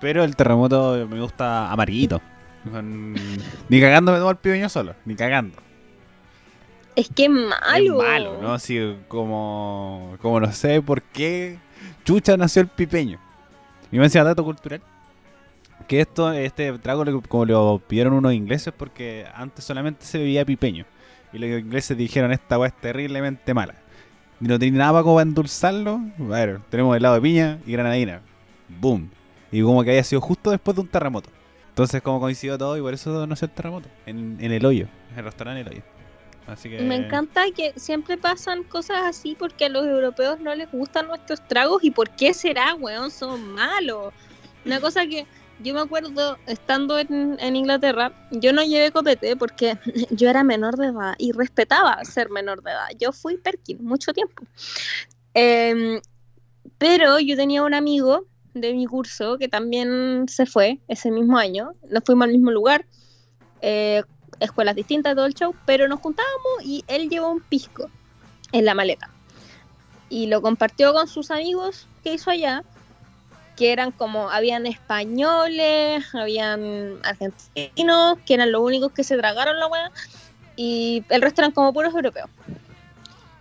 Pero 0.00 0.22
el 0.24 0.36
terremoto 0.36 1.06
me 1.08 1.20
gusta 1.20 1.70
amarillito. 1.72 2.20
Ni 3.68 3.80
cagando 3.80 4.12
me 4.12 4.18
tomo 4.18 4.30
el 4.30 4.36
pibeño 4.36 4.68
solo, 4.68 4.94
ni 5.04 5.14
cagando. 5.14 5.65
Es 6.96 7.08
que 7.14 7.28
malo. 7.28 8.00
Es 8.02 8.08
malo, 8.08 8.38
¿no? 8.42 8.52
Así 8.54 8.96
como, 9.08 10.16
como 10.22 10.40
no 10.40 10.50
sé 10.52 10.80
por 10.82 11.02
qué 11.02 11.58
chucha 12.04 12.36
nació 12.36 12.62
el 12.62 12.68
pipeño. 12.68 13.18
Y 13.92 13.96
me 13.98 14.04
decía 14.04 14.24
dato 14.24 14.42
cultural. 14.44 14.80
Que 15.86 16.00
esto, 16.00 16.32
este 16.32 16.72
trago, 16.78 17.04
lo- 17.04 17.20
como 17.20 17.44
lo 17.44 17.80
pidieron 17.86 18.14
unos 18.14 18.32
ingleses, 18.32 18.72
porque 18.76 19.26
antes 19.34 19.64
solamente 19.64 20.04
se 20.04 20.18
bebía 20.18 20.44
pipeño. 20.44 20.84
Y 21.32 21.38
los 21.38 21.60
ingleses 21.60 21.96
dijeron, 21.96 22.32
esta 22.32 22.58
weá 22.58 22.68
es 22.68 22.74
terriblemente 22.80 23.52
mala. 23.54 23.74
Y 24.40 24.46
no 24.48 24.58
tiene 24.58 24.78
nada 24.78 24.92
para 24.92 25.04
como 25.04 25.20
endulzarlo. 25.20 26.00
A 26.18 26.22
ver, 26.28 26.60
tenemos 26.70 26.96
helado 26.96 27.14
de 27.16 27.20
piña 27.20 27.58
y 27.66 27.72
granadina. 27.72 28.20
Boom. 28.68 29.10
Y 29.52 29.62
como 29.62 29.84
que 29.84 29.90
haya 29.92 30.02
sido 30.02 30.20
justo 30.20 30.50
después 30.50 30.74
de 30.74 30.80
un 30.80 30.88
terremoto. 30.88 31.30
Entonces 31.68 32.00
como 32.00 32.20
coincidió 32.20 32.56
todo 32.56 32.76
y 32.76 32.80
por 32.80 32.94
eso 32.94 33.26
nació 33.26 33.46
el 33.46 33.52
terremoto. 33.52 33.88
En, 34.06 34.38
en 34.40 34.50
el 34.50 34.64
hoyo. 34.64 34.88
En 35.12 35.18
el 35.18 35.24
restaurante 35.26 35.60
El 35.60 35.68
Hoyo. 35.68 35.82
Así 36.46 36.70
que... 36.70 36.80
Me 36.80 36.94
encanta 36.94 37.44
que 37.54 37.72
siempre 37.76 38.16
pasan 38.16 38.62
cosas 38.64 38.98
así 39.04 39.36
porque 39.38 39.66
a 39.66 39.68
los 39.68 39.84
europeos 39.86 40.40
no 40.40 40.54
les 40.54 40.70
gustan 40.70 41.08
nuestros 41.08 41.46
tragos 41.48 41.82
y 41.82 41.90
por 41.90 42.10
qué 42.10 42.32
será, 42.32 42.74
weón, 42.74 43.10
son 43.10 43.54
malos. 43.54 44.12
Una 44.64 44.80
cosa 44.80 45.06
que 45.06 45.26
yo 45.60 45.74
me 45.74 45.80
acuerdo 45.80 46.38
estando 46.46 46.98
en, 46.98 47.36
en 47.40 47.56
Inglaterra, 47.56 48.12
yo 48.30 48.52
no 48.52 48.62
llevé 48.62 48.92
copete 48.92 49.36
porque 49.36 49.78
yo 50.10 50.28
era 50.28 50.44
menor 50.44 50.76
de 50.76 50.86
edad 50.88 51.14
y 51.18 51.32
respetaba 51.32 52.04
ser 52.04 52.30
menor 52.30 52.62
de 52.62 52.70
edad. 52.70 52.88
Yo 52.98 53.12
fui 53.12 53.38
Perkin 53.38 53.84
mucho 53.84 54.12
tiempo. 54.12 54.44
Em, 55.34 56.00
pero 56.78 57.18
yo 57.18 57.36
tenía 57.36 57.62
un 57.62 57.74
amigo 57.74 58.26
de 58.54 58.72
mi 58.72 58.86
curso 58.86 59.36
que 59.38 59.48
también 59.48 60.26
se 60.28 60.46
fue 60.46 60.78
ese 60.88 61.10
mismo 61.10 61.38
año. 61.38 61.72
Nos 61.90 62.04
fuimos 62.04 62.26
al 62.26 62.32
mismo 62.32 62.50
lugar. 62.50 62.86
eh, 63.62 64.02
escuelas 64.40 64.74
distintas, 64.74 65.14
todo 65.14 65.26
el 65.26 65.34
show, 65.34 65.54
pero 65.64 65.88
nos 65.88 66.00
juntábamos 66.00 66.62
y 66.62 66.84
él 66.88 67.08
llevó 67.08 67.30
un 67.30 67.40
pisco 67.40 67.90
en 68.52 68.64
la 68.64 68.74
maleta. 68.74 69.10
Y 70.08 70.26
lo 70.26 70.40
compartió 70.42 70.92
con 70.92 71.08
sus 71.08 71.30
amigos 71.30 71.86
que 72.02 72.14
hizo 72.14 72.30
allá, 72.30 72.62
que 73.56 73.72
eran 73.72 73.90
como, 73.90 74.30
habían 74.30 74.66
españoles, 74.66 76.04
habían 76.14 76.98
argentinos, 77.04 78.18
que 78.24 78.34
eran 78.34 78.52
los 78.52 78.60
únicos 78.60 78.92
que 78.92 79.02
se 79.02 79.16
tragaron 79.16 79.58
la 79.58 79.66
weá, 79.66 79.90
y 80.56 81.04
el 81.08 81.22
resto 81.22 81.40
eran 81.42 81.52
como 81.52 81.72
puros 81.72 81.94
europeos. 81.94 82.30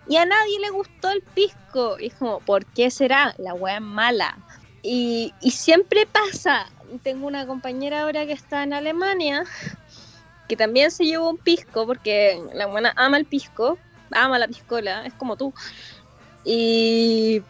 Y 0.07 0.17
a 0.17 0.25
nadie 0.25 0.59
le 0.59 0.69
gustó 0.69 1.09
el 1.09 1.21
pisco. 1.21 1.97
Y 1.99 2.07
es 2.07 2.13
como, 2.15 2.39
¿por 2.41 2.65
qué 2.65 2.91
será? 2.91 3.33
La 3.37 3.53
weá 3.53 3.75
es 3.75 3.81
mala. 3.81 4.37
Y, 4.83 5.33
y 5.41 5.51
siempre 5.51 6.05
pasa. 6.05 6.67
Tengo 7.01 7.25
una 7.25 7.47
compañera 7.47 8.03
ahora 8.03 8.25
que 8.25 8.33
está 8.33 8.63
en 8.63 8.73
Alemania 8.73 9.43
que 10.47 10.55
también 10.55 10.91
se 10.91 11.05
llevó 11.05 11.29
un 11.29 11.37
pisco 11.37 11.85
porque 11.85 12.41
la 12.53 12.67
buena 12.67 12.93
ama 12.95 13.17
el 13.17 13.25
pisco, 13.25 13.77
ama 14.11 14.39
la 14.39 14.47
piscola, 14.47 15.05
es 15.05 15.13
como 15.13 15.35
tú. 15.35 15.53
Y 16.43 17.41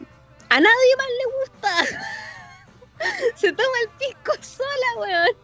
a 0.49 0.59
nadie 0.59 0.95
más 0.97 1.07
le 1.07 1.39
gusta. 1.39 1.97
se 3.35 3.51
toma 3.51 3.77
el 3.83 3.89
pisco 3.97 4.31
sola, 4.41 4.99
weón. 4.99 5.37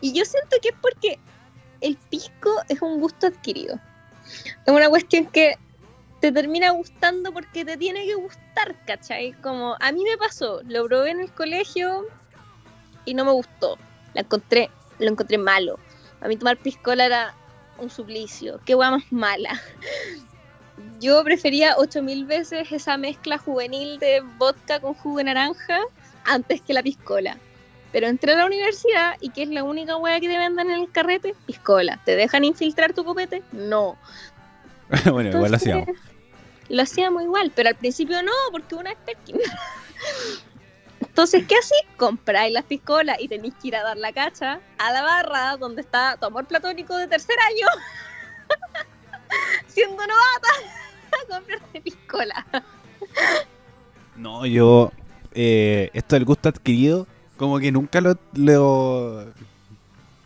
Y 0.00 0.12
yo 0.12 0.24
siento 0.24 0.56
que 0.62 0.70
es 0.70 0.74
porque 0.80 1.18
el 1.80 1.96
pisco 2.10 2.50
es 2.68 2.80
un 2.82 3.00
gusto 3.00 3.26
adquirido. 3.26 3.78
Es 4.66 4.72
una 4.72 4.88
cuestión 4.88 5.26
que 5.26 5.56
te 6.20 6.32
termina 6.32 6.70
gustando 6.70 7.32
porque 7.32 7.64
te 7.64 7.76
tiene 7.76 8.04
que 8.04 8.14
gustar, 8.14 8.74
¿cachai? 8.86 9.32
Como 9.40 9.76
a 9.80 9.92
mí 9.92 10.02
me 10.04 10.18
pasó, 10.18 10.62
lo 10.64 10.86
probé 10.86 11.10
en 11.10 11.20
el 11.20 11.32
colegio 11.32 12.06
y 13.04 13.14
no 13.14 13.24
me 13.24 13.32
gustó. 13.32 13.78
La 14.14 14.22
encontré, 14.22 14.70
lo 14.98 15.08
encontré 15.08 15.38
malo. 15.38 15.78
A 16.20 16.28
mí 16.28 16.36
tomar 16.36 16.56
piscola 16.56 17.06
era 17.06 17.34
un 17.78 17.90
suplicio. 17.90 18.60
Qué 18.64 18.74
hueá 18.74 18.90
más 18.90 19.04
mala. 19.10 19.60
Yo 21.00 21.22
prefería 21.24 21.76
8000 21.76 22.24
veces 22.24 22.72
esa 22.72 22.96
mezcla 22.96 23.38
juvenil 23.38 23.98
de 23.98 24.22
vodka 24.38 24.80
con 24.80 24.94
jugo 24.94 25.18
de 25.18 25.24
naranja 25.24 25.80
antes 26.24 26.60
que 26.60 26.72
la 26.72 26.82
piscola. 26.82 27.38
Pero 27.92 28.06
entré 28.06 28.32
a 28.32 28.36
la 28.36 28.46
universidad 28.46 29.16
y 29.20 29.30
que 29.30 29.44
es 29.44 29.48
la 29.48 29.64
única 29.64 29.96
hueá 29.96 30.20
que 30.20 30.28
te 30.28 30.36
vendan 30.36 30.70
en 30.70 30.82
el 30.82 30.92
carrete, 30.92 31.34
piscola. 31.46 32.00
¿Te 32.04 32.16
dejan 32.16 32.44
infiltrar 32.44 32.92
tu 32.92 33.04
copete? 33.04 33.42
No. 33.52 33.96
bueno, 35.10 35.30
igual 35.30 35.52
lo 35.52 35.56
hacíamos. 35.56 35.88
Lo 36.68 36.82
hacíamos 36.82 37.22
igual, 37.22 37.50
pero 37.54 37.70
al 37.70 37.76
principio 37.76 38.22
no, 38.22 38.32
porque 38.52 38.74
una 38.74 38.90
es 38.90 38.98
Perkin. 39.06 39.36
Entonces, 41.18 41.46
¿qué 41.48 41.56
así? 41.56 41.74
Compráis 41.96 42.52
las 42.52 42.62
piscolas 42.62 43.16
y 43.18 43.26
tenéis 43.26 43.52
que 43.60 43.66
ir 43.66 43.74
a 43.74 43.82
dar 43.82 43.96
la 43.96 44.12
cacha 44.12 44.60
a 44.78 44.92
la 44.92 45.02
barra 45.02 45.56
donde 45.56 45.80
está 45.80 46.16
tu 46.16 46.26
amor 46.26 46.46
platónico 46.46 46.96
de 46.96 47.08
tercer 47.08 47.34
año, 47.40 47.66
siendo 49.66 49.96
novata, 49.96 50.48
a 51.24 51.34
comprarte 51.34 51.80
piscola. 51.80 52.46
No, 54.14 54.46
yo. 54.46 54.92
eh, 55.34 55.90
esto 55.92 56.14
del 56.14 56.24
gusto 56.24 56.50
adquirido, 56.50 57.08
como 57.36 57.58
que 57.58 57.72
nunca 57.72 58.00
lo. 58.00 58.16
lo 58.34 59.26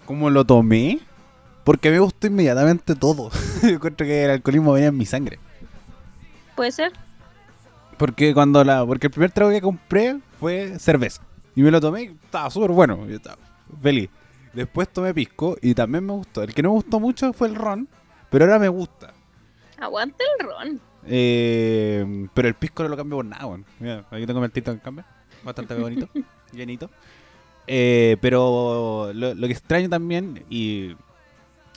como 0.05 0.29
lo 0.29 0.45
tomé. 0.45 1.01
Porque 1.65 1.91
me 1.91 2.01
gustó 2.01 2.27
inmediatamente 2.27 2.95
todo. 2.95 3.31
Yo 3.63 3.71
encuentro 3.71 4.07
que 4.07 4.25
el 4.27 4.31
alcoholismo 4.33 4.75
venía 4.75 4.91
en 4.91 4.99
mi 4.99 5.07
sangre. 5.07 5.39
¿Puede 6.55 6.73
ser? 6.73 6.93
Porque 7.97 8.35
cuando 8.35 8.63
la. 8.63 8.85
Porque 8.85 9.07
el 9.07 9.11
primer 9.11 9.31
trago 9.31 9.53
que 9.53 9.63
compré 9.63 10.21
fue 10.43 10.77
cerveza. 10.81 11.23
Y 11.55 11.63
me 11.63 11.71
lo 11.71 11.81
tomé 11.81 12.03
y 12.03 12.07
estaba 12.07 12.51
súper 12.51 12.73
bueno. 12.73 13.07
Yo 13.07 13.15
estaba 13.17 13.39
feliz. 13.81 14.11
Después 14.53 14.89
tomé 14.89 15.15
pisco 15.15 15.57
y 15.63 15.73
también 15.73 16.05
me 16.05 16.13
gustó. 16.13 16.43
El 16.43 16.53
que 16.53 16.63
no 16.63 16.71
me 16.71 16.75
gustó 16.75 16.99
mucho 16.99 17.33
fue 17.33 17.47
el 17.47 17.55
ron. 17.55 17.89
Pero 18.29 18.45
ahora 18.45 18.59
me 18.59 18.69
gusta. 18.69 19.15
Aguanta 19.79 20.25
el 20.39 20.47
ron. 20.47 20.81
Eh, 21.07 22.29
pero 22.35 22.49
el 22.49 22.55
pisco 22.55 22.83
no 22.83 22.89
lo 22.89 22.97
cambio 22.97 23.19
por 23.19 23.25
nada, 23.25 23.47
weón. 23.47 23.65
Mira, 23.79 24.05
aquí 24.11 24.27
tengo 24.27 24.45
el 24.45 24.51
tito 24.51 24.73
en 24.73 24.79
cambio. 24.79 25.05
Bastante 25.45 25.75
bonito, 25.79 26.09
llenito. 26.53 26.91
Eh, 27.69 28.17
pero 28.21 29.13
lo, 29.15 29.35
lo 29.35 29.47
que 29.47 29.53
extraño 29.53 29.89
también, 29.89 30.45
y 30.51 30.97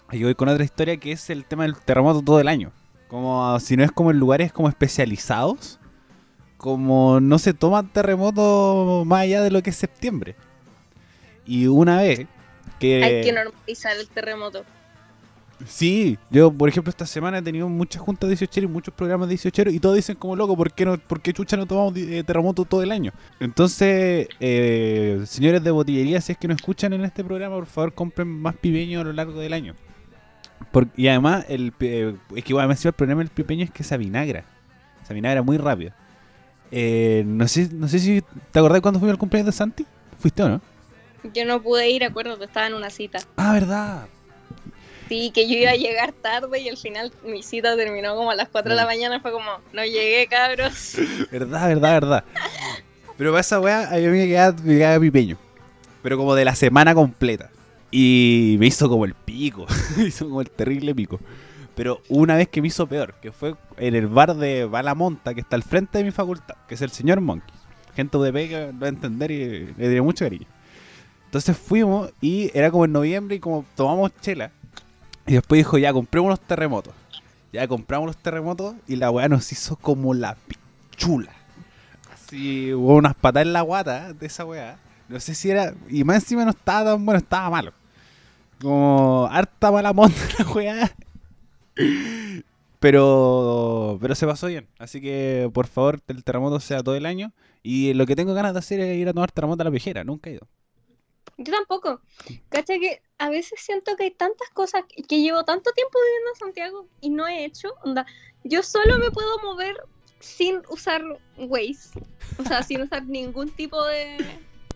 aquí 0.08 0.24
voy 0.24 0.34
con 0.34 0.50
otra 0.50 0.64
historia, 0.64 0.98
que 0.98 1.12
es 1.12 1.30
el 1.30 1.46
tema 1.46 1.64
del 1.64 1.78
terremoto 1.78 2.24
todo 2.24 2.40
el 2.40 2.48
año. 2.48 2.72
Como 3.10 3.60
si 3.60 3.78
no 3.78 3.84
es 3.84 3.92
como 3.92 4.10
en 4.10 4.18
lugares 4.18 4.52
como 4.52 4.70
especializados, 4.70 5.80
como 6.58 7.20
no 7.20 7.40
se 7.40 7.54
toma 7.54 7.88
terremoto 7.92 9.04
más 9.06 9.22
allá 9.22 9.42
de 9.42 9.52
lo 9.52 9.62
que 9.62 9.70
es 9.72 9.76
septiembre. 9.76 10.36
Y 11.46 11.68
una 11.68 11.98
vez 12.02 12.26
que... 12.80 13.04
Hay 13.04 13.22
que 13.24 13.32
normalizar 13.32 13.96
el 13.98 14.08
terremoto. 14.08 14.64
Sí, 15.66 16.18
yo 16.30 16.52
por 16.52 16.68
ejemplo 16.68 16.90
esta 16.90 17.06
semana 17.06 17.38
he 17.38 17.42
tenido 17.42 17.70
muchas 17.70 18.02
juntas 18.02 18.28
de 18.28 18.36
18 18.36 18.60
y 18.62 18.68
muchos 18.68 18.94
programas 18.94 19.30
de 19.30 19.36
18 19.36 19.70
y 19.70 19.80
todos 19.80 19.96
dicen 19.96 20.18
como 20.18 20.36
loco, 20.36 20.58
¿por 20.58 20.74
qué, 20.74 20.84
no, 20.86 20.98
por 20.98 21.22
qué 21.22 21.32
chucha 21.32 21.56
no 21.56 21.66
tomamos 21.66 21.96
eh, 21.96 22.24
terremoto 22.26 22.66
todo 22.66 22.84
el 22.84 22.92
año? 22.92 23.14
Entonces, 23.40 24.28
eh, 24.42 25.22
señores 25.26 25.64
de 25.64 25.72
botillería, 25.72 26.20
si 26.20 26.34
es 26.34 26.38
que 26.38 26.50
no 26.50 26.54
escuchan 26.54 26.92
en 26.92 27.06
este 27.06 27.24
programa, 27.24 27.56
por 27.56 27.68
favor 27.68 27.94
compren 27.94 28.28
más 28.28 28.56
pipeño 28.58 29.00
a 29.00 29.04
lo 29.06 29.14
largo 29.14 29.40
del 29.40 29.54
año. 29.54 29.76
Por- 30.72 30.90
y 30.98 31.08
además, 31.08 31.46
el, 31.48 31.74
eh, 31.80 32.16
es 32.36 32.44
que 32.44 32.52
igual 32.52 32.68
me 32.68 32.74
el 32.76 32.94
problema 32.94 33.20
del 33.20 33.30
pipeño 33.30 33.64
es 33.64 33.72
que 33.72 33.84
se 33.84 33.96
avinagra. 33.96 34.44
Se 35.04 35.14
avinagra 35.14 35.42
muy 35.42 35.58
rápido. 35.58 35.94
Eh, 36.72 37.24
no, 37.26 37.48
sé, 37.48 37.70
no 37.72 37.88
sé 37.88 38.00
si 38.00 38.24
te 38.52 38.60
acordás 38.60 38.82
cuando 38.82 39.00
fuimos 39.00 39.14
al 39.14 39.20
cumpleaños 39.20 39.54
de 39.54 39.58
Santi. 39.58 39.86
¿Fuiste 40.20 40.44
o 40.44 40.50
no? 40.50 40.62
Yo 41.34 41.46
no 41.46 41.62
pude 41.62 41.90
ir, 41.90 42.04
acuerdo, 42.04 42.42
estaba 42.44 42.68
en 42.68 42.74
una 42.74 42.90
cita. 42.90 43.20
Ah, 43.38 43.54
verdad. 43.54 44.08
Sí, 45.10 45.32
que 45.34 45.48
yo 45.48 45.56
iba 45.56 45.72
a 45.72 45.76
llegar 45.76 46.14
tarde 46.14 46.60
y 46.60 46.70
al 46.70 46.78
final 46.78 47.12
mi 47.24 47.44
cita 47.44 47.76
terminó 47.76 48.16
como 48.16 48.32
a 48.32 48.36
las 48.36 48.50
4 48.50 48.72
de 48.72 48.76
la 48.76 48.86
mañana. 48.86 49.20
Fue 49.20 49.32
como, 49.32 49.50
no 49.72 49.86
llegué, 49.86 50.28
cabros. 50.28 50.96
Verdad, 51.32 51.68
verdad, 51.68 51.94
verdad. 51.94 52.24
Pero 53.18 53.32
para 53.32 53.42
esa 53.42 53.60
weá, 53.60 53.90
a 53.90 53.98
mí 53.98 54.08
me 54.08 54.28
quedaba, 54.28 54.58
me 54.64 54.78
quedaba 54.78 55.00
pipeño. 55.00 55.38
Pero 56.02 56.18
como 56.18 56.36
de 56.36 56.46
la 56.46 56.56
semana 56.56 56.94
completa. 56.94 57.50
Y 57.92 58.58
me 58.60 58.68
hizo 58.68 58.90
como 58.90 59.06
el 59.06 59.14
pico. 59.14 59.66
me 59.98 60.06
hizo 60.06 60.26
como 60.26 60.42
el 60.42 60.50
terrible 60.50 60.94
pico. 60.94 61.20
Pero 61.76 62.02
una 62.10 62.36
vez 62.36 62.48
que 62.48 62.62
me 62.62 62.70
hizo 62.70 62.88
peor, 62.88 63.16
que 63.22 63.32
fue 63.32 63.56
en 63.78 63.96
el 63.96 64.08
bar 64.08 64.36
de 64.36 64.66
Balamonta, 64.66 65.34
que 65.34 65.42
está 65.42 65.56
al 65.56 65.64
frente 65.64 65.98
de 65.98 66.04
mi 66.06 66.12
facultad, 66.12 66.56
que 66.68 66.76
es 66.76 66.82
el 66.82 66.90
señor 66.90 67.20
Monkey. 67.22 67.54
Gente 67.96 68.18
UDP 68.18 68.34
que 68.34 68.72
lo 68.74 68.80
va 68.80 68.88
a 68.88 68.90
entender 68.90 69.32
y 69.32 69.74
le 69.78 69.90
dio 69.90 70.04
mucho 70.04 70.26
cariño. 70.26 70.48
Entonces 71.26 71.58
fuimos 71.58 72.12
y 72.22 72.50
era 72.58 72.72
como 72.72 72.86
en 72.86 72.94
noviembre 72.94 73.36
y 73.36 73.40
como 73.40 73.66
tomamos 73.76 74.12
chela. 74.22 74.52
Y 75.28 75.34
después 75.34 75.60
dijo, 75.60 75.78
ya, 75.78 75.92
compremos 75.92 76.28
unos 76.28 76.40
terremotos. 76.40 76.94
Ya 77.52 77.68
compramos 77.68 78.08
los 78.08 78.18
terremotos 78.18 78.76
y 78.88 78.96
la 78.96 79.12
weá 79.12 79.28
nos 79.28 79.52
hizo 79.52 79.76
como 79.76 80.14
la 80.14 80.36
pichula. 80.36 81.32
Así, 82.14 82.74
hubo 82.74 82.96
unas 82.96 83.16
patas 83.16 83.44
en 83.44 83.54
la 83.54 83.62
guata 83.62 84.14
de 84.14 84.26
esa 84.26 84.46
weá. 84.46 84.78
No 85.10 85.20
sé 85.20 85.36
si 85.36 85.50
era. 85.50 85.74
Y 85.90 86.04
más 86.04 86.18
encima 86.18 86.44
no 86.44 86.52
estaba 86.52 86.92
tan 86.92 87.06
bueno, 87.06 87.20
estaba 87.20 87.50
malo. 87.50 87.74
Como 88.62 89.28
harta 89.30 89.72
mala 89.72 89.94
monta 89.94 90.22
la 90.40 90.52
weá. 90.52 90.92
Pero, 92.80 93.98
pero 94.00 94.14
se 94.14 94.28
pasó 94.28 94.46
bien. 94.46 94.68
Así 94.78 95.02
que, 95.02 95.50
por 95.52 95.66
favor, 95.66 96.02
el 96.08 96.24
terremoto 96.24 96.60
sea 96.60 96.84
todo 96.84 96.96
el 96.96 97.08
año. 97.08 97.34
Y 97.64 97.96
lo 97.96 98.06
que 98.06 98.16
tengo 98.16 98.36
ganas 98.36 98.54
de 98.54 98.60
hacer 98.60 98.80
es 98.80 98.98
ir 98.98 99.10
a 99.10 99.14
tomar 99.14 99.32
terremoto 99.32 99.62
a 99.62 99.64
la 99.64 99.72
viejera. 99.72 100.04
Nunca 100.04 100.30
he 100.30 100.34
ido. 100.34 100.48
Yo 101.38 101.52
tampoco. 101.52 102.00
Cacha 102.50 102.76
que 102.78 103.02
a 103.18 103.30
veces 103.30 103.60
siento 103.60 103.96
que 103.96 104.04
hay 104.04 104.12
tantas 104.12 104.50
cosas 104.50 104.84
que 105.08 105.22
llevo 105.22 105.44
tanto 105.46 105.72
tiempo 105.72 105.98
viviendo 106.00 106.30
en 106.30 106.36
Santiago 106.36 106.88
y 107.02 107.10
no 107.10 107.28
he 107.28 107.46
hecho. 107.46 107.74
Onda, 107.84 108.06
yo 108.44 108.62
solo 108.62 109.00
me 109.00 109.10
puedo 109.10 109.40
mover 109.40 109.76
sin 110.20 110.62
usar 110.70 111.04
Waze. 111.38 112.00
O 112.38 112.44
sea, 112.44 112.62
sin 112.62 112.82
usar 112.82 113.06
ningún 113.08 113.50
tipo 113.50 113.84
de 113.84 114.18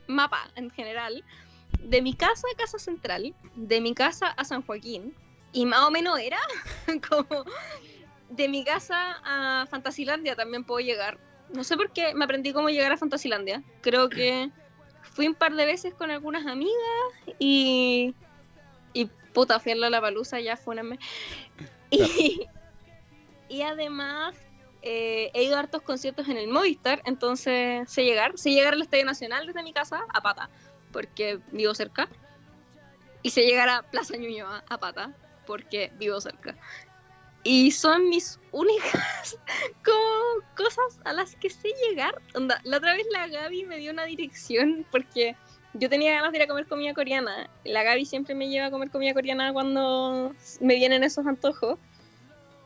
mapa 0.07 0.49
en 0.55 0.69
general. 0.71 1.23
De 1.83 2.01
mi 2.01 2.13
casa 2.13 2.47
a 2.51 2.57
Casa 2.57 2.79
Central, 2.79 3.35
de 3.55 3.81
mi 3.81 3.93
casa 3.93 4.27
a 4.27 4.43
San 4.43 4.63
Joaquín. 4.63 5.13
Y 5.51 5.65
más 5.65 5.81
o 5.81 5.91
menos 5.91 6.19
era 6.19 6.39
como 7.09 7.45
de 8.29 8.47
mi 8.47 8.63
casa 8.63 9.17
a 9.23 9.65
Fantasilandia 9.67 10.35
también 10.35 10.63
puedo 10.63 10.79
llegar. 10.79 11.17
No 11.53 11.63
sé 11.63 11.75
por 11.75 11.91
qué 11.91 12.13
me 12.13 12.25
aprendí 12.25 12.53
cómo 12.53 12.69
llegar 12.69 12.91
a 12.91 12.97
Fantasilandia. 12.97 13.63
Creo 13.81 14.09
que 14.09 14.51
fui 15.01 15.27
un 15.27 15.35
par 15.35 15.55
de 15.55 15.65
veces 15.65 15.93
con 15.93 16.11
algunas 16.11 16.45
amigas 16.45 16.75
y. 17.39 18.13
Y 18.93 19.05
puta, 19.33 19.59
fui 19.59 19.71
a 19.71 19.75
la 19.75 20.01
palusa, 20.01 20.39
ya 20.39 20.57
fúnenme. 20.57 20.99
Y, 21.91 22.45
y 23.49 23.63
además 23.63 24.35
eh, 24.83 25.31
he 25.33 25.43
ido 25.43 25.55
a 25.55 25.59
hartos 25.59 25.81
conciertos 25.81 26.29
en 26.29 26.37
el 26.37 26.47
Movistar, 26.47 27.01
entonces 27.05 27.89
sé 27.91 28.03
llegar. 28.03 28.37
Sé 28.37 28.51
llegar 28.51 28.73
al 28.73 28.81
Estadio 28.81 29.05
Nacional 29.05 29.47
desde 29.47 29.63
mi 29.63 29.73
casa 29.73 30.05
a 30.13 30.21
pata, 30.21 30.49
porque 30.91 31.39
vivo 31.51 31.73
cerca. 31.73 32.07
Y 33.21 33.31
sé 33.31 33.41
llegar 33.41 33.69
a 33.69 33.81
Plaza 33.81 34.15
Ñuñoa 34.15 34.63
a 34.69 34.77
pata, 34.77 35.13
porque 35.49 35.91
vivo 35.97 36.21
cerca. 36.21 36.55
Y 37.43 37.71
son 37.71 38.07
mis 38.07 38.39
únicas 38.51 39.35
como 39.83 40.45
cosas 40.55 40.99
a 41.05 41.13
las 41.13 41.35
que 41.37 41.49
sé 41.49 41.69
llegar. 41.89 42.13
La 42.63 42.77
otra 42.77 42.93
vez 42.93 43.07
la 43.11 43.27
Gaby 43.27 43.63
me 43.65 43.77
dio 43.77 43.91
una 43.91 44.05
dirección 44.05 44.85
porque 44.91 45.35
yo 45.73 45.89
tenía 45.89 46.11
ganas 46.13 46.31
de 46.31 46.37
ir 46.37 46.43
a 46.43 46.47
comer 46.47 46.67
comida 46.67 46.93
coreana. 46.93 47.49
La 47.63 47.81
Gaby 47.81 48.05
siempre 48.05 48.35
me 48.35 48.47
lleva 48.47 48.67
a 48.67 48.71
comer 48.71 48.91
comida 48.91 49.15
coreana 49.15 49.51
cuando 49.53 50.35
me 50.61 50.75
vienen 50.75 51.03
esos 51.03 51.25
antojos. 51.25 51.79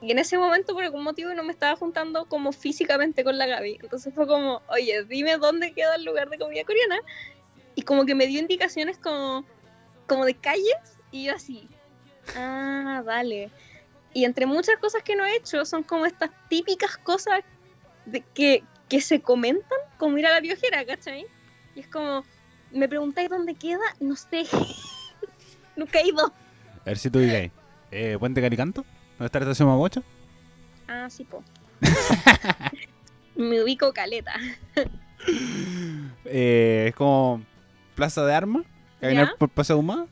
Y 0.02 0.12
en 0.12 0.20
ese 0.20 0.38
momento, 0.38 0.74
por 0.74 0.84
algún 0.84 1.04
motivo, 1.04 1.34
no 1.34 1.44
me 1.44 1.54
estaba 1.54 1.78
juntando 1.78 2.26
como 2.26 2.52
físicamente 2.52 3.24
con 3.24 3.38
la 3.38 3.46
Gaby. 3.46 3.80
Entonces 3.82 4.14
fue 4.14 4.28
como, 4.28 4.62
oye, 4.68 5.06
dime 5.06 5.38
dónde 5.38 5.74
queda 5.74 5.96
el 5.96 6.04
lugar 6.04 6.30
de 6.30 6.38
comida 6.38 6.66
coreana. 6.66 7.00
Y 7.76 7.84
como 7.84 8.06
que 8.06 8.14
me 8.14 8.28
dio 8.28 8.42
indicaciones 8.42 8.98
como, 8.98 9.46
como 10.06 10.26
de 10.26 10.34
calles. 10.34 11.00
Y 11.12 11.26
yo 11.26 11.36
así, 11.36 11.70
ah, 12.36 13.02
vale. 13.06 13.50
Y 14.14 14.26
entre 14.26 14.46
muchas 14.46 14.78
cosas 14.78 15.04
que 15.04 15.16
no 15.16 15.26
he 15.26 15.36
hecho, 15.36 15.66
son 15.66 15.84
como 15.84 16.06
estas 16.06 16.30
típicas 16.50 16.98
cosas 16.98 17.44
de 18.06 18.22
que, 18.22 18.64
que 18.90 19.02
se 19.02 19.22
comentan, 19.22 19.80
como 19.98 20.18
ir 20.18 20.28
a 20.28 20.32
la 20.32 20.40
viojera, 20.40 20.86
¿cachai? 20.86 21.26
Y 21.76 21.80
es 21.80 21.88
como, 21.88 22.24
me 22.72 22.88
preguntáis 22.88 23.30
dónde 23.30 23.56
queda, 23.56 23.82
no 24.00 24.16
sé. 24.16 24.46
Nunca 25.76 26.00
he 26.00 26.08
ido. 26.08 26.26
A 26.82 26.86
ver 26.86 26.98
si 26.98 27.10
tú 27.10 27.20
digas. 27.20 27.50
Eh, 27.92 28.18
¿Puente 28.20 28.42
Caricanto? 28.42 28.86
¿Dónde 29.18 29.26
está 29.26 29.40
la 29.40 29.46
estación 29.46 29.70
Mapocho? 29.70 30.04
Ah, 30.88 31.10
sí, 31.10 31.24
po. 31.24 31.44
me 33.36 33.64
ubico 33.64 33.94
caleta. 33.94 34.34
Eh, 36.26 36.88
es 36.90 36.96
como 36.96 37.42
Plaza 37.96 38.26
de 38.26 38.34
Armas, 38.34 38.66
caminar 39.00 39.28
¿Ya? 39.28 39.36
por 39.38 39.48
Paseo 39.48 39.78
Humada, 39.78 40.08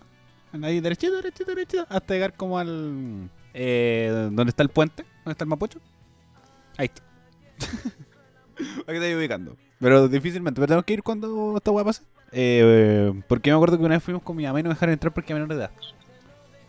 ahí 0.64 0.80
derechito, 0.80 1.16
derechito, 1.16 1.52
derechito, 1.52 1.86
hasta 1.90 2.14
llegar 2.14 2.34
como 2.34 2.58
al... 2.58 3.30
Eh, 3.54 4.30
donde 4.32 4.50
está 4.50 4.64
el 4.64 4.70
puente, 4.70 5.04
donde 5.24 5.32
está 5.32 5.44
el 5.44 5.50
Mapocho. 5.50 5.80
Ahí 6.78 6.86
está. 6.86 7.02
Que 8.86 9.00
te 9.00 9.16
ubicando. 9.16 9.58
Pero 9.80 10.08
difícilmente, 10.08 10.60
pero 10.60 10.68
tenemos 10.68 10.86
que 10.86 10.94
ir 10.94 11.02
cuando 11.02 11.58
esta 11.58 11.72
hueá 11.72 11.84
pase. 11.84 12.04
Eh, 12.32 13.12
porque 13.28 13.50
me 13.50 13.56
acuerdo 13.56 13.78
que 13.78 13.84
una 13.84 13.96
vez 13.96 14.04
fuimos 14.04 14.22
con 14.22 14.36
mi 14.38 14.44
mamá 14.44 14.60
y 14.60 14.64
no 14.64 14.70
me 14.70 14.76
dejaron 14.76 14.94
entrar 14.94 15.12
porque 15.12 15.34
a 15.34 15.36
menor 15.36 15.50
de 15.50 15.56
edad. 15.56 15.72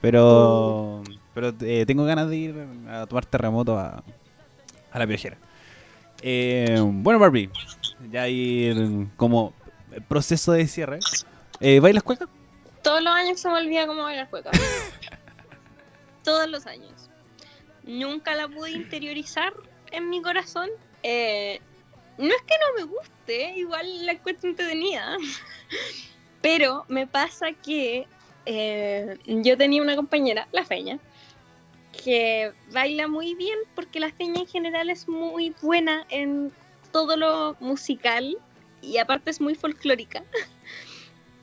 Pero, 0.00 1.02
pero 1.34 1.52
eh, 1.60 1.84
tengo 1.86 2.04
ganas 2.04 2.30
de 2.30 2.36
ir 2.36 2.66
a 2.88 3.06
tomar 3.06 3.26
terremoto 3.26 3.78
a, 3.78 4.02
a 4.90 4.98
la 4.98 5.06
piojera. 5.06 5.36
Eh, 6.22 6.80
bueno, 6.80 7.18
Barbie, 7.18 7.50
ya 8.10 8.28
ir 8.28 9.08
como 9.16 9.52
proceso 10.08 10.52
de 10.52 10.66
cierre. 10.66 11.00
Eh, 11.60 11.80
¿Bailas 11.80 12.02
cueca? 12.02 12.28
Todos 12.82 13.02
los 13.02 13.14
años 13.14 13.40
se 13.40 13.48
me 13.48 13.54
olvida 13.54 13.86
cómo 13.86 14.02
bailar 14.02 14.28
cueca. 14.28 14.50
Todos 16.24 16.48
los 16.48 16.66
años. 16.66 17.10
Nunca 17.84 18.34
la 18.34 18.48
pude 18.48 18.70
interiorizar 18.70 19.52
en 19.90 20.08
mi 20.08 20.22
corazón. 20.22 20.68
Eh, 21.02 21.60
no 22.18 22.28
es 22.28 22.42
que 22.42 22.54
no 22.60 22.86
me 22.86 22.92
guste, 22.92 23.56
igual 23.56 24.06
la 24.06 24.12
encuentro 24.12 24.50
entretenida. 24.50 25.16
Pero 26.40 26.84
me 26.88 27.06
pasa 27.06 27.52
que 27.52 28.06
eh, 28.46 29.18
yo 29.26 29.56
tenía 29.56 29.82
una 29.82 29.96
compañera, 29.96 30.48
la 30.52 30.64
Feña, 30.64 30.98
que 32.04 32.52
baila 32.72 33.06
muy 33.06 33.34
bien 33.34 33.58
porque 33.74 34.00
la 34.00 34.10
Feña 34.12 34.40
en 34.40 34.46
general 34.46 34.90
es 34.90 35.08
muy 35.08 35.54
buena 35.62 36.04
en 36.10 36.52
todo 36.90 37.16
lo 37.16 37.56
musical 37.60 38.36
y 38.80 38.98
aparte 38.98 39.30
es 39.30 39.40
muy 39.40 39.54
folclórica. 39.54 40.24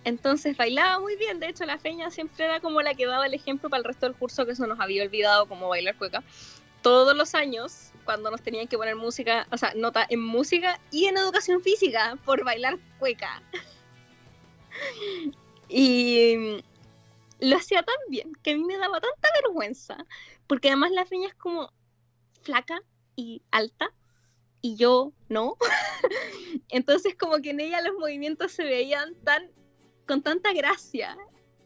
Entonces 0.04 0.56
bailaba 0.56 1.00
muy 1.00 1.16
bien, 1.18 1.39
de 1.39 1.50
hecho 1.50 1.66
la 1.66 1.78
Feña 1.78 2.10
siempre 2.10 2.45
era 2.45 2.60
como 2.62 2.82
la 2.82 2.93
que 2.93 3.06
daba 3.06 3.26
el 3.26 3.34
ejemplo 3.34 3.70
para 3.70 3.80
el 3.80 3.84
resto 3.84 4.06
del 4.06 4.16
curso 4.16 4.45
que 4.45 4.56
se 4.56 4.66
nos 4.66 4.80
había 4.80 5.04
olvidado 5.04 5.47
cómo 5.47 5.68
bailar 5.68 5.97
cueca. 5.97 6.24
Todos 6.82 7.16
los 7.16 7.36
años, 7.36 7.91
cuando 8.06 8.32
nos 8.32 8.41
tenían 8.41 8.68
que 8.68 8.78
poner 8.78 8.95
música, 8.95 9.47
o 9.52 9.58
sea, 9.58 9.74
nota 9.76 10.06
en 10.10 10.22
música 10.22 10.80
y 10.91 11.06
en 11.06 11.18
educación 11.18 11.62
física 11.62 12.18
por 12.26 12.45
bailar 12.45 12.80
cueca. 12.97 13.43
y 15.70 16.64
lo 17.39 17.58
hacía 17.58 17.84
tan 17.84 17.97
bien 18.10 18.32
que 18.41 18.52
a 18.52 18.56
mí 18.56 18.64
me 18.64 18.78
daba 18.78 19.02
tanta 19.02 19.30
vergüenza, 19.43 19.97
porque 20.47 20.70
además 20.70 20.91
la 20.91 21.06
Feña 21.06 21.28
es 21.28 21.36
como 21.36 21.74
flaca 22.41 22.82
y 23.18 23.41
alta 23.52 23.91
y 24.62 24.76
yo 24.76 25.14
no. 25.28 25.58
Entonces 26.70 27.16
como 27.16 27.41
que 27.41 27.52
en 27.52 27.60
ella 27.60 27.82
los 27.82 27.97
movimientos 27.97 28.54
se 28.54 28.64
veían 28.64 29.16
tan 29.24 29.52
con 30.10 30.24
tanta 30.24 30.51
gracia. 30.53 31.16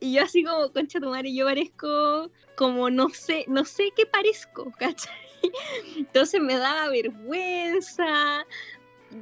Y 0.02 0.16
yo 0.16 0.24
así 0.24 0.44
como, 0.44 0.70
concha 0.74 1.00
tu 1.00 1.10
madre, 1.10 1.34
yo 1.34 1.46
parezco 1.46 2.30
como 2.58 2.90
no 2.90 3.08
sé, 3.10 3.46
no 3.48 3.64
sé 3.64 3.92
qué 3.96 4.06
parezco, 4.06 4.70
¿cachai? 4.78 5.14
Entonces 5.96 6.42
me 6.42 6.58
daba 6.58 6.90
vergüenza, 6.90 8.46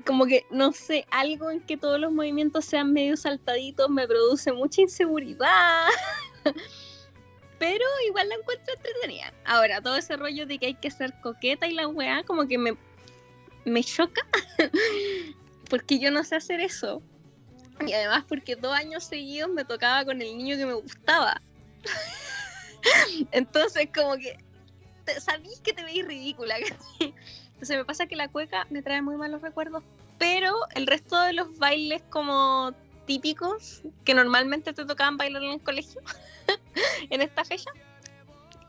como 0.07 0.25
que, 0.25 0.43
no 0.49 0.71
sé, 0.71 1.05
algo 1.11 1.51
en 1.51 1.61
que 1.61 1.77
todos 1.77 1.99
los 1.99 2.11
movimientos 2.11 2.65
sean 2.65 2.93
medio 2.93 3.15
saltaditos 3.15 3.89
me 3.91 4.07
produce 4.07 4.51
mucha 4.53 4.81
inseguridad. 4.81 5.87
Pero 7.59 7.85
igual 8.07 8.27
la 8.29 8.35
encuentro 8.35 8.73
entretenida. 8.73 9.31
Ahora, 9.45 9.83
todo 9.83 9.97
ese 9.97 10.17
rollo 10.17 10.47
de 10.47 10.57
que 10.57 10.65
hay 10.65 10.73
que 10.73 10.89
ser 10.89 11.13
coqueta 11.21 11.67
y 11.67 11.75
la 11.75 11.87
weá, 11.87 12.23
como 12.23 12.47
que 12.47 12.57
me, 12.57 12.75
me 13.65 13.83
choca. 13.83 14.25
porque 15.69 15.99
yo 15.99 16.09
no 16.09 16.23
sé 16.23 16.37
hacer 16.37 16.59
eso. 16.59 17.03
Y 17.87 17.93
además 17.93 18.25
porque 18.27 18.55
dos 18.55 18.73
años 18.73 19.03
seguidos 19.03 19.49
me 19.49 19.65
tocaba 19.65 20.05
con 20.05 20.21
el 20.21 20.37
niño 20.37 20.57
que 20.57 20.65
me 20.65 20.73
gustaba. 20.73 21.41
Entonces 23.31 23.89
como 23.93 24.15
que 24.17 24.37
sabís 25.19 25.59
que 25.61 25.73
te 25.73 25.83
veis 25.83 26.05
ridícula. 26.05 26.55
Entonces 26.99 27.77
me 27.77 27.85
pasa 27.85 28.05
que 28.07 28.15
la 28.15 28.27
cueca 28.27 28.65
me 28.69 28.81
trae 28.81 29.01
muy 29.01 29.15
malos 29.15 29.41
recuerdos. 29.41 29.83
Pero 30.17 30.53
el 30.75 30.85
resto 30.85 31.19
de 31.21 31.33
los 31.33 31.57
bailes 31.57 32.03
como 32.09 32.73
típicos 33.05 33.81
que 34.05 34.13
normalmente 34.13 34.73
te 34.73 34.85
tocaban 34.85 35.17
bailar 35.17 35.43
en 35.43 35.53
el 35.53 35.61
colegio 35.61 36.01
en 37.09 37.21
esta 37.21 37.43
fecha, 37.43 37.71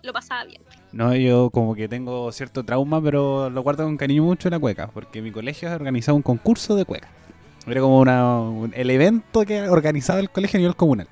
lo 0.03 0.13
pasaba 0.13 0.45
bien. 0.45 0.63
No, 0.93 1.15
yo 1.15 1.51
como 1.51 1.75
que 1.75 1.89
tengo 1.89 2.33
cierto 2.33 2.65
trauma, 2.65 3.03
pero 3.03 3.51
lo 3.51 3.63
guardo 3.63 3.85
con 3.85 3.97
cariño 3.97 4.25
mucho 4.25 4.51
la 4.51 4.59
cueca, 4.59 4.89
porque 4.89 5.23
mi 5.23 5.31
colegio 5.31 5.71
ha 5.71 5.75
organizado 5.75 6.17
un 6.17 6.23
concurso 6.23 6.75
de 6.75 6.85
cueca. 6.85 7.09
Era 7.67 7.81
como 7.81 7.99
una, 8.01 8.41
un- 8.41 8.73
el 8.75 8.91
evento 8.91 9.45
que 9.45 9.63
organizaba 9.69 10.21
el 10.21 10.31
colegio 10.31 10.59
a 10.59 10.61
nivel 10.61 10.77
comunal. 10.77 11.09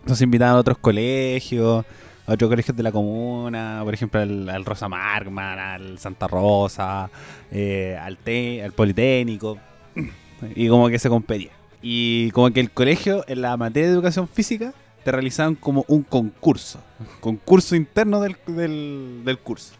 Entonces 0.00 0.22
invitaban 0.22 0.54
a 0.56 0.58
otros 0.58 0.78
colegios, 0.78 1.84
a 2.26 2.32
otros 2.32 2.48
colegios 2.48 2.76
de 2.76 2.82
la 2.82 2.92
comuna, 2.92 3.80
por 3.84 3.92
ejemplo 3.92 4.20
al, 4.20 4.48
al 4.48 4.64
Rosa 4.64 4.88
Markman, 4.88 5.58
al 5.58 5.98
Santa 5.98 6.26
Rosa, 6.28 7.10
eh, 7.50 7.98
al, 8.00 8.16
Te- 8.16 8.62
al 8.62 8.72
Politécnico, 8.72 9.58
y 10.54 10.68
como 10.68 10.88
que 10.88 10.98
se 10.98 11.08
competía. 11.10 11.50
Y 11.82 12.30
como 12.30 12.50
que 12.50 12.60
el 12.60 12.70
colegio, 12.70 13.24
en 13.28 13.42
la 13.42 13.56
materia 13.56 13.88
de 13.88 13.94
educación 13.94 14.28
física, 14.28 14.72
te 15.04 15.12
realizaban 15.12 15.54
como 15.54 15.84
un 15.88 16.02
concurso, 16.02 16.80
concurso 17.20 17.76
interno 17.76 18.20
del, 18.20 18.36
del, 18.46 19.22
del 19.24 19.38
curso. 19.38 19.74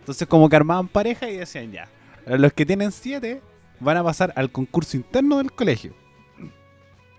Entonces 0.00 0.26
como 0.28 0.48
que 0.48 0.56
armaban 0.56 0.86
pareja 0.88 1.28
y 1.28 1.36
decían 1.36 1.72
ya, 1.72 1.88
los 2.26 2.52
que 2.52 2.64
tienen 2.64 2.92
siete 2.92 3.40
van 3.80 3.96
a 3.96 4.04
pasar 4.04 4.32
al 4.36 4.50
concurso 4.50 4.96
interno 4.96 5.38
del 5.38 5.52
colegio. 5.52 5.92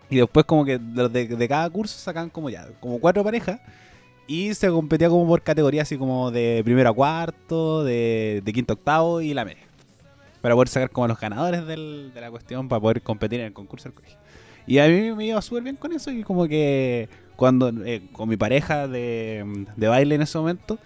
Y 0.10 0.18
después 0.18 0.46
como 0.46 0.66
que 0.66 0.78
de, 0.78 1.10
de 1.28 1.48
cada 1.48 1.70
curso 1.70 1.98
sacan 1.98 2.30
como 2.30 2.50
ya, 2.50 2.68
como 2.80 3.00
cuatro 3.00 3.24
parejas. 3.24 3.60
Y 4.28 4.54
se 4.56 4.70
competía 4.70 5.08
como 5.10 5.28
por 5.28 5.42
categoría, 5.44 5.84
así 5.84 5.98
como 5.98 6.32
de 6.32 6.62
primero 6.66 6.90
a 6.90 6.94
cuarto, 6.94 7.84
de, 7.84 8.42
quinto 8.54 8.74
a 8.74 8.76
octavo 8.76 9.22
y 9.22 9.34
la 9.34 9.46
media. 9.46 9.64
Para 10.42 10.56
poder 10.56 10.68
sacar 10.68 10.90
como 10.90 11.08
los 11.08 11.20
ganadores 11.20 11.66
del- 11.68 12.12
de 12.14 12.22
la 12.22 12.32
cuestión, 12.32 12.68
para 12.68 12.80
poder 12.80 13.02
competir 13.02 13.40
en 13.40 13.48
el 13.48 13.54
concurso 13.54 13.90
del 13.90 13.94
colegio. 13.96 14.18
Y 14.68 14.80
a 14.80 14.88
mí 14.88 15.12
me 15.12 15.26
iba 15.28 15.42
súper 15.44 15.64
bien 15.64 15.76
con 15.76 15.92
eso 15.94 16.10
y 16.12 16.24
como 16.24 16.48
que 16.48 17.08
cuando 17.36 17.70
eh, 17.86 18.02
con 18.14 18.28
mi 18.30 18.36
pareja 18.38 18.88
de 18.88 19.44
baile 19.78 20.16
en 20.16 20.22
ese 20.24 20.38
momento, 20.40 20.80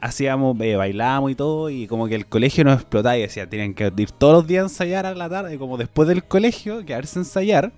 hacíamos, 0.00 0.58
eh, 0.60 0.76
bailábamos 0.76 1.30
y 1.30 1.34
todo, 1.34 1.70
y 1.70 1.86
como 1.86 2.06
que 2.08 2.14
el 2.14 2.26
colegio 2.26 2.64
nos 2.64 2.76
explotaba 2.80 3.16
y 3.16 3.22
decía, 3.22 3.48
tienen 3.48 3.74
que 3.74 3.92
ir 3.96 4.10
todos 4.10 4.32
los 4.34 4.46
días 4.46 4.62
a 4.62 4.66
ensayar 4.66 5.06
a 5.06 5.14
la 5.14 5.28
tarde, 5.28 5.58
como 5.58 5.76
después 5.76 6.08
del 6.08 6.24
colegio, 6.24 6.84
quedarse 6.84 7.18
a 7.18 7.22
ensayar, 7.22 7.72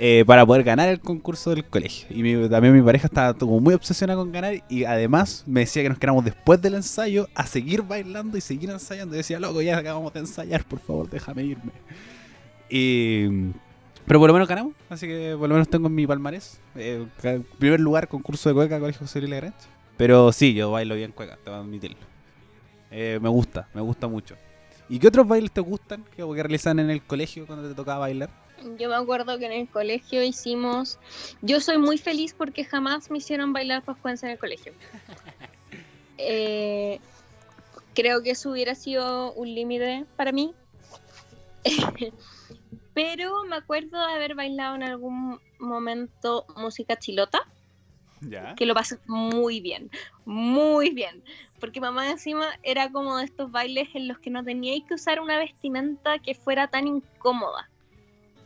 eh, 0.00 0.22
para 0.26 0.46
poder 0.46 0.62
ganar 0.62 0.88
el 0.88 1.00
concurso 1.00 1.50
del 1.50 1.64
colegio. 1.64 2.06
Y 2.10 2.22
mi- 2.22 2.48
también 2.48 2.72
mi 2.72 2.82
pareja 2.82 3.08
estaba 3.08 3.34
como 3.34 3.58
muy 3.58 3.74
obsesionada 3.74 4.16
con 4.18 4.30
ganar, 4.30 4.54
y 4.68 4.84
además 4.84 5.42
me 5.46 5.60
decía 5.60 5.82
que 5.82 5.88
nos 5.88 5.98
quedáramos 5.98 6.24
después 6.24 6.62
del 6.62 6.74
ensayo 6.74 7.28
a 7.34 7.46
seguir 7.46 7.82
bailando 7.82 8.38
y 8.38 8.40
seguir 8.40 8.70
ensayando. 8.70 9.14
Y 9.14 9.18
decía, 9.18 9.40
loco, 9.40 9.60
ya 9.60 9.76
acabamos 9.78 10.12
de 10.12 10.20
ensayar, 10.20 10.64
por 10.64 10.78
favor, 10.78 11.10
déjame 11.10 11.42
irme. 11.44 11.72
Y... 12.70 13.50
Pero 14.06 14.20
por 14.20 14.28
lo 14.28 14.32
menos 14.32 14.48
ganamos, 14.48 14.72
así 14.88 15.06
que 15.06 15.34
por 15.38 15.48
lo 15.48 15.54
menos 15.56 15.68
tengo 15.68 15.88
en 15.88 15.94
mi 15.94 16.06
palmarés. 16.06 16.58
eh, 16.76 17.04
primer 17.58 17.78
lugar, 17.80 18.08
concurso 18.08 18.48
de 18.48 18.54
cueca, 18.54 18.80
Colegio 18.80 19.00
José 19.00 19.18
Luis 19.20 19.30
Lagrange. 19.30 19.58
Pero 19.98 20.32
sí, 20.32 20.54
yo 20.54 20.70
bailo 20.70 20.94
bien 20.94 21.12
cueca, 21.12 21.36
te 21.44 21.50
voy 21.50 21.58
a 21.58 21.62
admitirlo. 21.62 21.98
Eh, 22.90 23.18
me 23.20 23.28
gusta, 23.28 23.68
me 23.74 23.82
gusta 23.82 24.08
mucho. 24.08 24.36
¿Y 24.88 24.98
qué 24.98 25.08
otros 25.08 25.28
bailes 25.28 25.52
te 25.52 25.60
gustan 25.60 26.04
que, 26.16 26.24
que 26.24 26.42
realizan 26.42 26.78
en 26.78 26.88
el 26.88 27.02
colegio 27.02 27.46
cuando 27.46 27.68
te 27.68 27.74
tocaba 27.74 27.98
bailar? 27.98 28.30
Yo 28.78 28.88
me 28.88 28.94
acuerdo 28.94 29.38
que 29.38 29.46
en 29.46 29.52
el 29.52 29.68
colegio 29.68 30.22
hicimos. 30.22 30.98
Yo 31.42 31.60
soy 31.60 31.78
muy 31.78 31.98
feliz 31.98 32.34
porque 32.36 32.64
jamás 32.64 33.10
me 33.10 33.18
hicieron 33.18 33.52
bailar 33.52 33.82
pascuenza 33.82 34.26
en 34.26 34.32
el 34.32 34.38
colegio. 34.38 34.72
Eh, 36.20 36.98
creo 37.94 38.24
que 38.24 38.30
eso 38.30 38.50
hubiera 38.50 38.74
sido 38.74 39.32
un 39.34 39.54
límite 39.54 40.04
para 40.16 40.32
mí. 40.32 40.52
Pero 42.92 43.44
me 43.44 43.54
acuerdo 43.54 44.04
de 44.04 44.14
haber 44.14 44.34
bailado 44.34 44.74
en 44.74 44.82
algún 44.82 45.40
momento 45.60 46.44
música 46.56 46.96
chilota, 46.96 47.46
Ya. 48.20 48.54
que 48.56 48.66
lo 48.66 48.74
pasé 48.74 48.98
muy 49.06 49.60
bien, 49.60 49.90
muy 50.24 50.90
bien. 50.90 51.22
Porque 51.60 51.80
mamá 51.80 52.10
encima 52.10 52.46
era 52.62 52.90
como 52.90 53.16
de 53.16 53.24
estos 53.24 53.50
bailes 53.50 53.88
en 53.94 54.08
los 54.08 54.18
que 54.18 54.30
no 54.30 54.44
teníais 54.44 54.84
que 54.84 54.94
usar 54.94 55.20
una 55.20 55.38
vestimenta 55.38 56.18
que 56.18 56.34
fuera 56.34 56.68
tan 56.68 56.86
incómoda 56.86 57.68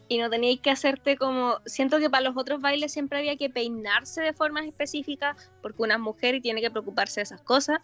y 0.08 0.18
no 0.18 0.28
teníais 0.28 0.60
que 0.60 0.70
hacerte 0.70 1.16
como. 1.16 1.58
Siento 1.64 1.98
que 1.98 2.10
para 2.10 2.24
los 2.24 2.36
otros 2.36 2.60
bailes 2.60 2.92
siempre 2.92 3.18
había 3.18 3.36
que 3.36 3.48
peinarse 3.48 4.20
de 4.20 4.34
formas 4.34 4.66
específicas, 4.66 5.50
porque 5.62 5.82
una 5.82 5.96
mujer 5.96 6.34
y 6.34 6.40
tiene 6.40 6.60
que 6.60 6.70
preocuparse 6.70 7.20
de 7.20 7.24
esas 7.24 7.40
cosas. 7.40 7.78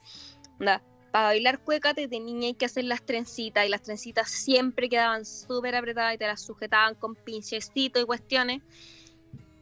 Onda, 0.61 0.83
para 1.11 1.29
bailar 1.29 1.61
cueca 1.61 1.95
te 1.95 2.07
teníais 2.07 2.57
que 2.57 2.67
hacer 2.67 2.85
las 2.85 3.03
trencitas, 3.03 3.65
y 3.65 3.71
las 3.71 3.83
trencitas 3.83 4.31
siempre 4.31 4.91
quedaban 4.91 5.25
súper 5.25 5.75
apretadas 5.75 6.15
y 6.15 6.19
te 6.19 6.27
las 6.27 6.43
sujetaban 6.43 6.95
con 6.97 7.15
pinchecito 7.15 7.99
y 7.99 8.05
cuestiones. 8.05 8.63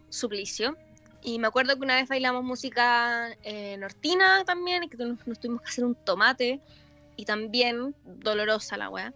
Suplicio. 0.09 0.77
Y 1.27 1.41
me 1.41 1.49
acuerdo 1.49 1.75
que 1.75 1.83
una 1.83 1.97
vez 1.97 2.09
bailamos 2.09 2.45
música 2.45 3.37
eh, 3.43 3.77
nortina 3.79 4.45
también, 4.45 4.89
que 4.89 4.97
nos, 4.97 5.27
nos 5.27 5.41
tuvimos 5.41 5.61
que 5.61 5.69
hacer 5.69 5.85
un 5.85 5.97
tomate, 5.97 6.61
y 7.17 7.25
también 7.25 7.97
dolorosa 8.05 8.77
la 8.77 8.91
weá. 8.91 9.13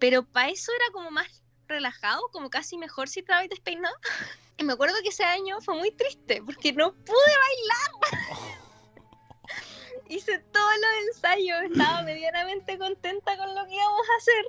Pero 0.00 0.24
para 0.24 0.48
eso 0.48 0.72
era 0.74 0.86
como 0.92 1.12
más 1.12 1.28
relajado, 1.68 2.28
como 2.32 2.50
casi 2.50 2.76
mejor 2.76 3.08
si 3.08 3.20
estaba 3.20 3.46
despeinado. 3.46 3.94
Y 4.58 4.64
me 4.64 4.74
acuerdo 4.74 4.96
que 5.02 5.08
ese 5.08 5.24
año 5.24 5.60
fue 5.60 5.76
muy 5.76 5.90
triste 5.92 6.42
porque 6.44 6.72
no 6.72 6.92
pude 6.92 7.34
bailar. 7.40 8.28
Hice 10.08 10.40
todos 10.40 10.72
los 10.76 11.14
ensayos, 11.14 11.62
estaba 11.70 12.02
medianamente 12.02 12.78
contenta 12.78 13.36
con 13.38 13.54
lo 13.54 13.64
que 13.64 13.74
íbamos 13.74 14.06
a 14.08 14.16
hacer. 14.18 14.44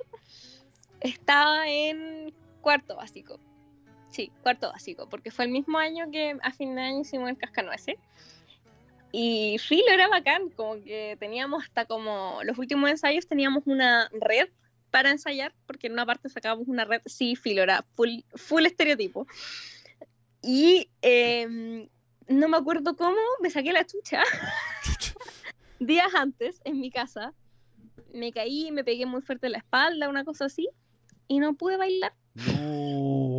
Estaba 1.00 1.68
en 1.68 2.34
cuarto 2.60 2.96
básico. 2.96 3.40
Sí, 4.14 4.30
cuarto 4.44 4.70
básico, 4.70 5.08
porque 5.08 5.32
fue 5.32 5.44
el 5.44 5.50
mismo 5.50 5.76
año 5.76 6.08
que 6.12 6.36
a 6.40 6.52
fin 6.52 6.76
de 6.76 6.82
año 6.82 7.00
hicimos 7.00 7.28
el 7.28 7.36
cascanueces. 7.36 7.96
Y 9.10 9.58
filo 9.58 9.90
era 9.92 10.06
bacán, 10.06 10.50
como 10.50 10.74
que 10.84 11.16
teníamos 11.18 11.64
hasta 11.64 11.84
como 11.84 12.38
los 12.44 12.56
últimos 12.56 12.88
ensayos 12.88 13.26
teníamos 13.26 13.64
una 13.66 14.08
red 14.12 14.48
para 14.92 15.10
ensayar, 15.10 15.52
porque 15.66 15.88
en 15.88 15.94
una 15.94 16.06
parte 16.06 16.28
sacábamos 16.28 16.68
una 16.68 16.84
red, 16.84 17.02
sí, 17.06 17.34
filo, 17.34 17.64
era 17.64 17.84
full, 17.96 18.20
full 18.36 18.66
estereotipo. 18.66 19.26
Y 20.42 20.88
eh, 21.02 21.88
no 22.28 22.48
me 22.48 22.56
acuerdo 22.56 22.94
cómo, 22.94 23.18
me 23.42 23.50
saqué 23.50 23.72
la 23.72 23.84
chucha 23.84 24.22
días 25.80 26.14
antes 26.14 26.60
en 26.62 26.78
mi 26.78 26.92
casa. 26.92 27.32
Me 28.12 28.30
caí, 28.30 28.70
me 28.70 28.84
pegué 28.84 29.06
muy 29.06 29.22
fuerte 29.22 29.46
en 29.46 29.52
la 29.52 29.58
espalda, 29.58 30.08
una 30.08 30.24
cosa 30.24 30.44
así, 30.44 30.68
y 31.26 31.40
no 31.40 31.54
pude 31.54 31.76
bailar. 31.76 32.14
No. 32.34 33.33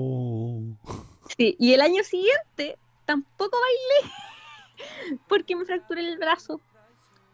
Sí, 1.37 1.55
y 1.59 1.73
el 1.73 1.81
año 1.81 2.03
siguiente 2.03 2.77
tampoco 3.05 3.57
bailé, 3.59 5.19
porque 5.27 5.55
me 5.55 5.65
fracturé 5.65 6.01
el 6.01 6.17
brazo. 6.17 6.61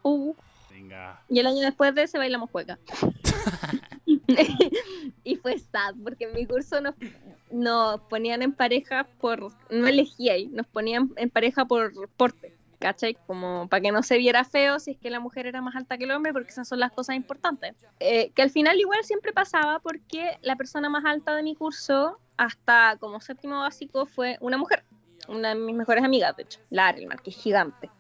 Uh. 0.04 0.34
Venga. 0.70 1.22
Y 1.30 1.40
el 1.40 1.48
año 1.48 1.60
después 1.60 1.94
de 1.94 2.04
ese 2.04 2.18
bailamos 2.18 2.50
cueca. 2.50 2.80
y 5.24 5.36
fue 5.38 5.60
sad, 5.60 5.96
porque 6.04 6.26
en 6.26 6.34
mi 6.34 6.46
curso 6.46 6.82
nos, 6.82 6.96
nos 7.52 8.02
ponían 8.02 8.42
en 8.42 8.54
pareja 8.54 9.08
por. 9.20 9.52
No 9.70 9.88
elegía 9.88 10.34
ahí, 10.34 10.48
nos 10.48 10.68
ponían 10.68 11.12
en 11.18 11.30
pareja 11.30 11.66
por 11.66 12.10
porte, 12.10 12.54
¿cachai? 12.80 13.16
Como 13.28 13.68
para 13.70 13.82
que 13.82 13.92
no 13.92 14.04
se 14.04 14.18
viera 14.18 14.44
feo 14.44 14.80
si 14.80 14.92
es 14.92 14.98
que 14.98 15.10
la 15.10 15.20
mujer 15.20 15.48
era 15.48 15.62
más 15.62 15.76
alta 15.76 15.98
que 15.98 16.06
el 16.06 16.12
hombre, 16.12 16.34
porque 16.34 16.50
esas 16.50 16.68
son 16.68 16.80
las 16.80 16.92
cosas 16.92 17.16
importantes. 17.16 17.76
Eh, 18.00 18.32
que 18.36 18.42
al 18.42 18.50
final 18.50 18.80
igual 18.80 19.04
siempre 19.04 19.34
pasaba 19.34 19.80
porque 19.80 20.38
la 20.42 20.56
persona 20.56 20.90
más 20.90 21.06
alta 21.06 21.36
de 21.36 21.44
mi 21.44 21.56
curso, 21.56 22.20
hasta 22.42 22.98
como 23.00 23.22
séptimo 23.22 23.60
básico, 23.60 24.08
fue 24.08 24.36
una 24.42 24.58
mujer. 24.58 24.84
Una 25.28 25.50
de 25.50 25.56
mis 25.56 25.76
mejores 25.76 26.04
amigas, 26.04 26.36
de 26.36 26.44
hecho, 26.44 26.60
la 26.72 26.92
que 26.92 27.30
es 27.30 27.36
gigante. 27.36 27.92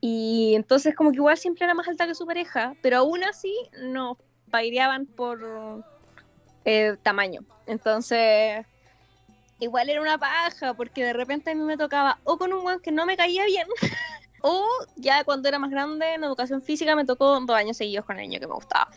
Y 0.00 0.54
entonces 0.56 0.96
como 0.96 1.12
que 1.12 1.18
igual 1.18 1.38
siempre 1.38 1.64
era 1.64 1.72
más 1.74 1.86
alta 1.86 2.08
que 2.08 2.16
su 2.16 2.26
pareja, 2.26 2.74
pero 2.82 2.98
aún 2.98 3.22
así 3.22 3.54
nos 3.80 4.16
baileaban 4.48 5.06
por 5.06 5.84
eh, 6.64 6.96
tamaño. 7.04 7.42
Entonces 7.66 8.66
igual 9.60 9.88
era 9.88 10.00
una 10.00 10.18
paja, 10.18 10.74
porque 10.74 11.04
de 11.04 11.12
repente 11.12 11.52
a 11.52 11.54
mí 11.54 11.62
me 11.62 11.76
tocaba 11.76 12.18
o 12.24 12.38
con 12.38 12.52
un 12.52 12.66
weón 12.66 12.80
que 12.80 12.90
no 12.90 13.06
me 13.06 13.16
caía 13.16 13.44
bien, 13.44 13.68
o 14.42 14.66
ya 14.96 15.22
cuando 15.22 15.48
era 15.48 15.60
más 15.60 15.70
grande 15.70 16.14
en 16.14 16.24
educación 16.24 16.60
física 16.60 16.96
me 16.96 17.04
tocó 17.04 17.38
dos 17.38 17.56
años 17.56 17.76
seguidos 17.76 18.04
con 18.04 18.18
el 18.18 18.28
niño 18.28 18.40
que 18.40 18.48
me 18.48 18.54
gustaba. 18.54 18.90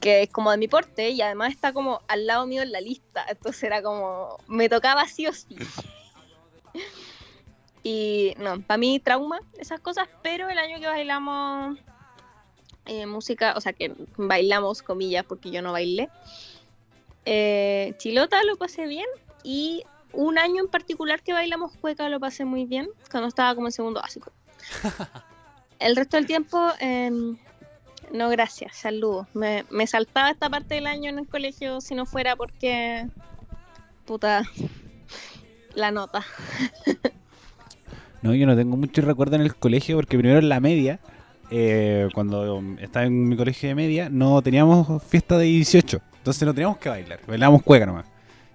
Que 0.00 0.22
es 0.22 0.30
como 0.30 0.50
de 0.50 0.58
mi 0.58 0.68
porte 0.68 1.10
y 1.10 1.20
además 1.22 1.52
está 1.52 1.72
como 1.72 2.02
al 2.08 2.26
lado 2.26 2.46
mío 2.46 2.62
en 2.62 2.72
la 2.72 2.80
lista. 2.80 3.24
Entonces 3.28 3.62
era 3.64 3.82
como, 3.82 4.38
me 4.46 4.68
tocaba 4.68 5.06
sí 5.06 5.26
o 5.26 5.32
sí. 5.32 5.56
Y 7.82 8.34
no, 8.38 8.60
para 8.60 8.78
mí 8.78 9.00
trauma 9.00 9.40
esas 9.58 9.80
cosas, 9.80 10.08
pero 10.22 10.48
el 10.48 10.58
año 10.58 10.80
que 10.80 10.86
bailamos 10.86 11.78
eh, 12.86 13.06
música, 13.06 13.54
o 13.56 13.60
sea 13.60 13.72
que 13.72 13.94
bailamos 14.16 14.82
comillas 14.82 15.24
porque 15.24 15.50
yo 15.50 15.62
no 15.62 15.72
bailé, 15.72 16.08
eh, 17.24 17.94
Chilota 17.98 18.42
lo 18.44 18.56
pasé 18.56 18.86
bien 18.86 19.06
y 19.42 19.84
un 20.12 20.38
año 20.38 20.62
en 20.62 20.68
particular 20.68 21.22
que 21.22 21.32
bailamos 21.32 21.76
cueca 21.76 22.08
lo 22.08 22.18
pasé 22.18 22.44
muy 22.44 22.64
bien 22.64 22.88
cuando 23.10 23.28
estaba 23.28 23.54
como 23.54 23.68
en 23.68 23.72
segundo 23.72 24.00
básico. 24.00 24.32
El 25.78 25.94
resto 25.94 26.16
del 26.16 26.26
tiempo, 26.26 26.58
eh, 26.80 27.10
no 28.12 28.28
gracias, 28.30 28.76
saludos. 28.76 29.26
Me, 29.34 29.64
me 29.70 29.86
saltaba 29.86 30.30
esta 30.30 30.48
parte 30.48 30.74
del 30.76 30.86
año 30.86 31.10
en 31.10 31.18
el 31.18 31.26
colegio 31.26 31.80
si 31.80 31.94
no 31.94 32.06
fuera 32.06 32.36
porque, 32.36 33.06
puta, 34.06 34.42
la 35.74 35.90
nota. 35.90 36.24
No, 38.20 38.34
yo 38.34 38.46
no 38.46 38.56
tengo 38.56 38.76
mucho 38.76 39.00
recuerdo 39.02 39.36
en 39.36 39.42
el 39.42 39.54
colegio 39.54 39.96
porque 39.96 40.18
primero 40.18 40.40
en 40.40 40.48
la 40.48 40.58
media, 40.58 40.98
eh, 41.50 42.08
cuando 42.14 42.60
estaba 42.80 43.06
en 43.06 43.28
mi 43.28 43.36
colegio 43.36 43.68
de 43.68 43.76
media, 43.76 44.08
no 44.10 44.42
teníamos 44.42 45.02
fiesta 45.04 45.38
de 45.38 45.44
18. 45.44 46.00
Entonces 46.16 46.42
no 46.42 46.52
teníamos 46.52 46.78
que 46.78 46.88
bailar, 46.88 47.20
bailábamos 47.26 47.62
cueca 47.62 47.86
nomás. 47.86 48.06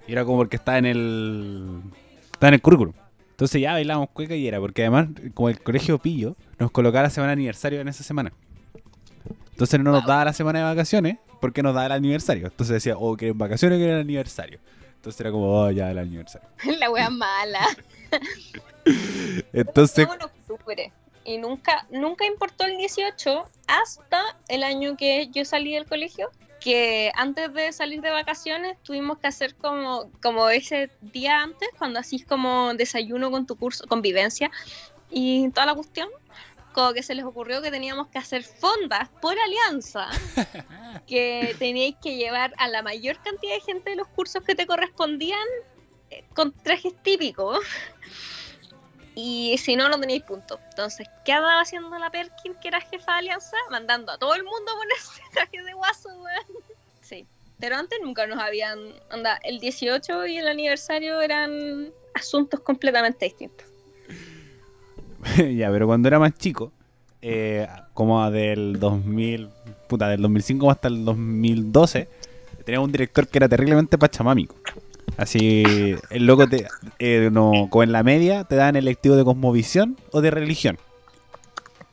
Y 0.06 0.12
era 0.12 0.26
como 0.26 0.40
porque 0.40 0.58
estaba 0.58 0.80
en 0.80 0.86
el. 0.86 1.82
Estaba 2.26 2.50
en 2.50 2.54
el 2.56 2.62
currículum. 2.62 2.94
Entonces 3.32 3.62
ya 3.62 3.72
bailábamos 3.72 4.10
cueca 4.10 4.36
y 4.36 4.48
era, 4.48 4.60
porque 4.60 4.82
además, 4.82 5.08
como 5.34 5.50
el 5.50 5.62
colegio 5.62 5.98
pillo, 5.98 6.36
nos 6.60 6.70
colocaba 6.72 7.04
la 7.04 7.10
semana 7.10 7.32
aniversario 7.32 7.80
en 7.80 7.88
esa 7.88 8.04
semana. 8.04 8.34
Entonces 9.54 9.80
no 9.80 9.92
nos 9.92 10.02
Wow. 10.04 10.10
daba 10.10 10.26
la 10.26 10.34
semana 10.34 10.60
de 10.60 10.66
vacaciones 10.66 11.18
porque 11.40 11.64
nos 11.64 11.74
daba 11.74 11.86
el 11.88 11.92
aniversario. 11.94 12.48
Entonces 12.48 12.74
decía, 12.76 12.96
oh, 12.98 13.16
quieren 13.16 13.38
vacaciones 13.38 13.78
o 13.78 13.80
quieren 13.80 14.00
aniversario. 14.00 14.60
Entonces 14.96 15.20
era 15.22 15.32
como, 15.32 15.48
oh, 15.62 15.72
ya 15.72 15.90
el 15.92 15.98
aniversario. 16.00 16.48
La 16.80 16.90
wea 16.90 17.10
mala. 17.10 17.66
Entonces, 19.54 20.08
en 20.08 20.22
octubre. 20.22 20.92
Y 21.26 21.38
nunca, 21.38 21.86
nunca 21.90 22.26
importó 22.26 22.66
el 22.66 22.78
18 22.78 23.46
hasta 23.68 24.22
el 24.50 24.64
año 24.64 24.98
que 24.98 25.30
yo 25.32 25.46
salí 25.46 25.74
del 25.74 25.86
colegio. 25.86 26.30
Que 26.60 27.12
antes 27.16 27.54
de 27.54 27.72
salir 27.74 28.02
de 28.02 28.10
vacaciones 28.10 28.78
tuvimos 28.84 29.18
que 29.20 29.28
hacer 29.28 29.54
como, 29.56 30.10
como 30.22 30.50
ese 30.50 30.90
día 31.02 31.42
antes, 31.42 31.68
cuando 31.78 32.00
hacís 32.00 32.26
como 32.26 32.74
desayuno 32.74 33.32
con 33.32 33.46
tu 33.46 33.56
curso, 33.58 33.86
convivencia 33.88 34.50
y 35.12 35.50
toda 35.50 35.66
la 35.68 35.76
cuestión. 35.76 36.08
Como 36.74 36.94
que 36.94 37.04
se 37.04 37.16
les 37.16 37.24
ocurrió 37.24 37.62
que 37.62 37.72
teníamos 37.72 38.08
que 38.08 38.18
hacer 38.18 38.44
fondas 38.44 39.10
por 39.22 39.36
alianza, 39.40 40.08
que 41.08 41.56
teníais 41.60 41.96
que 42.02 42.16
llevar 42.16 42.54
a 42.58 42.68
la 42.68 42.82
mayor 42.82 43.22
cantidad 43.22 43.54
de 43.54 43.62
gente 43.62 43.92
de 43.92 43.96
los 43.96 44.08
cursos 44.08 44.44
que 44.44 44.56
te 44.56 44.66
correspondían 44.66 45.48
eh, 46.10 46.24
con 46.34 46.52
trajes 46.52 46.94
típicos. 47.04 47.60
Y 49.16 49.58
si 49.60 49.76
no, 49.76 49.90
no 49.90 50.00
tenéis 50.00 50.24
punto. 50.24 50.60
Entonces, 50.70 51.08
¿qué 51.24 51.34
andaba 51.34 51.62
haciendo 51.62 51.98
la 52.00 52.10
Perkin, 52.10 52.56
que 52.56 52.68
era 52.68 52.82
jefa 52.82 53.14
de 53.14 53.20
alianza? 53.20 53.58
Mandando 53.70 54.12
a 54.12 54.18
todo 54.18 54.34
el 54.34 54.44
mundo 54.44 54.72
a 54.72 54.76
ponerse 54.76 55.22
traje 55.34 55.62
de 55.64 55.74
guaso, 55.74 56.10
weón. 56.10 56.64
Sí. 57.02 57.28
Pero 57.60 57.76
antes 57.76 58.00
nunca 58.02 58.26
nos 58.26 58.40
habían. 58.40 58.80
Anda, 59.10 59.40
el 59.44 59.60
18 59.60 60.26
y 60.26 60.38
el 60.38 60.48
aniversario 60.48 61.22
eran 61.22 61.94
asuntos 62.16 62.60
completamente 62.62 63.26
distintos. 63.26 63.73
ya, 65.56 65.72
pero 65.72 65.88
cuando 65.88 66.08
era 66.08 66.20
más 66.20 66.34
chico, 66.38 66.72
eh, 67.22 67.68
como 67.94 68.30
del 68.32 68.80
2000, 68.80 69.50
puta, 69.88 70.10
del 70.10 70.22
2005 70.22 70.70
hasta 70.72 70.88
el 70.88 71.06
2012, 71.06 72.08
teníamos 72.66 72.88
un 72.88 72.92
director 72.92 73.28
que 73.28 73.38
era 73.38 73.48
terriblemente 73.50 73.98
pachamámico. 73.98 74.56
Así, 75.18 75.96
el 76.10 76.26
loco, 76.26 76.48
te, 76.48 76.66
eh, 77.00 77.30
no, 77.32 77.68
como 77.70 77.84
en 77.84 77.92
la 77.92 78.04
media, 78.04 78.46
te 78.46 78.56
dan 78.56 78.76
electivo 78.76 79.16
de 79.16 79.24
cosmovisión 79.24 79.98
o 80.12 80.22
de 80.22 80.32
religión. 80.32 80.78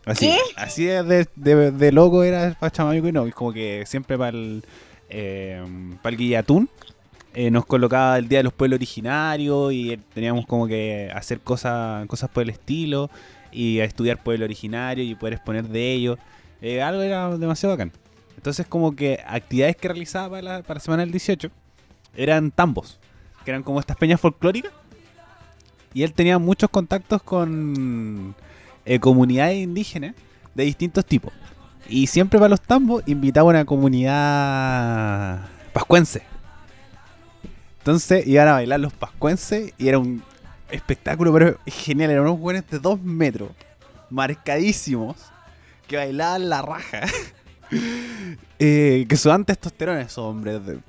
Así, 0.06 0.26
¿Qué? 0.28 0.38
así 0.56 0.84
de, 0.86 1.02
de, 1.04 1.28
de- 1.36 1.70
de 1.72 1.92
loco 1.92 2.24
era 2.24 2.56
pachamámico 2.58 3.08
y 3.08 3.12
no, 3.12 3.26
es 3.26 3.34
como 3.34 3.52
que 3.52 3.84
siempre 3.86 4.16
para 4.16 4.30
el, 4.30 4.64
eh, 5.10 5.62
para 6.02 6.12
el 6.14 6.16
guillatún 6.18 6.70
eh, 7.34 7.50
nos 7.50 7.64
colocaba 7.64 8.18
el 8.18 8.28
Día 8.28 8.38
de 8.40 8.44
los 8.44 8.52
Pueblos 8.52 8.78
Originarios 8.78 9.72
y 9.72 9.92
eh, 9.92 10.00
teníamos 10.14 10.46
como 10.46 10.66
que 10.66 11.10
hacer 11.14 11.40
cosas, 11.40 12.06
cosas 12.06 12.28
por 12.30 12.42
el 12.42 12.50
estilo 12.50 13.10
y 13.52 13.78
estudiar 13.78 14.22
pueblo 14.22 14.44
originario 14.44 15.04
y 15.04 15.14
poder 15.14 15.34
exponer 15.34 15.68
de 15.68 15.92
ello. 15.92 16.18
Eh, 16.60 16.82
algo 16.82 17.02
era 17.02 17.36
demasiado 17.36 17.74
bacán. 17.74 17.92
Entonces 18.36 18.66
como 18.66 18.96
que 18.96 19.22
actividades 19.26 19.76
que 19.76 19.88
realizaba 19.88 20.30
para 20.30 20.42
la, 20.42 20.62
para 20.62 20.78
la 20.78 20.80
semana 20.80 21.02
del 21.02 21.12
18 21.12 21.50
eran 22.16 22.50
tambos, 22.50 22.98
que 23.44 23.50
eran 23.50 23.62
como 23.62 23.80
estas 23.80 23.96
peñas 23.96 24.20
folclóricas. 24.20 24.72
Y 25.92 26.02
él 26.02 26.12
tenía 26.12 26.38
muchos 26.38 26.70
contactos 26.70 27.22
con 27.22 28.34
eh, 28.84 28.98
comunidades 29.00 29.58
indígenas 29.58 30.14
de 30.54 30.64
distintos 30.64 31.04
tipos. 31.04 31.32
Y 31.88 32.06
siempre 32.06 32.38
para 32.38 32.50
los 32.50 32.60
tambos 32.60 33.02
invitaba 33.06 33.50
a 33.50 33.50
una 33.50 33.64
comunidad 33.64 35.48
pascuense. 35.72 36.29
Entonces 37.80 38.26
iban 38.26 38.48
a 38.48 38.52
bailar 38.52 38.78
los 38.78 38.92
pascuenses 38.92 39.72
y 39.78 39.88
era 39.88 39.98
un 39.98 40.22
espectáculo, 40.70 41.32
pero 41.32 41.58
genial. 41.66 42.10
Eran 42.10 42.24
unos 42.24 42.38
buenos 42.38 42.66
de 42.68 42.78
dos 42.78 43.00
metros, 43.00 43.50
marcadísimos, 44.10 45.16
que 45.86 45.96
bailaban 45.96 46.48
la 46.48 46.62
raja. 46.62 47.00
Eh, 48.58 49.06
que 49.08 49.16
sudaban 49.16 49.44
testosterona 49.44 50.00
esos 50.02 50.18
hombres 50.18 50.60
de. 50.66 50.80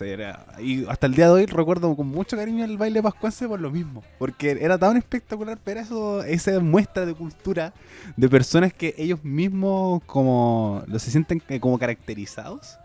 Era, 0.00 0.44
y 0.58 0.84
hasta 0.86 1.06
el 1.06 1.14
día 1.14 1.26
de 1.26 1.32
hoy 1.32 1.46
recuerdo 1.46 1.94
con 1.96 2.08
mucho 2.08 2.36
cariño 2.36 2.64
el 2.64 2.76
baile 2.76 3.00
pascuense 3.02 3.46
por 3.46 3.60
lo 3.60 3.70
mismo. 3.70 4.02
Porque 4.18 4.50
era 4.60 4.76
tan 4.76 4.96
espectacular 4.96 5.56
ver 5.64 5.78
eso, 5.78 6.24
esa 6.24 6.58
muestra 6.58 7.06
de 7.06 7.14
cultura 7.14 7.72
de 8.16 8.28
personas 8.28 8.72
que 8.72 8.94
ellos 8.98 9.22
mismos 9.22 10.02
como 10.04 10.84
se 10.98 11.10
sienten 11.12 11.40
eh, 11.48 11.60
como 11.60 11.78
caracterizados. 11.78 12.78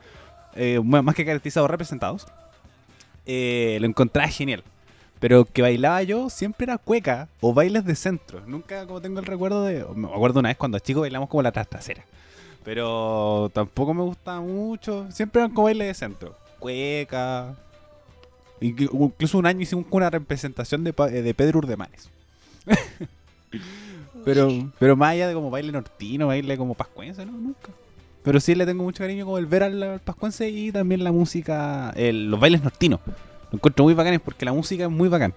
eh, 0.55 0.79
más 0.79 1.15
que 1.15 1.25
caracterizados, 1.25 1.69
representados. 1.69 2.27
Eh, 3.25 3.77
lo 3.81 3.87
encontraba 3.87 4.27
genial. 4.29 4.63
Pero 5.19 5.43
que 5.45 5.61
bailaba 5.61 6.01
yo 6.03 6.29
siempre 6.29 6.63
era 6.63 6.77
cueca 6.77 7.27
o 7.41 7.53
bailes 7.53 7.83
de 7.85 7.95
centro. 7.95 8.41
Nunca 8.47 8.85
como 8.85 9.01
tengo 9.01 9.19
el 9.19 9.25
recuerdo 9.25 9.65
de... 9.65 9.83
Me 9.95 10.07
acuerdo 10.07 10.39
una 10.39 10.49
vez 10.49 10.57
cuando 10.57 10.79
chico 10.79 11.01
bailamos 11.01 11.27
como 11.27 11.41
la 11.43 11.51
trastasera. 11.51 12.05
Pero 12.63 13.51
tampoco 13.53 13.93
me 13.93 14.03
gustaba 14.03 14.39
mucho. 14.39 15.07
Siempre 15.11 15.41
eran 15.41 15.51
como 15.53 15.65
bailes 15.65 15.87
de 15.87 15.93
centro. 15.93 16.35
Cueca. 16.59 17.53
Inclu- 18.61 18.89
Incluso 18.93 19.37
un 19.37 19.45
año 19.45 19.61
hicimos 19.61 19.85
una 19.89 20.09
representación 20.09 20.83
de, 20.85 20.93
pa- 20.93 21.07
de 21.09 21.33
Pedro 21.33 21.59
Urdemanes. 21.59 22.09
pero, 24.25 24.49
pero 24.79 24.95
más 24.95 25.11
allá 25.11 25.27
de 25.27 25.33
como 25.33 25.49
baile 25.49 25.71
nortino, 25.71 26.27
baile 26.27 26.57
como 26.57 26.73
pascuense, 26.75 27.25
no, 27.25 27.31
nunca. 27.33 27.69
Pero 28.23 28.39
sí 28.39 28.53
le 28.55 28.65
tengo 28.65 28.83
mucho 28.83 29.03
cariño 29.03 29.25
como 29.25 29.37
el 29.37 29.45
ver 29.45 29.63
al, 29.63 29.81
al 29.81 29.99
pascuense 29.99 30.49
y 30.49 30.71
también 30.71 31.03
la 31.03 31.11
música, 31.11 31.91
el- 31.95 32.29
los 32.29 32.39
bailes 32.39 32.61
nortinos. 32.63 32.99
Lo 33.05 33.55
encuentro 33.57 33.83
muy 33.85 33.93
bacanes 33.93 34.19
porque 34.19 34.45
la 34.45 34.53
música 34.53 34.83
es 34.83 34.89
muy 34.89 35.09
bacán. 35.09 35.33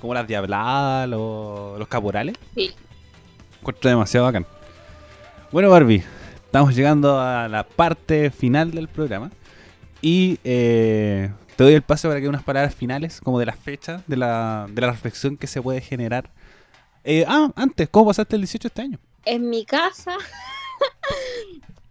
Como 0.00 0.12
las 0.12 0.26
diabladas, 0.26 1.08
los, 1.08 1.78
los 1.78 1.88
caporales. 1.88 2.34
Sí. 2.54 2.72
Encuentro 3.60 3.88
demasiado 3.90 4.26
bacán. 4.26 4.44
Bueno, 5.52 5.70
Barbie, 5.70 6.02
estamos 6.44 6.74
llegando 6.74 7.18
a 7.20 7.48
la 7.48 7.64
parte 7.66 8.30
final 8.30 8.72
del 8.72 8.88
programa. 8.88 9.30
Y 10.02 10.38
eh, 10.44 11.30
te 11.56 11.64
doy 11.64 11.72
el 11.74 11.82
paso 11.82 12.08
para 12.08 12.20
que 12.20 12.28
unas 12.28 12.42
palabras 12.42 12.74
finales, 12.74 13.20
como 13.20 13.38
de 13.38 13.46
la 13.46 13.54
fecha, 13.54 14.02
de 14.06 14.16
la, 14.16 14.66
de 14.70 14.80
la 14.82 14.90
reflexión 14.90 15.36
que 15.36 15.46
se 15.46 15.62
puede 15.62 15.80
generar. 15.80 16.30
Eh, 17.04 17.24
ah, 17.26 17.50
antes, 17.56 17.88
¿cómo 17.88 18.06
pasaste 18.08 18.36
el 18.36 18.42
18 18.42 18.68
este 18.68 18.82
año? 18.82 18.98
En 19.24 19.48
mi 19.48 19.64
casa, 19.64 20.16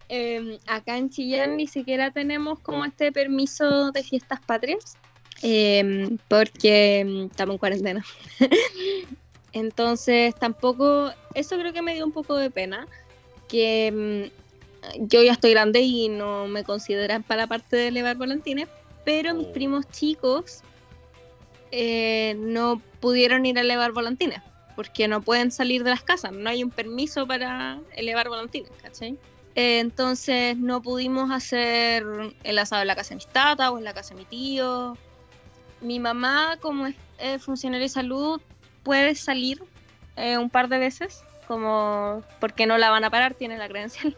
em, 0.08 0.58
acá 0.66 0.96
en 0.98 1.10
Chillán 1.10 1.56
ni 1.56 1.66
siquiera 1.66 2.10
tenemos 2.10 2.60
como 2.60 2.84
este 2.84 3.12
permiso 3.12 3.90
de 3.92 4.02
fiestas 4.02 4.40
patrias, 4.40 4.96
em, 5.42 6.18
porque 6.28 7.00
em, 7.00 7.26
estamos 7.26 7.54
en 7.54 7.58
cuarentena. 7.58 8.04
Entonces 9.52 10.34
tampoco, 10.34 11.10
eso 11.34 11.56
creo 11.58 11.72
que 11.72 11.82
me 11.82 11.94
dio 11.94 12.04
un 12.04 12.12
poco 12.12 12.36
de 12.36 12.50
pena, 12.50 12.86
que 13.48 14.30
yo 15.00 15.22
ya 15.22 15.32
estoy 15.32 15.50
grande 15.52 15.80
y 15.80 16.08
no 16.08 16.46
me 16.46 16.62
consideran 16.62 17.22
para 17.22 17.42
la 17.42 17.46
parte 17.46 17.76
de 17.76 17.88
elevar 17.88 18.16
volantines, 18.16 18.68
pero 19.04 19.34
mis 19.34 19.46
Oh. 19.48 19.52
primos 19.52 19.88
chicos 19.90 20.60
eh, 21.72 22.36
no 22.38 22.80
pudieron 23.00 23.44
ir 23.46 23.58
a 23.58 23.62
elevar 23.62 23.92
volantines 23.92 24.40
porque 24.76 25.08
no 25.08 25.22
pueden 25.22 25.50
salir 25.50 25.82
de 25.84 25.90
las 25.90 26.02
casas, 26.02 26.32
no 26.32 26.50
hay 26.50 26.62
un 26.62 26.70
permiso 26.70 27.26
para 27.26 27.80
elevar 27.96 28.28
volantines, 28.28 28.70
¿cachai? 28.82 29.16
Eh, 29.56 29.78
entonces 29.78 30.58
no 30.58 30.82
pudimos 30.82 31.30
hacer 31.30 32.04
el 32.44 32.58
asado 32.58 32.82
en 32.82 32.88
la 32.88 32.94
casa 32.94 33.10
de 33.10 33.16
mis 33.16 33.26
tatas 33.26 33.70
o 33.70 33.78
en 33.78 33.84
la 33.84 33.94
casa 33.94 34.14
de 34.14 34.20
mi 34.20 34.26
tío. 34.26 34.98
Mi 35.80 35.98
mamá, 35.98 36.58
como 36.60 36.86
es 36.86 37.42
funcionaria 37.42 37.84
de 37.84 37.88
salud, 37.88 38.38
puede 38.82 39.14
salir 39.14 39.62
eh, 40.16 40.36
un 40.36 40.50
par 40.50 40.68
de 40.68 40.78
veces, 40.78 41.24
como 41.48 42.22
porque 42.38 42.66
no 42.66 42.76
la 42.76 42.90
van 42.90 43.04
a 43.04 43.10
parar, 43.10 43.32
tiene 43.32 43.56
la 43.56 43.66
credencial. 43.66 44.14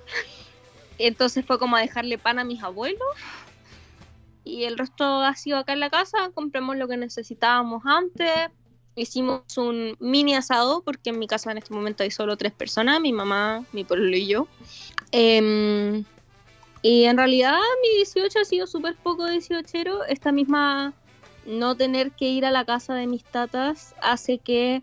Entonces 0.99 1.47
fue 1.47 1.61
como 1.61 1.77
a 1.77 1.81
dejarle 1.81 2.19
pan 2.19 2.41
a 2.41 2.45
mis 2.45 2.61
abuelos. 2.65 3.09
Y 4.43 4.65
el 4.65 4.77
resto 4.77 5.05
ha 5.05 5.37
sido 5.37 5.59
acá 5.59 5.73
en 5.73 5.81
la 5.81 5.91
casa, 5.91 6.31
compramos 6.35 6.77
lo 6.77 6.89
que 6.89 6.97
necesitábamos 6.97 7.83
antes, 7.85 8.51
hicimos 8.97 9.57
un 9.57 9.97
mini 10.01 10.35
asado, 10.35 10.83
porque 10.83 11.11
en 11.11 11.19
mi 11.19 11.27
casa 11.27 11.53
en 11.53 11.59
este 11.59 11.75
momento 11.75 12.03
hay 12.03 12.11
solo 12.11 12.37
tres 12.37 12.53
personas, 12.53 13.01
mi 13.01 13.13
mamá, 13.13 13.65
mi 13.73 13.85
pueblo 13.85 14.17
y 14.17 14.27
yo. 14.27 14.49
Em, 15.13 16.05
y 16.83 17.05
en 17.05 17.17
realidad 17.17 17.59
mi 17.83 17.97
18 17.97 18.41
ha 18.41 18.45
sido 18.45 18.67
súper 18.67 18.97
poco 18.97 19.27
18. 19.27 20.05
Esta 20.05 20.33
misma 20.33 20.95
no 21.47 21.77
tener 21.77 22.13
que 22.13 22.29
ir 22.29 22.45
a 22.45 22.51
la 22.51 22.65
casa 22.65 22.95
de 22.95 23.07
mis 23.07 23.25
tatas 23.25 23.95
hace 24.03 24.39
que, 24.39 24.83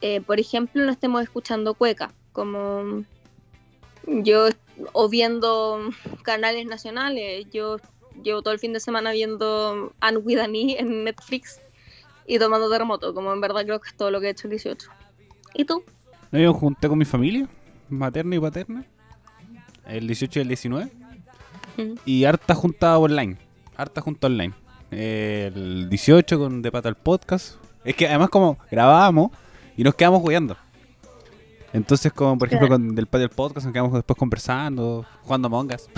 eh, 0.00 0.20
por 0.20 0.40
ejemplo, 0.40 0.84
no 0.84 0.90
estemos 0.90 1.22
escuchando 1.22 1.74
cueca, 1.74 2.12
como 2.32 3.04
yo 4.06 4.48
o 4.92 5.08
viendo 5.08 5.80
canales 6.22 6.66
nacionales. 6.66 7.46
Yo 7.52 7.76
llevo 8.22 8.42
todo 8.42 8.52
el 8.52 8.60
fin 8.60 8.72
de 8.72 8.80
semana 8.80 9.12
viendo 9.12 9.92
Anne 10.00 10.18
with 10.18 10.38
E 10.38 10.80
en 10.80 11.04
Netflix 11.04 11.60
y 12.26 12.38
tomando 12.38 12.70
terremoto, 12.70 13.14
como 13.14 13.32
en 13.32 13.40
verdad 13.40 13.64
creo 13.64 13.80
que 13.80 13.88
es 13.88 13.96
todo 13.96 14.10
lo 14.10 14.20
que 14.20 14.26
he 14.26 14.30
hecho 14.30 14.48
el 14.48 14.52
18. 14.52 14.88
¿Y 15.54 15.64
tú? 15.64 15.82
No, 16.32 16.38
yo 16.38 16.52
junté 16.52 16.88
con 16.88 16.98
mi 16.98 17.04
familia, 17.04 17.48
materna 17.88 18.36
y 18.36 18.40
paterna, 18.40 18.84
el 19.88 20.06
18 20.06 20.40
y 20.40 20.42
el 20.42 20.48
19. 20.48 20.90
Mm. 21.76 21.82
Y 22.04 22.24
harta 22.24 22.54
junta 22.54 22.98
online. 22.98 23.36
Harta 23.76 24.00
junta 24.00 24.26
online. 24.26 24.54
El 24.90 25.88
18 25.88 26.38
con 26.38 26.62
De 26.62 26.70
Pata 26.72 26.88
el 26.88 26.94
Podcast. 26.94 27.56
Es 27.84 27.94
que 27.94 28.08
además 28.08 28.30
como 28.30 28.58
grabábamos, 28.70 29.30
Y 29.76 29.84
nos 29.84 29.94
quedamos 29.94 30.20
jugando. 30.20 30.56
Entonces, 31.72 32.12
como 32.12 32.38
por 32.38 32.48
ejemplo 32.48 32.68
con 32.68 32.94
del 32.94 33.06
patio 33.06 33.28
del 33.28 33.36
podcast, 33.36 33.66
nos 33.66 33.72
quedamos 33.72 33.92
después 33.92 34.16
conversando, 34.16 35.04
jugando 35.22 35.50
mongas. 35.50 35.90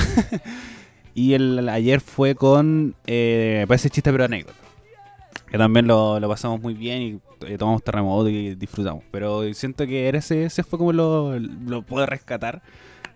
y 1.14 1.34
el, 1.34 1.68
ayer 1.68 2.00
fue 2.00 2.34
con, 2.34 2.96
eh, 3.06 3.64
parece 3.68 3.88
chiste 3.88 4.10
pero 4.10 4.24
anécdota. 4.24 4.58
Que 5.48 5.56
también 5.56 5.86
lo, 5.86 6.18
lo 6.18 6.28
pasamos 6.28 6.60
muy 6.60 6.74
bien 6.74 7.02
y 7.02 7.20
eh, 7.46 7.56
tomamos 7.56 7.82
terremoto 7.82 8.28
y 8.28 8.54
disfrutamos. 8.54 9.04
Pero 9.10 9.54
siento 9.54 9.86
que 9.86 10.08
ese, 10.08 10.44
ese 10.44 10.64
fue 10.64 10.78
como 10.78 10.92
lo, 10.92 11.38
lo 11.38 11.82
puedo 11.82 12.04
rescatar. 12.06 12.60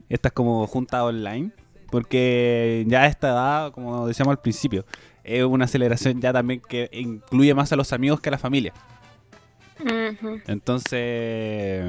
Estas 0.09 0.33
como 0.33 0.67
juntas 0.67 1.03
online. 1.03 1.51
Porque 1.91 2.85
ya 2.87 3.03
a 3.03 3.07
esta 3.07 3.29
edad, 3.29 3.73
como 3.73 4.07
decíamos 4.07 4.33
al 4.33 4.41
principio, 4.41 4.87
es 5.25 5.45
una 5.45 5.67
celebración 5.67 6.21
ya 6.21 6.33
también 6.33 6.63
que 6.67 6.89
incluye 6.93 7.55
más 7.55 7.71
a 7.73 7.77
los 7.77 7.93
amigos 7.93 8.21
que 8.21 8.31
a 8.31 8.33
la 8.33 8.39
familia. 8.39 8.73
Entonces, 10.47 11.85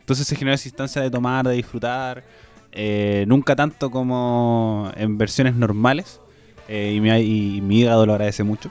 entonces 0.00 0.26
se 0.26 0.36
genera 0.36 0.54
esa 0.54 0.68
instancia 0.68 1.02
de 1.02 1.10
tomar, 1.10 1.46
de 1.46 1.54
disfrutar. 1.54 2.24
Eh, 2.72 3.24
nunca 3.28 3.56
tanto 3.56 3.90
como 3.90 4.90
en 4.96 5.16
versiones 5.16 5.54
normales. 5.54 6.20
Eh, 6.68 6.94
y, 6.96 7.00
mi, 7.00 7.60
mi, 7.60 7.80
hígado 7.80 8.04
lo 8.04 8.12
agradece 8.12 8.42
mucho. 8.42 8.70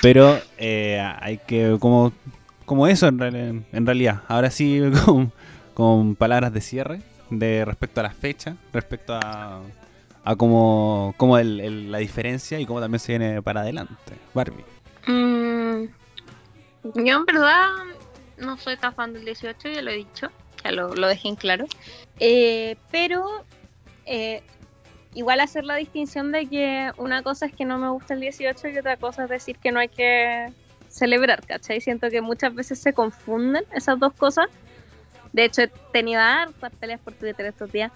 Pero 0.00 0.38
eh, 0.58 1.00
hay 1.20 1.38
que, 1.38 1.76
como, 1.80 2.12
como 2.64 2.86
eso 2.86 3.08
en, 3.08 3.66
en 3.72 3.86
realidad. 3.86 4.22
Ahora 4.28 4.50
sí, 4.50 4.80
con, 5.04 5.32
con, 5.74 6.14
palabras 6.14 6.52
de 6.52 6.60
cierre 6.60 7.00
de 7.30 7.64
respecto 7.64 8.00
a 8.00 8.04
la 8.04 8.10
fecha, 8.10 8.56
respecto 8.72 9.14
a, 9.14 9.62
a 10.24 10.36
cómo, 10.36 11.14
cómo 11.16 11.38
el, 11.38 11.90
la 11.90 11.98
diferencia 11.98 12.58
y 12.60 12.66
cómo 12.66 12.80
también 12.80 13.00
se 13.00 13.16
viene 13.16 13.42
para 13.42 13.60
adelante. 13.60 14.14
Barbie. 14.34 14.64
Mm, 15.06 15.84
yo 16.82 17.16
en 17.16 17.24
verdad 17.26 17.68
no 18.38 18.56
soy 18.58 18.76
tan 18.76 18.94
fan 18.94 19.12
del 19.12 19.24
18, 19.24 19.68
ya 19.68 19.82
lo 19.82 19.90
he 19.90 19.96
dicho, 19.96 20.30
ya 20.64 20.72
lo, 20.72 20.94
lo 20.94 21.08
dejé 21.08 21.28
en 21.28 21.36
claro. 21.36 21.66
Eh, 22.18 22.76
pero 22.90 23.44
eh, 24.06 24.42
igual 25.14 25.40
hacer 25.40 25.64
la 25.64 25.76
distinción 25.76 26.32
de 26.32 26.46
que 26.46 26.92
una 26.96 27.22
cosa 27.22 27.46
es 27.46 27.54
que 27.54 27.64
no 27.64 27.78
me 27.78 27.88
gusta 27.88 28.14
el 28.14 28.20
18 28.20 28.68
y 28.68 28.78
otra 28.78 28.96
cosa 28.96 29.24
es 29.24 29.30
decir 29.30 29.56
que 29.58 29.72
no 29.72 29.80
hay 29.80 29.88
que 29.88 30.52
celebrar, 30.88 31.44
¿cachai? 31.46 31.80
Siento 31.80 32.10
que 32.10 32.20
muchas 32.20 32.54
veces 32.54 32.78
se 32.78 32.92
confunden 32.92 33.64
esas 33.72 33.98
dos 33.98 34.12
cosas. 34.14 34.46
De 35.32 35.44
hecho, 35.44 35.62
he 35.62 35.68
tenido 35.92 36.20
hartas 36.20 36.72
peleas 36.76 37.00
por 37.00 37.14
Twitter 37.14 37.46
estos 37.46 37.70
días, 37.70 37.92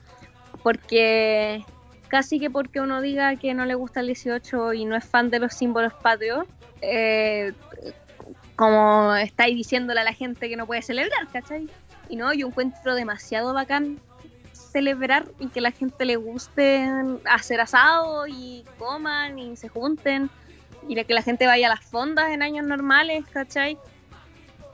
porque 0.62 1.64
casi 2.08 2.38
que 2.38 2.50
porque 2.50 2.80
uno 2.80 3.00
diga 3.00 3.34
que 3.36 3.54
no 3.54 3.64
le 3.64 3.74
gusta 3.74 4.00
el 4.00 4.06
18 4.06 4.74
y 4.74 4.84
no 4.84 4.96
es 4.96 5.04
fan 5.04 5.30
de 5.30 5.40
los 5.40 5.54
símbolos 5.54 5.92
patrios, 5.94 6.46
eh, 6.80 7.52
como 8.56 9.14
estáis 9.16 9.56
diciéndole 9.56 10.00
a 10.00 10.04
la 10.04 10.12
gente 10.12 10.48
que 10.48 10.56
no 10.56 10.66
puede 10.66 10.82
celebrar, 10.82 11.26
¿cachai? 11.32 11.68
Y 12.08 12.16
no, 12.16 12.32
yo 12.32 12.46
encuentro 12.46 12.94
demasiado 12.94 13.52
bacán 13.52 13.98
celebrar 14.52 15.26
y 15.38 15.48
que 15.48 15.60
la 15.60 15.70
gente 15.70 16.04
le 16.04 16.16
guste 16.16 16.88
hacer 17.30 17.60
asado 17.60 18.26
y 18.26 18.64
coman 18.78 19.38
y 19.38 19.56
se 19.56 19.68
junten 19.68 20.30
y 20.88 21.02
que 21.04 21.14
la 21.14 21.22
gente 21.22 21.46
vaya 21.46 21.68
a 21.68 21.70
las 21.70 21.84
fondas 21.84 22.30
en 22.30 22.42
años 22.42 22.66
normales, 22.66 23.24
¿cachai? 23.32 23.78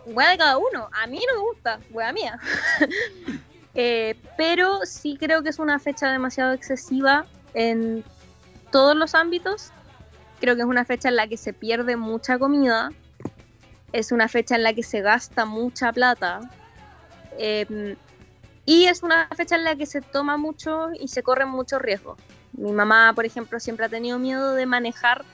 Wea 0.07 0.31
de 0.31 0.39
cada 0.39 0.59
uno, 0.59 0.89
a 0.93 1.07
mí 1.07 1.21
no 1.29 1.41
me 1.41 1.49
gusta, 1.49 1.81
wea 1.91 2.13
mía. 2.13 2.39
eh, 3.75 4.17
pero 4.37 4.81
sí 4.85 5.17
creo 5.19 5.43
que 5.43 5.51
es 5.51 5.59
una 5.59 5.79
fecha 5.79 6.11
demasiado 6.11 6.53
excesiva 6.53 7.27
en 7.55 8.05
todos 8.71 8.97
los 8.97 9.15
ámbitos. 9.15 9.71
Creo 10.41 10.57
que 10.57 10.63
es 10.63 10.69
una 10.69 10.85
fecha 10.85 11.09
en 11.09 11.17
la 11.17 11.27
que 11.27 11.37
se 11.37 11.53
pierde 11.53 11.97
mucha 11.97 12.39
comida, 12.39 12.91
es 13.93 14.13
una 14.13 14.29
fecha 14.29 14.57
en 14.57 14.63
la 14.63 14.73
que 14.73 14.83
se 14.83 15.01
gasta 15.01 15.45
mucha 15.45 15.93
plata. 15.93 16.41
Eh, 17.39 17.97
y 18.65 18.85
es 18.85 19.03
una 19.03 19.29
fecha 19.37 19.57
en 19.57 19.65
la 19.65 19.75
que 19.75 19.87
se 19.87 20.01
toma 20.01 20.37
mucho 20.37 20.91
y 20.99 21.09
se 21.09 21.23
corren 21.23 21.49
muchos 21.49 21.81
riesgos. 21.83 22.19
Mi 22.53 22.73
mamá, 22.73 23.13
por 23.15 23.25
ejemplo, 23.25 23.59
siempre 23.61 23.87
ha 23.87 23.89
tenido 23.89 24.19
miedo 24.19 24.55
de 24.55 24.67
manejar 24.67 25.25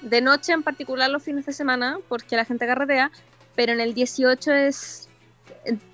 de 0.00 0.20
noche, 0.20 0.52
en 0.52 0.62
particular 0.62 1.10
los 1.10 1.22
fines 1.22 1.46
de 1.46 1.52
semana, 1.52 1.98
porque 2.08 2.36
la 2.36 2.44
gente 2.44 2.66
carretea, 2.66 3.10
pero 3.58 3.72
en 3.72 3.80
el 3.80 3.92
18 3.92 4.52
es 4.52 5.08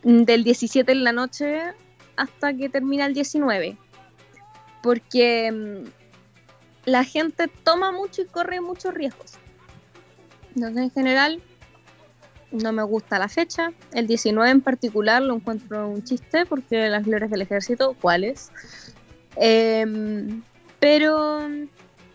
del 0.02 0.44
17 0.44 0.92
en 0.92 1.02
la 1.02 1.12
noche 1.12 1.62
hasta 2.14 2.52
que 2.52 2.68
termina 2.68 3.06
el 3.06 3.14
19. 3.14 3.78
Porque 4.82 5.50
mm, 5.50 5.88
la 6.84 7.04
gente 7.04 7.48
toma 7.48 7.90
mucho 7.90 8.20
y 8.20 8.26
corre 8.26 8.60
muchos 8.60 8.92
riesgos. 8.92 9.38
Entonces, 10.54 10.82
en 10.82 10.90
general, 10.90 11.42
no 12.50 12.70
me 12.72 12.82
gusta 12.82 13.18
la 13.18 13.28
fecha. 13.28 13.72
El 13.94 14.08
19 14.08 14.50
en 14.50 14.60
particular 14.60 15.22
lo 15.22 15.34
encuentro 15.34 15.88
un 15.88 16.04
chiste 16.04 16.44
porque 16.44 16.90
las 16.90 17.06
glorias 17.06 17.30
del 17.30 17.40
ejército, 17.40 17.96
¿cuáles? 17.98 18.52
Em, 19.36 20.42
pero 20.80 21.48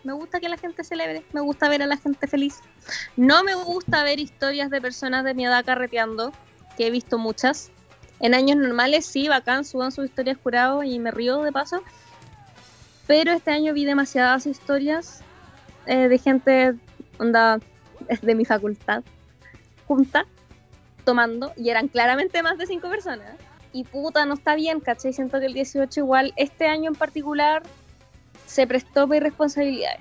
me 0.04 0.12
gusta 0.12 0.40
que 0.40 0.48
la 0.48 0.56
gente 0.56 0.84
celebre, 0.84 1.24
me 1.32 1.40
gusta 1.40 1.68
ver 1.68 1.82
a 1.82 1.86
la 1.86 1.96
gente 1.96 2.26
feliz. 2.26 2.60
No 3.16 3.44
me 3.44 3.54
gusta 3.54 4.02
ver 4.02 4.18
historias 4.18 4.70
de 4.70 4.80
personas 4.80 5.24
de 5.24 5.34
mi 5.34 5.46
edad 5.46 5.64
carreteando, 5.64 6.32
que 6.76 6.86
he 6.86 6.90
visto 6.90 7.18
muchas. 7.18 7.70
En 8.20 8.34
años 8.34 8.56
normales 8.56 9.06
sí, 9.06 9.28
bacán, 9.28 9.64
suban 9.64 9.92
sus 9.92 10.06
historias 10.06 10.38
curados 10.38 10.84
y 10.84 10.98
me 10.98 11.10
río 11.10 11.42
de 11.42 11.52
paso. 11.52 11.82
Pero 13.06 13.32
este 13.32 13.50
año 13.50 13.72
vi 13.72 13.84
demasiadas 13.84 14.46
historias 14.46 15.22
eh, 15.86 16.08
de 16.08 16.18
gente 16.18 16.74
de 18.22 18.34
mi 18.34 18.44
facultad 18.44 19.02
junta 19.86 20.26
tomando 21.04 21.52
y 21.56 21.70
eran 21.70 21.88
claramente 21.88 22.42
más 22.42 22.58
de 22.58 22.66
cinco 22.66 22.88
personas. 22.88 23.34
Y 23.72 23.84
puta, 23.84 24.24
no 24.26 24.34
está 24.34 24.54
bien, 24.54 24.80
¿cachai? 24.80 25.12
Siento 25.12 25.38
que 25.40 25.46
el 25.46 25.54
18 25.54 26.00
igual, 26.00 26.32
este 26.36 26.66
año 26.66 26.90
en 26.90 26.96
particular, 26.96 27.62
se 28.50 28.66
prestó 28.66 29.06
por 29.06 29.16
irresponsabilidades. 29.16 30.00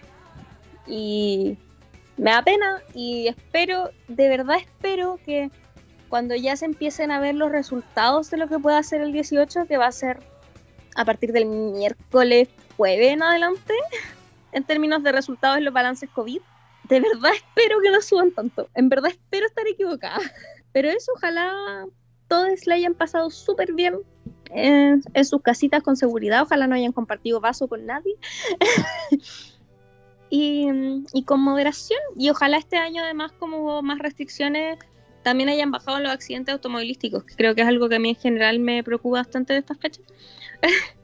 Y 0.88 1.58
me 2.18 2.32
da 2.32 2.42
pena 2.42 2.82
y 2.96 3.28
espero, 3.28 3.92
de 4.08 4.28
verdad 4.28 4.58
espero 4.58 5.20
que 5.24 5.52
cuando 6.10 6.36
ya 6.36 6.56
se 6.56 6.66
empiecen 6.66 7.12
a 7.12 7.20
ver 7.20 7.36
los 7.36 7.52
resultados 7.52 8.32
de 8.32 8.38
lo 8.38 8.48
que 8.48 8.58
pueda 8.58 8.80
hacer 8.80 9.02
el 9.02 9.14
18, 9.14 9.68
que 9.68 9.78
va 9.78 9.86
a 9.86 9.92
ser 9.92 10.20
a 10.96 11.06
partir 11.06 11.32
del 11.32 11.46
miércoles, 11.46 12.50
jueves 12.76 13.12
en 13.12 13.22
adelante, 13.22 13.74
en 14.52 14.64
términos 14.64 15.04
de 15.04 15.12
resultados 15.12 15.60
en 15.60 15.66
los 15.66 15.74
balances 15.74 16.10
COVID, 16.10 16.42
de 16.86 17.00
verdad 17.00 17.32
espero 17.36 17.80
que 17.82 17.92
no 17.92 18.02
suban 18.02 18.32
tanto. 18.32 18.68
En 18.74 18.90
verdad 18.90 19.12
espero 19.12 19.46
estar 19.46 19.68
equivocada. 19.68 20.20
Pero 20.72 20.90
eso, 20.90 21.12
ojalá 21.16 21.86
todos 22.28 22.66
le 22.66 22.74
hayan 22.74 22.96
pasado 22.96 23.30
súper 23.30 23.74
bien 23.74 24.00
en, 24.50 25.04
sus 25.26 25.42
casitas 25.42 25.84
con 25.84 25.96
seguridad. 25.96 26.44
Ojalá 26.44 26.68
no 26.68 26.76
hayan 26.76 26.92
compartido 26.92 27.40
vaso 27.40 27.68
con 27.68 27.86
nadie. 27.86 28.16
y, 30.30 31.24
con 31.26 31.42
moderación. 31.42 32.00
Y 32.18 32.30
ojalá 32.30 32.58
este 32.58 32.78
año, 32.78 33.04
además, 33.04 33.32
como 33.34 33.58
hubo 33.58 33.82
más 33.82 34.00
restricciones, 34.00 34.80
también 35.24 35.50
hayan 35.50 35.72
bajado 35.72 36.00
los 36.00 36.12
accidentes 36.12 36.54
automovilísticos, 36.54 37.24
que 37.24 37.36
creo 37.36 37.56
que 37.56 37.62
es 37.62 37.68
algo 37.68 37.90
que 37.90 37.96
a 37.96 38.00
mí 38.00 38.10
en 38.10 38.16
general 38.16 38.60
me 38.60 38.84
preocupa 38.84 39.18
bastante 39.18 39.54
de 39.54 39.60
estas 39.60 39.78
fechas. 39.78 40.06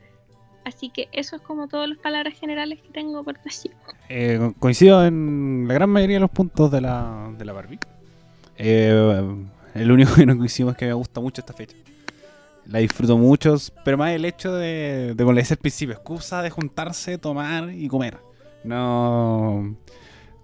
Así 0.64 0.89
que 0.89 1.10
eso 1.12 1.36
es 1.36 1.43
como 1.43 1.68
todas 1.68 1.88
las 1.88 2.00
palabras 2.00 2.34
generales 2.39 2.82
que 2.82 2.89
tengo 2.89 3.24
por 3.24 3.39
decir. 3.43 3.72
Eh, 4.10 4.52
coincido 4.58 5.06
en 5.06 5.66
la 5.68 5.76
gran 5.76 5.91
mayoría 5.91 6.16
de 6.16 6.22
los 6.22 6.32
puntos 6.32 6.72
de 6.72 6.82
la, 6.82 7.32
de 7.38 7.46
la 7.46 7.54
Barbie. 7.54 7.78
Eh, 8.58 9.46
el 9.76 9.91
único 9.91 10.16
que 10.16 10.26
no 10.26 10.36
coincidimos 10.36 10.74
es 10.74 10.78
que 10.80 10.86
me 10.88 10.93
gusta 10.93 11.22
mucho 11.22 11.41
esta 11.41 11.54
fecha. 11.54 11.76
La 12.68 12.80
disfruto 12.80 13.18
mucho, 13.18 13.55
pero 13.84 13.97
más 13.97 14.11
el 14.11 14.26
hecho 14.26 14.53
de, 14.53 15.13
de 15.16 15.24
como 15.24 15.34
le 15.34 15.41
decía 15.41 15.55
al 15.55 15.61
principio, 15.61 15.93
excusa 15.93 16.41
de 16.41 16.49
juntarse, 16.49 17.18
tomar 17.18 17.70
y 17.72 17.88
comer. 17.88 18.18
No. 18.63 19.76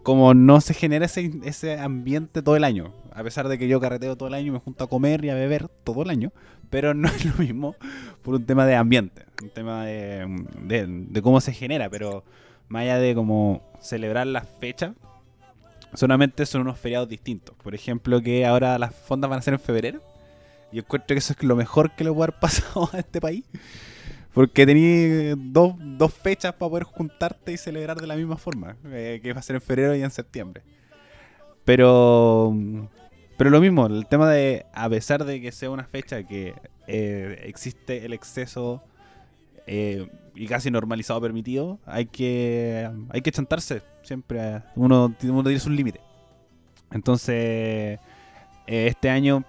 Como 0.03 0.33
no 0.33 0.61
se 0.61 0.73
genera 0.73 1.05
ese, 1.05 1.31
ese 1.43 1.79
ambiente 1.79 2.41
todo 2.41 2.55
el 2.55 2.63
año. 2.63 2.93
A 3.13 3.23
pesar 3.23 3.47
de 3.47 3.57
que 3.57 3.67
yo 3.67 3.79
carreteo 3.79 4.15
todo 4.15 4.29
el 4.29 4.35
año 4.35 4.47
y 4.47 4.51
me 4.51 4.59
junto 4.59 4.83
a 4.83 4.89
comer 4.89 5.25
y 5.25 5.29
a 5.29 5.35
beber 5.35 5.67
todo 5.83 6.03
el 6.03 6.09
año 6.09 6.31
pero 6.71 6.95
no 6.95 7.07
es 7.15 7.23
lo 7.23 7.35
mismo 7.35 7.75
por 8.23 8.33
un 8.33 8.45
tema 8.45 8.65
de 8.65 8.75
ambiente, 8.75 9.25
un 9.43 9.49
tema 9.49 9.85
de, 9.85 11.21
cómo 11.21 11.39
se 11.39 11.53
genera, 11.53 11.87
pero 11.91 12.23
más 12.67 12.83
allá 12.83 12.97
de 12.97 13.13
cómo 13.13 13.61
celebrar 13.79 14.25
las 14.25 14.47
fechas, 14.59 14.93
solamente 15.93 16.45
son 16.47 16.61
unos 16.61 16.79
feriados 16.79 17.09
distintos. 17.09 17.55
Por 17.61 17.75
ejemplo, 17.75 18.21
que 18.21 18.45
ahora 18.45 18.79
las 18.79 18.95
fondas 18.95 19.29
van 19.29 19.39
a 19.39 19.41
ser 19.41 19.53
en 19.53 19.59
febrero. 19.59 20.01
Y 20.71 20.79
encuentro 20.79 21.13
que 21.13 21.19
eso 21.19 21.33
es 21.33 21.43
lo 21.43 21.55
mejor 21.55 21.91
que 21.95 22.03
le 22.03 22.11
puede 22.11 22.23
haber 22.23 22.35
pasado 22.39 22.89
a 22.93 22.99
este 22.99 23.19
país. 23.19 23.45
Porque 24.33 24.65
tenéis 24.65 25.35
dos, 25.37 25.75
dos, 25.77 26.13
fechas 26.13 26.53
para 26.53 26.69
poder 26.69 26.83
juntarte 26.83 27.51
y 27.51 27.57
celebrar 27.57 27.99
de 27.99 28.07
la 28.07 28.15
misma 28.15 28.37
forma. 28.37 28.77
Eh, 28.85 29.19
que 29.21 29.33
va 29.33 29.39
a 29.39 29.43
ser 29.43 29.57
en 29.57 29.61
febrero 29.61 29.95
y 29.95 30.01
en 30.01 30.11
septiembre. 30.11 30.63
Pero 31.65 32.53
pero 33.41 33.49
lo 33.49 33.59
mismo, 33.59 33.87
el 33.87 34.05
tema 34.05 34.29
de, 34.29 34.67
a 34.71 34.87
pesar 34.87 35.25
de 35.25 35.41
que 35.41 35.51
sea 35.51 35.71
una 35.71 35.83
fecha 35.83 36.21
que 36.21 36.53
eh, 36.85 37.41
existe 37.45 38.05
el 38.05 38.13
exceso 38.13 38.83
eh, 39.65 40.07
y 40.35 40.45
casi 40.45 40.69
normalizado 40.69 41.19
permitido, 41.21 41.79
hay 41.87 42.05
que 42.05 42.87
hay 43.09 43.21
que 43.21 43.31
chantarse 43.31 43.81
siempre. 44.03 44.61
Uno, 44.75 45.15
uno 45.23 45.43
tiene 45.43 45.59
su 45.59 45.71
límite. 45.71 45.99
Entonces, 46.91 47.99
este 48.67 49.09
año 49.09 49.43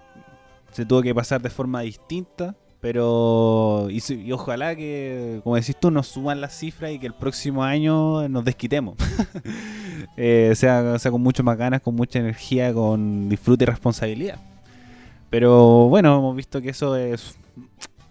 se 0.73 0.85
tuvo 0.85 1.01
que 1.01 1.13
pasar 1.15 1.41
de 1.41 1.49
forma 1.49 1.81
distinta. 1.81 2.55
Pero, 2.81 3.87
y, 3.89 4.01
ojalá 4.33 4.75
que, 4.75 5.39
como 5.45 5.55
decís 5.55 5.77
tú, 5.79 5.89
nos 5.89 6.07
suban 6.07 6.41
las 6.41 6.53
cifras 6.57 6.91
y 6.91 6.99
que 6.99 7.07
el 7.07 7.13
próximo 7.13 7.63
año 7.63 8.27
nos 8.27 8.43
desquitemos. 8.45 8.97
Eh, 10.17 10.51
sea, 10.55 10.99
sea 10.99 11.11
con 11.11 11.21
mucho 11.21 11.43
más 11.43 11.57
ganas, 11.57 11.81
con 11.81 11.95
mucha 11.95 12.19
energía, 12.19 12.73
con 12.73 13.29
disfrute 13.29 13.63
y 13.63 13.67
responsabilidad. 13.67 14.37
Pero 15.29 15.87
bueno, 15.87 16.17
hemos 16.17 16.35
visto 16.35 16.61
que 16.61 16.69
eso 16.69 16.95
es 16.97 17.35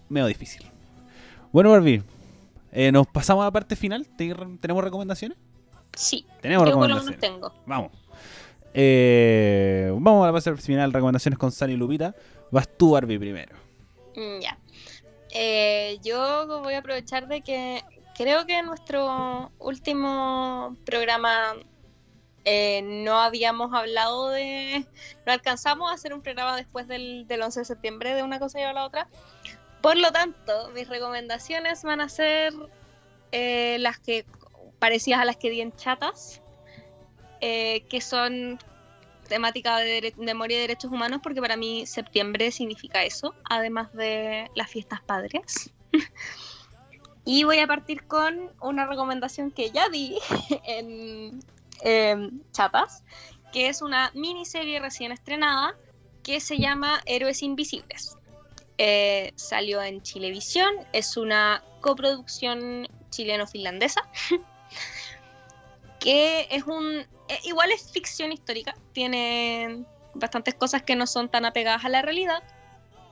medio 0.09 0.25
difícil. 0.27 0.63
Bueno, 1.53 1.69
Barbie, 1.69 2.01
eh, 2.71 2.91
nos 2.91 3.05
pasamos 3.07 3.43
a 3.43 3.45
la 3.45 3.51
parte 3.51 3.75
final. 3.75 4.07
¿Te- 4.17 4.35
¿Tenemos 4.59 4.83
recomendaciones? 4.83 5.37
Sí, 5.95 6.25
Tenemos 6.41 6.67
yo 6.67 6.73
por 6.73 6.81
lo 6.81 6.87
menos 6.95 7.05
recomendaciones. 7.05 7.39
tengo. 7.51 7.53
Vamos. 7.67 7.91
Eh, 8.73 9.89
vamos 9.99 10.23
a 10.23 10.27
la 10.27 10.33
parte 10.33 10.55
final, 10.57 10.91
recomendaciones 10.91 11.37
con 11.37 11.51
Sani 11.51 11.73
y 11.73 11.77
Lupita. 11.77 12.15
Vas 12.53 12.69
tú, 12.77 12.91
Barbie, 12.91 13.17
primero. 13.17 13.55
Mm, 14.15 14.39
Ya. 14.39 14.57
Eh, 15.31 15.97
yo 16.03 16.45
voy 16.61 16.75
a 16.75 16.77
aprovechar 16.77 17.27
de 17.27 17.41
que 17.41 17.83
creo 18.15 18.45
que 18.45 18.59
en 18.59 18.67
nuestro 18.67 19.51
último 19.57 20.77
programa 20.85 21.55
eh, 22.45 22.83
no 22.83 23.19
habíamos 23.19 23.73
hablado 23.73 24.29
de... 24.29 24.85
No 25.25 25.33
alcanzamos 25.33 25.89
a 25.89 25.95
hacer 25.95 26.13
un 26.13 26.21
programa 26.21 26.55
después 26.55 26.87
del, 26.87 27.25
del 27.27 27.41
11 27.41 27.61
de 27.61 27.65
septiembre 27.65 28.13
de 28.13 28.21
una 28.21 28.37
cosa 28.37 28.59
y 28.59 28.63
a 28.63 28.71
la 28.71 28.85
otra. 28.85 29.07
Por 29.81 29.97
lo 29.97 30.11
tanto, 30.11 30.69
mis 30.75 30.87
recomendaciones 30.87 31.81
van 31.81 32.01
a 32.01 32.09
ser 32.09 32.53
eh, 33.31 33.77
las 33.79 33.97
que 33.97 34.27
parecidas 34.77 35.21
a 35.21 35.25
las 35.25 35.37
que 35.37 35.49
di 35.49 35.61
en 35.61 35.75
chatas, 35.75 36.39
que 37.41 37.99
son 37.99 38.59
temática 39.33 39.77
de 39.77 40.13
memoria 40.17 40.57
y 40.57 40.61
derechos 40.61 40.91
humanos, 40.91 41.21
porque 41.23 41.41
para 41.41 41.57
mí 41.57 41.87
septiembre 41.87 42.51
significa 42.51 43.03
eso, 43.03 43.33
además 43.49 43.91
de 43.93 44.51
las 44.55 44.69
fiestas 44.69 45.01
padres. 45.01 45.71
y 47.25 47.43
voy 47.43 47.57
a 47.57 47.65
partir 47.65 48.05
con 48.05 48.51
una 48.61 48.85
recomendación 48.85 49.49
que 49.49 49.71
ya 49.71 49.89
di 49.89 50.19
en 50.65 51.39
em, 51.81 52.41
chatas, 52.51 53.03
que 53.51 53.69
es 53.69 53.81
una 53.81 54.11
miniserie 54.13 54.79
recién 54.79 55.11
estrenada 55.11 55.75
que 56.21 56.39
se 56.39 56.59
llama 56.59 57.01
Héroes 57.07 57.41
Invisibles. 57.41 58.15
Eh, 58.77 59.33
salió 59.35 59.81
en 59.81 60.03
Chilevisión, 60.03 60.73
es 60.93 61.17
una 61.17 61.63
coproducción 61.81 62.87
chileno-finlandesa, 63.09 64.07
que 65.99 66.47
es 66.51 66.63
un... 66.65 67.07
eh, 67.33 67.39
igual 67.43 67.71
es 67.71 67.91
ficción 67.91 68.31
histórica, 68.31 68.75
tiene 68.93 69.85
bastantes 70.13 70.53
cosas 70.55 70.83
que 70.83 70.95
no 70.95 71.07
son 71.07 71.29
tan 71.29 71.45
apegadas 71.45 71.85
a 71.85 71.89
la 71.89 72.01
realidad, 72.01 72.43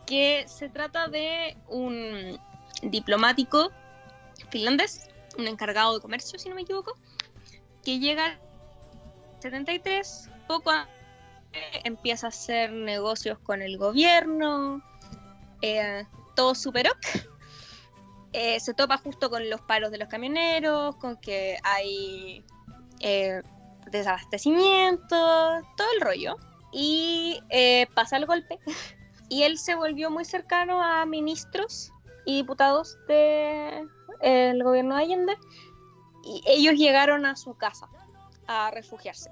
que 0.05 0.45
se 0.47 0.69
trata 0.69 1.07
de 1.07 1.57
un 1.67 2.39
diplomático 2.83 3.71
finlandés, 4.49 5.07
un 5.37 5.47
encargado 5.47 5.95
de 5.95 6.01
comercio, 6.01 6.37
si 6.37 6.49
no 6.49 6.55
me 6.55 6.61
equivoco, 6.61 6.97
que 7.83 7.99
llega 7.99 8.25
al 8.25 8.39
73, 9.39 10.29
poco 10.47 10.71
a- 10.71 10.87
empieza 11.83 12.27
a 12.27 12.29
hacer 12.29 12.71
negocios 12.71 13.39
con 13.39 13.61
el 13.61 13.77
gobierno, 13.77 14.81
eh, 15.61 16.05
todo 16.35 16.55
super 16.55 16.87
ok. 16.89 17.25
Eh, 18.33 18.59
se 18.61 18.73
topa 18.73 18.97
justo 18.97 19.29
con 19.29 19.49
los 19.49 19.59
paros 19.61 19.91
de 19.91 19.97
los 19.97 20.07
camioneros, 20.07 20.95
con 20.95 21.17
que 21.17 21.57
hay 21.63 22.45
eh, 23.01 23.41
desabastecimiento, 23.91 25.07
todo 25.07 25.87
el 25.95 26.01
rollo. 26.01 26.37
Y 26.71 27.41
eh, 27.49 27.87
pasa 27.93 28.17
el 28.17 28.25
golpe. 28.25 28.59
Y 29.29 29.43
él 29.43 29.57
se 29.57 29.75
volvió 29.75 30.11
muy 30.11 30.25
cercano 30.25 30.83
a 30.83 31.05
ministros 31.05 31.93
y 32.25 32.35
diputados 32.35 32.97
del 33.07 34.61
gobierno 34.61 34.97
de 34.97 35.03
Allende. 35.03 35.37
Y 36.25 36.43
ellos 36.45 36.75
llegaron 36.75 37.25
a 37.25 37.37
su 37.37 37.55
casa 37.55 37.87
a 38.47 38.71
refugiarse. 38.71 39.31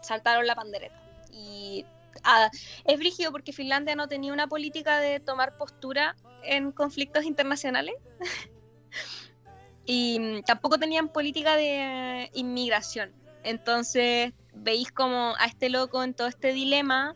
Saltaron 0.00 0.46
la 0.46 0.54
pandereta. 0.54 0.98
Y 1.30 1.84
ah, 2.24 2.50
es 2.86 2.98
brígido 2.98 3.30
porque 3.30 3.52
Finlandia 3.52 3.94
no 3.94 4.08
tenía 4.08 4.32
una 4.32 4.46
política 4.46 5.00
de 5.00 5.20
tomar 5.20 5.58
postura 5.58 6.16
en 6.42 6.72
conflictos 6.72 7.24
internacionales. 7.24 7.94
y 9.84 10.18
mm, 10.18 10.42
tampoco 10.44 10.78
tenían 10.78 11.10
política 11.10 11.56
de 11.56 12.30
inmigración. 12.32 13.12
Entonces 13.46 14.32
veis 14.54 14.90
como 14.90 15.36
a 15.38 15.46
este 15.46 15.70
loco 15.70 16.02
en 16.02 16.14
todo 16.14 16.26
este 16.26 16.52
dilema 16.52 17.14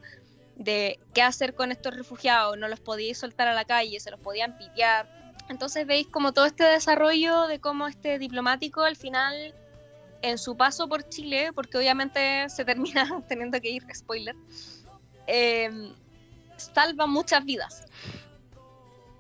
de 0.55 1.01
qué 1.13 1.23
hacer 1.23 1.57
con 1.57 1.73
estos 1.73 1.97
refugiados, 1.97 2.57
no 2.57 2.69
los 2.69 2.79
podíais 2.79 3.19
soltar 3.19 3.49
a 3.49 3.55
la 3.55 3.65
calle, 3.65 3.99
se 3.99 4.13
los 4.13 4.21
podían 4.21 4.57
pitear. 4.57 5.35
Entonces 5.49 5.89
veis 5.89 6.07
como 6.07 6.33
todo 6.33 6.47
este 6.47 6.63
desarrollo 6.63 7.49
de 7.49 7.59
cómo 7.59 7.89
este 7.89 8.21
diplomático 8.21 8.83
al 8.83 8.95
final, 8.95 9.53
en 10.23 10.39
su 10.39 10.57
paso 10.57 10.89
por 10.89 11.09
Chile, 11.09 11.51
porque 11.53 11.79
obviamente 11.79 12.49
se 12.49 12.65
termina 12.65 13.25
teniendo 13.29 13.61
que 13.61 13.71
ir, 13.71 13.85
spoiler, 13.93 14.37
eh, 15.27 15.93
salva 16.57 17.09
muchas 17.09 17.45
vidas. 17.45 17.87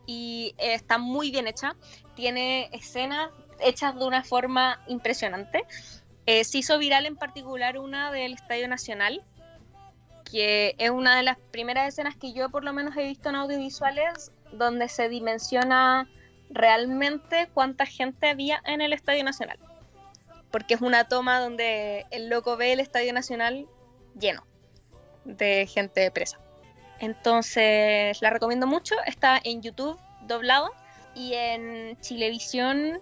Y 0.06 0.54
eh, 0.58 0.74
está 0.74 0.96
muy 0.98 1.32
bien 1.32 1.48
hecha, 1.48 1.74
tiene 2.14 2.70
escenas 2.72 3.30
hechas 3.58 3.98
de 3.98 4.04
una 4.04 4.22
forma 4.22 4.80
impresionante. 4.86 5.64
Eh, 6.26 6.44
se 6.44 6.58
hizo 6.58 6.78
viral 6.78 7.06
en 7.06 7.16
particular 7.16 7.78
una 7.78 8.12
del 8.12 8.34
Estadio 8.34 8.68
Nacional, 8.68 9.22
que 10.30 10.74
es 10.78 10.90
una 10.90 11.16
de 11.16 11.22
las 11.22 11.38
primeras 11.50 11.88
escenas 11.88 12.16
que 12.16 12.32
yo 12.32 12.50
por 12.50 12.64
lo 12.64 12.72
menos 12.72 12.96
he 12.96 13.02
visto 13.02 13.28
en 13.28 13.36
audiovisuales 13.36 14.30
donde 14.52 14.88
se 14.88 15.08
dimensiona 15.08 16.08
realmente 16.50 17.48
cuánta 17.52 17.86
gente 17.86 18.28
había 18.28 18.60
en 18.64 18.80
el 18.80 18.92
Estadio 18.92 19.24
Nacional. 19.24 19.58
Porque 20.50 20.74
es 20.74 20.80
una 20.80 21.04
toma 21.04 21.40
donde 21.40 22.06
el 22.10 22.28
loco 22.28 22.56
ve 22.56 22.72
el 22.72 22.80
Estadio 22.80 23.12
Nacional 23.12 23.66
lleno 24.18 24.44
de 25.24 25.66
gente 25.66 26.10
presa. 26.10 26.38
Entonces 26.98 28.20
la 28.20 28.30
recomiendo 28.30 28.66
mucho. 28.66 28.94
Está 29.06 29.40
en 29.42 29.62
YouTube 29.62 29.98
doblada 30.26 30.70
y 31.14 31.34
en 31.34 31.98
Chilevisión, 32.00 33.00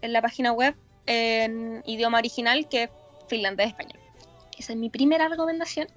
en 0.00 0.12
la 0.12 0.20
página 0.20 0.52
web, 0.52 0.76
en 1.06 1.82
idioma 1.86 2.18
original, 2.18 2.68
que 2.68 2.84
es 2.84 2.90
finlandés-español. 3.28 3.98
Esa 4.58 4.72
es 4.72 4.78
mi 4.78 4.90
primera 4.90 5.28
recomendación. 5.28 5.88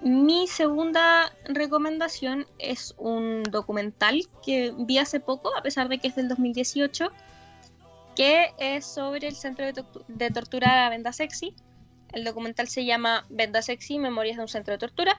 Mi 0.00 0.46
segunda 0.46 1.32
recomendación 1.46 2.46
es 2.60 2.94
un 2.98 3.42
documental 3.42 4.28
que 4.46 4.72
vi 4.78 4.98
hace 4.98 5.18
poco, 5.18 5.50
a 5.56 5.62
pesar 5.62 5.88
de 5.88 5.98
que 5.98 6.06
es 6.06 6.14
del 6.14 6.28
2018, 6.28 7.10
que 8.14 8.52
es 8.58 8.86
sobre 8.86 9.26
el 9.26 9.34
centro 9.34 9.64
de, 9.66 9.74
tortu- 9.74 10.04
de 10.06 10.30
tortura 10.30 10.88
Venda 10.88 11.12
Sexy. 11.12 11.56
El 12.12 12.22
documental 12.22 12.68
se 12.68 12.84
llama 12.84 13.26
Venda 13.28 13.60
Sexy, 13.60 13.98
Memorias 13.98 14.36
de 14.36 14.42
un 14.42 14.48
centro 14.48 14.70
de 14.72 14.78
tortura. 14.78 15.18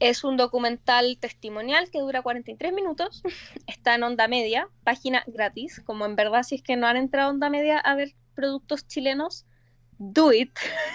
Es 0.00 0.24
un 0.24 0.36
documental 0.36 1.18
testimonial 1.18 1.90
que 1.90 2.00
dura 2.00 2.22
43 2.22 2.72
minutos. 2.72 3.22
Está 3.66 3.94
en 3.94 4.02
Onda 4.02 4.28
Media, 4.28 4.68
página 4.82 5.22
gratis. 5.26 5.80
Como 5.84 6.04
en 6.04 6.16
verdad, 6.16 6.42
si 6.42 6.56
es 6.56 6.62
que 6.62 6.76
no 6.76 6.86
han 6.86 6.96
entrado 6.96 7.28
a 7.28 7.32
Onda 7.32 7.50
Media 7.50 7.78
a 7.78 7.94
ver 7.94 8.14
productos 8.34 8.86
chilenos, 8.86 9.46
do 9.98 10.32
it. 10.32 10.50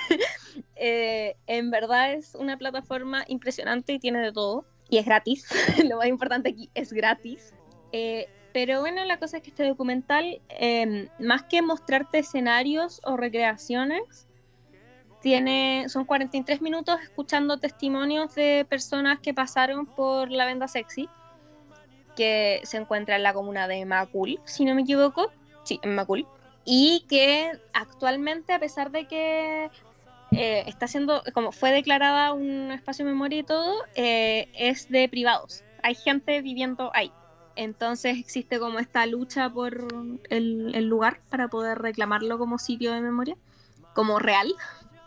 Eh, 0.82 1.36
en 1.48 1.72
verdad 1.72 2.14
es 2.14 2.36
una 2.36 2.58
plataforma 2.58 3.26
impresionante 3.28 3.94
y 3.94 4.00
tiene 4.00 4.20
de 4.20 4.32
todo. 4.32 4.66
Y 4.90 4.98
es 4.98 5.06
gratis. 5.06 5.46
Lo 5.90 5.98
más 5.98 6.08
importante 6.08 6.50
aquí 6.50 6.70
es 6.74 6.94
gratis. 6.94 7.54
Eh, 7.92 8.28
pero 8.54 8.80
bueno, 8.80 9.04
la 9.04 9.20
cosa 9.20 9.38
es 9.38 9.44
que 9.44 9.50
este 9.50 9.68
documental, 9.68 10.42
eh, 10.50 11.10
más 11.20 11.44
que 11.44 11.62
mostrarte 11.62 12.20
escenarios 12.20 13.02
o 13.04 13.18
recreaciones, 13.18 14.29
tiene, 15.22 15.86
son 15.90 16.06
43 16.06 16.62
minutos 16.62 17.00
escuchando 17.02 17.58
testimonios 17.58 18.36
de 18.36 18.66
personas 18.70 19.20
que 19.20 19.34
pasaron 19.34 19.86
por 19.86 20.32
la 20.32 20.46
venda 20.46 20.68
sexy, 20.68 21.10
que 22.16 22.62
se 22.64 22.78
encuentra 22.78 23.16
en 23.16 23.24
la 23.24 23.34
comuna 23.34 23.68
de 23.68 23.86
Macul, 23.86 24.40
si 24.46 24.66
no 24.66 24.76
me 24.76 24.82
equivoco. 24.82 25.32
Sí, 25.64 25.80
en 25.84 25.96
Macul. 25.96 26.26
Y 26.66 27.06
que 27.10 27.52
actualmente, 27.74 28.54
a 28.54 28.60
pesar 28.60 28.92
de 28.92 29.08
que 29.08 29.70
eh, 30.32 30.64
está 30.68 30.88
siendo, 30.88 31.24
como 31.34 31.52
fue 31.52 31.72
declarada 31.72 32.34
un 32.34 32.72
espacio 32.72 33.06
de 33.06 33.12
memoria 33.12 33.40
y 33.40 33.44
todo, 33.44 33.84
eh, 33.96 34.50
es 34.54 34.90
de 34.90 35.10
privados. 35.10 35.64
Hay 35.82 35.96
gente 35.96 36.42
viviendo 36.42 36.92
ahí. 36.94 37.12
Entonces 37.56 38.18
existe 38.18 38.60
como 38.60 38.80
esta 38.80 39.06
lucha 39.06 39.50
por 39.50 39.88
el, 40.30 40.74
el 40.76 40.86
lugar 40.86 41.20
para 41.30 41.50
poder 41.50 41.80
reclamarlo 41.80 42.38
como 42.38 42.58
sitio 42.58 42.94
de 42.94 43.02
memoria, 43.02 43.36
como 43.94 44.20
real. 44.20 44.54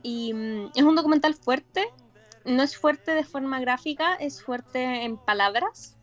Y 0.03 0.33
mm, 0.35 0.73
es 0.75 0.83
un 0.83 0.95
documental 0.95 1.35
fuerte, 1.35 1.87
no 2.45 2.63
es 2.63 2.77
fuerte 2.77 3.13
de 3.13 3.25
forma 3.25 3.61
gráfica, 3.61 4.15
es 4.15 4.43
fuerte 4.43 5.05
en 5.05 5.17
palabras. 5.17 5.97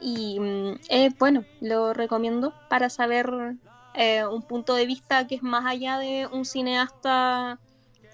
Y 0.00 0.38
mm, 0.40 0.80
eh, 0.88 1.10
bueno, 1.18 1.44
lo 1.60 1.94
recomiendo 1.94 2.52
para 2.68 2.90
saber 2.90 3.56
eh, 3.94 4.24
un 4.26 4.42
punto 4.42 4.74
de 4.74 4.86
vista 4.86 5.26
que 5.26 5.36
es 5.36 5.42
más 5.42 5.64
allá 5.66 5.98
de 5.98 6.26
un 6.26 6.44
cineasta 6.44 7.58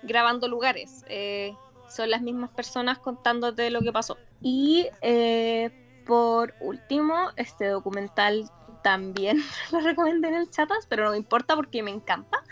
grabando 0.03 0.49
lugares. 0.49 1.05
Eh, 1.09 1.55
son 1.89 2.11
las 2.11 2.23
mismas 2.23 2.51
personas 2.51 2.99
contándote 2.99 3.71
lo 3.71 3.81
que 3.81 3.93
pasó. 3.93 4.17
Y 4.41 4.89
eh, 5.03 5.71
por 6.07 6.55
último, 6.61 7.31
este 7.37 7.67
documental 7.67 8.51
también 8.83 9.43
lo 9.73 9.81
recomendé 9.81 10.29
en 10.29 10.35
el 10.35 10.51
chatas, 10.51 10.87
pero 10.89 11.05
no 11.05 11.11
me 11.11 11.17
importa 11.17 11.57
porque 11.57 11.83
me 11.83 11.91
encanta. 11.91 12.43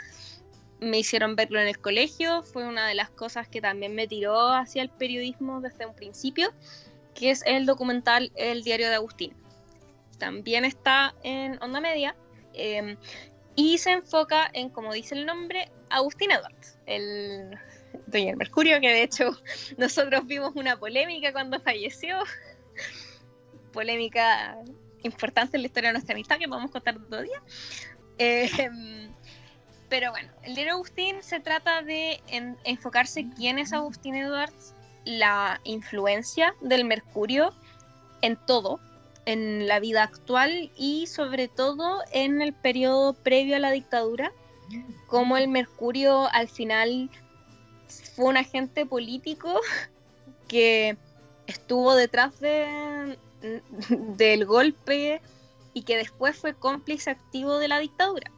Me 0.81 0.99
hicieron 0.99 1.35
verlo 1.35 1.61
en 1.61 1.69
el 1.69 1.79
colegio, 1.79 2.43
fue 2.43 2.65
una 2.65 2.87
de 2.87 2.95
las 2.95 3.11
cosas 3.11 3.49
que 3.49 3.61
también 3.61 3.95
me 3.95 4.07
tiró 4.07 4.53
hacia 4.53 4.83
el 4.83 4.91
periodismo 4.91 5.61
desde 5.61 5.87
un 5.87 5.95
principio, 5.95 6.53
que 7.15 7.31
es 7.31 7.43
el 7.47 7.67
documental 7.67 8.31
El 8.37 8.63
diario 8.63 8.89
de 8.89 8.95
Agustín. 8.95 9.35
También 10.19 10.65
está 10.65 11.15
en 11.23 11.61
Onda 11.63 11.81
Media 11.81 12.15
em, 12.53 12.97
y 13.57 13.79
se 13.79 13.93
enfoca 13.93 14.49
en, 14.53 14.71
como 14.71 14.93
dice 14.93 15.15
el 15.15 15.27
nombre, 15.27 15.71
Agustín 15.91 16.31
Edwards, 16.31 16.79
el 16.87 17.59
Doña 18.07 18.37
Mercurio, 18.37 18.81
que 18.81 18.89
de 18.89 19.03
hecho 19.03 19.31
nosotros 19.79 20.27
vimos 20.27 20.55
una 20.55 20.79
polémica 20.79 21.33
cuando 21.33 21.61
falleció, 21.61 22.19
polémica 23.73 24.57
importante 25.03 25.57
en 25.57 25.63
la 25.63 25.67
historia 25.67 25.89
de 25.91 25.95
nuestra 25.95 26.15
amistad 26.15 26.39
que 26.39 26.49
podemos 26.49 26.71
contar 26.71 26.97
otro 26.97 27.23
día. 27.23 27.43
Em, 28.19 29.08
pero 29.89 30.11
bueno, 30.11 30.31
el 30.43 30.55
diario 30.55 30.75
Agustín 30.75 31.17
se 31.23 31.41
trata 31.41 31.83
de 31.83 32.21
enfocarse 32.65 33.27
quién 33.37 33.59
es 33.59 33.73
Agustín 33.73 34.15
Edwards, 34.17 34.75
la 35.05 35.61
influencia 35.65 36.55
del 36.61 36.85
Mercurio 36.85 37.55
en 38.21 38.37
todo, 38.37 38.81
en 39.25 39.67
la 39.67 39.81
vida 39.81 40.03
actual 40.03 40.71
y 40.77 41.07
sobre 41.07 41.49
todo 41.49 42.03
en 42.13 42.43
el 42.43 42.53
periodo 42.53 43.15
previo 43.15 43.57
a 43.57 43.61
la 43.61 43.71
dictadura, 43.71 44.33
como 45.07 45.37
el 45.37 45.49
Mercurio 45.49 46.29
al 46.33 46.49
final 46.49 47.11
fue 48.15 48.27
un 48.27 48.37
agente 48.37 48.85
político 48.85 49.61
que 50.49 50.97
estuvo 51.47 51.95
detrás 51.95 52.39
de, 52.41 53.19
del 53.89 54.45
golpe 54.45 55.23
y 55.73 55.83
que 55.83 55.97
después 55.97 56.37
fue 56.37 56.55
cómplice 56.55 57.11
activo 57.11 57.59
de 57.59 57.69
la 57.69 57.79
dictadura. 57.79 58.31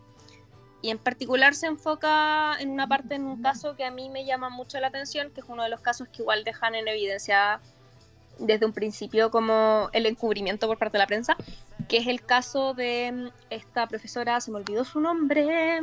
Y 0.82 0.90
en 0.90 0.98
particular 0.98 1.54
se 1.54 1.66
enfoca 1.66 2.56
en 2.58 2.70
una 2.70 2.86
parte, 2.86 3.14
en 3.14 3.24
un 3.24 3.42
caso 3.42 3.76
que 3.76 3.84
a 3.84 3.90
mí 3.90 4.08
me 4.08 4.24
llama 4.24 4.48
mucho 4.48 4.80
la 4.80 4.86
atención, 4.86 5.30
que 5.30 5.40
es 5.40 5.46
uno 5.48 5.62
de 5.62 5.68
los 5.68 5.80
casos 5.80 6.08
que 6.08 6.22
igual 6.22 6.42
dejan 6.44 6.74
en 6.74 6.88
evidencia 6.88 7.60
desde 8.38 8.64
un 8.64 8.72
principio 8.72 9.30
como 9.30 9.90
el 9.92 10.06
encubrimiento 10.06 10.66
por 10.66 10.78
parte 10.78 10.96
de 10.96 11.00
la 11.00 11.06
prensa, 11.06 11.36
que 11.88 11.98
es 11.98 12.06
el 12.06 12.24
caso 12.24 12.74
de 12.74 13.30
esta 13.50 13.86
profesora, 13.86 14.40
se 14.40 14.50
me 14.50 14.56
olvidó 14.56 14.84
su 14.84 15.00
nombre, 15.00 15.82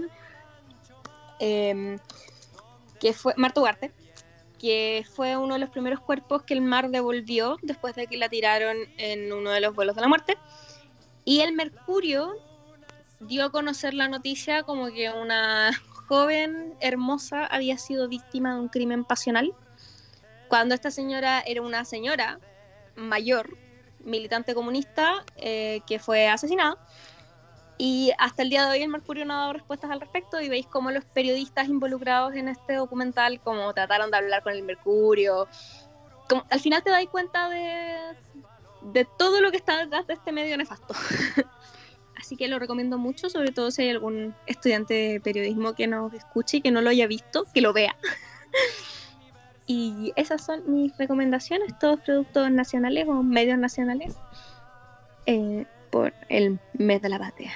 em, 1.39 2.00
que 3.00 3.14
fue 3.14 3.34
Marta 3.38 3.62
Ugarte, 3.62 3.91
que 4.58 5.06
fue 5.14 5.38
uno 5.38 5.54
de 5.54 5.60
los 5.60 5.70
primeros 5.70 6.00
cuerpos 6.00 6.41
que 6.43 6.56
el 6.56 6.62
mar 6.62 6.89
devolvió 6.89 7.58
después 7.62 7.95
de 7.95 8.08
que 8.08 8.18
la 8.18 8.28
tiraron 8.28 8.78
en 8.98 9.32
uno 9.32 9.52
de 9.52 9.62
los 9.62 9.76
vuelos 9.76 9.95
de 9.95 10.02
la 10.02 10.08
muerte. 10.08 10.36
Y 11.26 11.41
el 11.41 11.54
Mercurio 11.54 12.36
dio 13.20 13.45
a 13.45 13.51
conocer 13.51 13.93
la 13.93 14.07
noticia 14.07 14.63
como 14.63 14.88
que 14.88 15.09
una 15.11 15.72
joven 16.07 16.76
hermosa 16.80 17.45
había 17.45 17.78
sido 17.78 18.07
víctima 18.07 18.53
de 18.53 18.61
un 18.61 18.70
crimen 18.70 19.03
pasional, 19.03 19.53
cuando 20.47 20.76
esta 20.76 20.91
señora 20.91 21.41
era 21.45 21.61
una 21.61 21.84
señora 21.86 22.39
mayor, 22.95 23.57
militante 23.99 24.55
comunista, 24.55 25.26
eh, 25.36 25.82
que 25.86 25.99
fue 25.99 26.28
asesinada. 26.28 26.78
Y 27.78 28.11
hasta 28.18 28.41
el 28.41 28.49
día 28.49 28.65
de 28.65 28.72
hoy 28.72 28.82
el 28.82 28.89
Mercurio 28.89 29.26
no 29.26 29.36
ha 29.36 29.38
dado 29.41 29.53
respuestas 29.53 29.91
al 29.91 29.99
respecto 29.99 30.41
y 30.41 30.49
veis 30.49 30.65
cómo 30.65 30.89
los 30.89 31.05
periodistas 31.05 31.68
involucrados 31.68 32.34
en 32.34 32.47
este 32.47 32.74
documental 32.74 33.39
como 33.41 33.72
trataron 33.74 34.09
de 34.09 34.18
hablar 34.18 34.41
con 34.41 34.53
el 34.53 34.63
Mercurio. 34.63 35.47
Como, 36.28 36.43
al 36.49 36.59
final 36.59 36.82
te 36.84 36.89
das 36.89 37.05
cuenta 37.07 37.49
de, 37.49 37.97
de 38.82 39.05
todo 39.18 39.41
lo 39.41 39.51
que 39.51 39.57
está 39.57 39.78
detrás 39.78 40.07
de 40.07 40.13
este 40.13 40.32
medio 40.32 40.57
nefasto. 40.57 40.95
Así 42.28 42.36
que 42.36 42.49
lo 42.49 42.59
recomiendo 42.59 42.97
mucho, 42.97 43.30
sobre 43.30 43.53
todo 43.53 43.71
si 43.71 43.84
hay 43.84 43.89
algún 43.89 44.36
estudiante 44.47 44.93
de 44.93 45.21
periodismo 45.21 45.75
que 45.75 45.88
nos 45.88 46.13
escuche 46.13 46.57
y 46.57 46.61
que 46.61 46.71
no 46.71 46.82
lo 46.82 46.89
haya 46.89 47.07
visto, 47.07 47.45
que 47.53 47.61
lo 47.61 47.71
vea. 47.71 47.95
y 49.65 50.11
esas 50.17 50.45
son 50.45 50.61
mis 50.67 50.91
recomendaciones, 50.97 51.80
todos 51.80 52.01
productos 52.01 52.51
nacionales 52.51 53.07
o 53.07 53.23
medios 53.23 53.57
nacionales. 53.57 54.17
Eh, 55.25 55.65
por 55.89 56.13
el 56.28 56.59
mes 56.73 57.01
de 57.01 57.07
la 57.07 57.17
patria. 57.17 57.53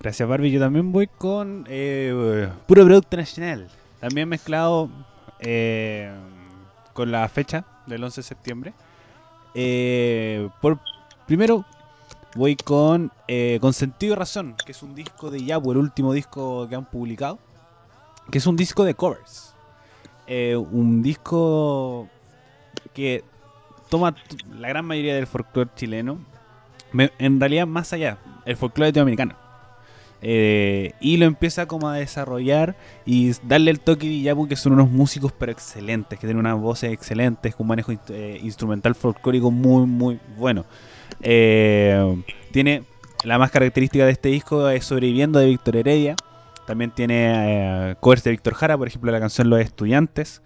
Gracias 0.00 0.26
Barbie, 0.26 0.52
yo 0.52 0.60
también 0.60 0.90
voy 0.90 1.06
con 1.06 1.66
eh, 1.68 2.48
puro 2.66 2.86
producto 2.86 3.18
nacional, 3.18 3.68
también 4.00 4.26
mezclado 4.26 4.88
eh, 5.40 6.10
con 6.94 7.12
la 7.12 7.28
fecha 7.28 7.66
del 7.86 8.02
11 8.02 8.22
de 8.22 8.22
septiembre. 8.22 8.72
Por 10.62 10.78
primero 11.26 11.66
voy 12.34 12.56
con 12.56 13.12
con 13.60 13.72
sentido 13.72 14.12
y 14.12 14.16
razón, 14.16 14.54
que 14.64 14.72
es 14.72 14.82
un 14.82 14.94
disco 14.94 15.30
de 15.30 15.44
Yabu, 15.44 15.72
el 15.72 15.78
último 15.78 16.12
disco 16.12 16.68
que 16.68 16.74
han 16.74 16.84
publicado, 16.84 17.38
que 18.30 18.38
es 18.38 18.46
un 18.46 18.56
disco 18.56 18.84
de 18.84 18.94
covers, 18.94 19.54
un 20.28 21.02
disco 21.02 22.08
que 22.92 23.24
toma 23.88 24.14
la 24.58 24.68
gran 24.68 24.84
mayoría 24.84 25.14
del 25.14 25.26
folclore 25.26 25.70
chileno 25.74 26.18
en 27.18 27.40
realidad 27.40 27.66
más 27.66 27.92
allá, 27.92 28.18
el 28.44 28.56
folclore 28.56 28.88
latinoamericano. 28.88 29.34
Eh, 30.24 30.92
y 31.00 31.16
lo 31.16 31.26
empieza 31.26 31.66
como 31.66 31.88
a 31.88 31.96
desarrollar 31.96 32.76
y 33.04 33.32
darle 33.42 33.72
el 33.72 33.80
toque 33.80 34.06
de 34.06 34.20
Yapu, 34.20 34.46
que 34.46 34.54
son 34.54 34.74
unos 34.74 34.88
músicos 34.88 35.32
pero 35.32 35.50
excelentes, 35.50 36.18
que 36.18 36.26
tienen 36.26 36.38
unas 36.38 36.60
voces 36.60 36.92
excelentes, 36.92 37.56
con 37.56 37.64
un 37.64 37.68
manejo 37.68 37.92
eh, 38.08 38.38
instrumental 38.42 38.94
folclórico 38.94 39.50
muy, 39.50 39.86
muy 39.86 40.20
bueno. 40.36 40.64
Eh, 41.22 42.22
tiene 42.50 42.84
la 43.24 43.38
más 43.38 43.50
característica 43.50 44.04
de 44.04 44.12
este 44.12 44.28
disco 44.28 44.68
es 44.68 44.84
Sobreviviendo 44.84 45.38
de 45.38 45.46
Víctor 45.46 45.76
Heredia. 45.76 46.16
También 46.66 46.90
tiene 46.90 47.96
covers 48.00 48.24
de 48.24 48.30
Víctor 48.30 48.54
Jara, 48.54 48.78
por 48.78 48.88
ejemplo, 48.88 49.10
la 49.10 49.20
canción 49.20 49.50
Los 49.50 49.60
Estudiantes 49.60 50.42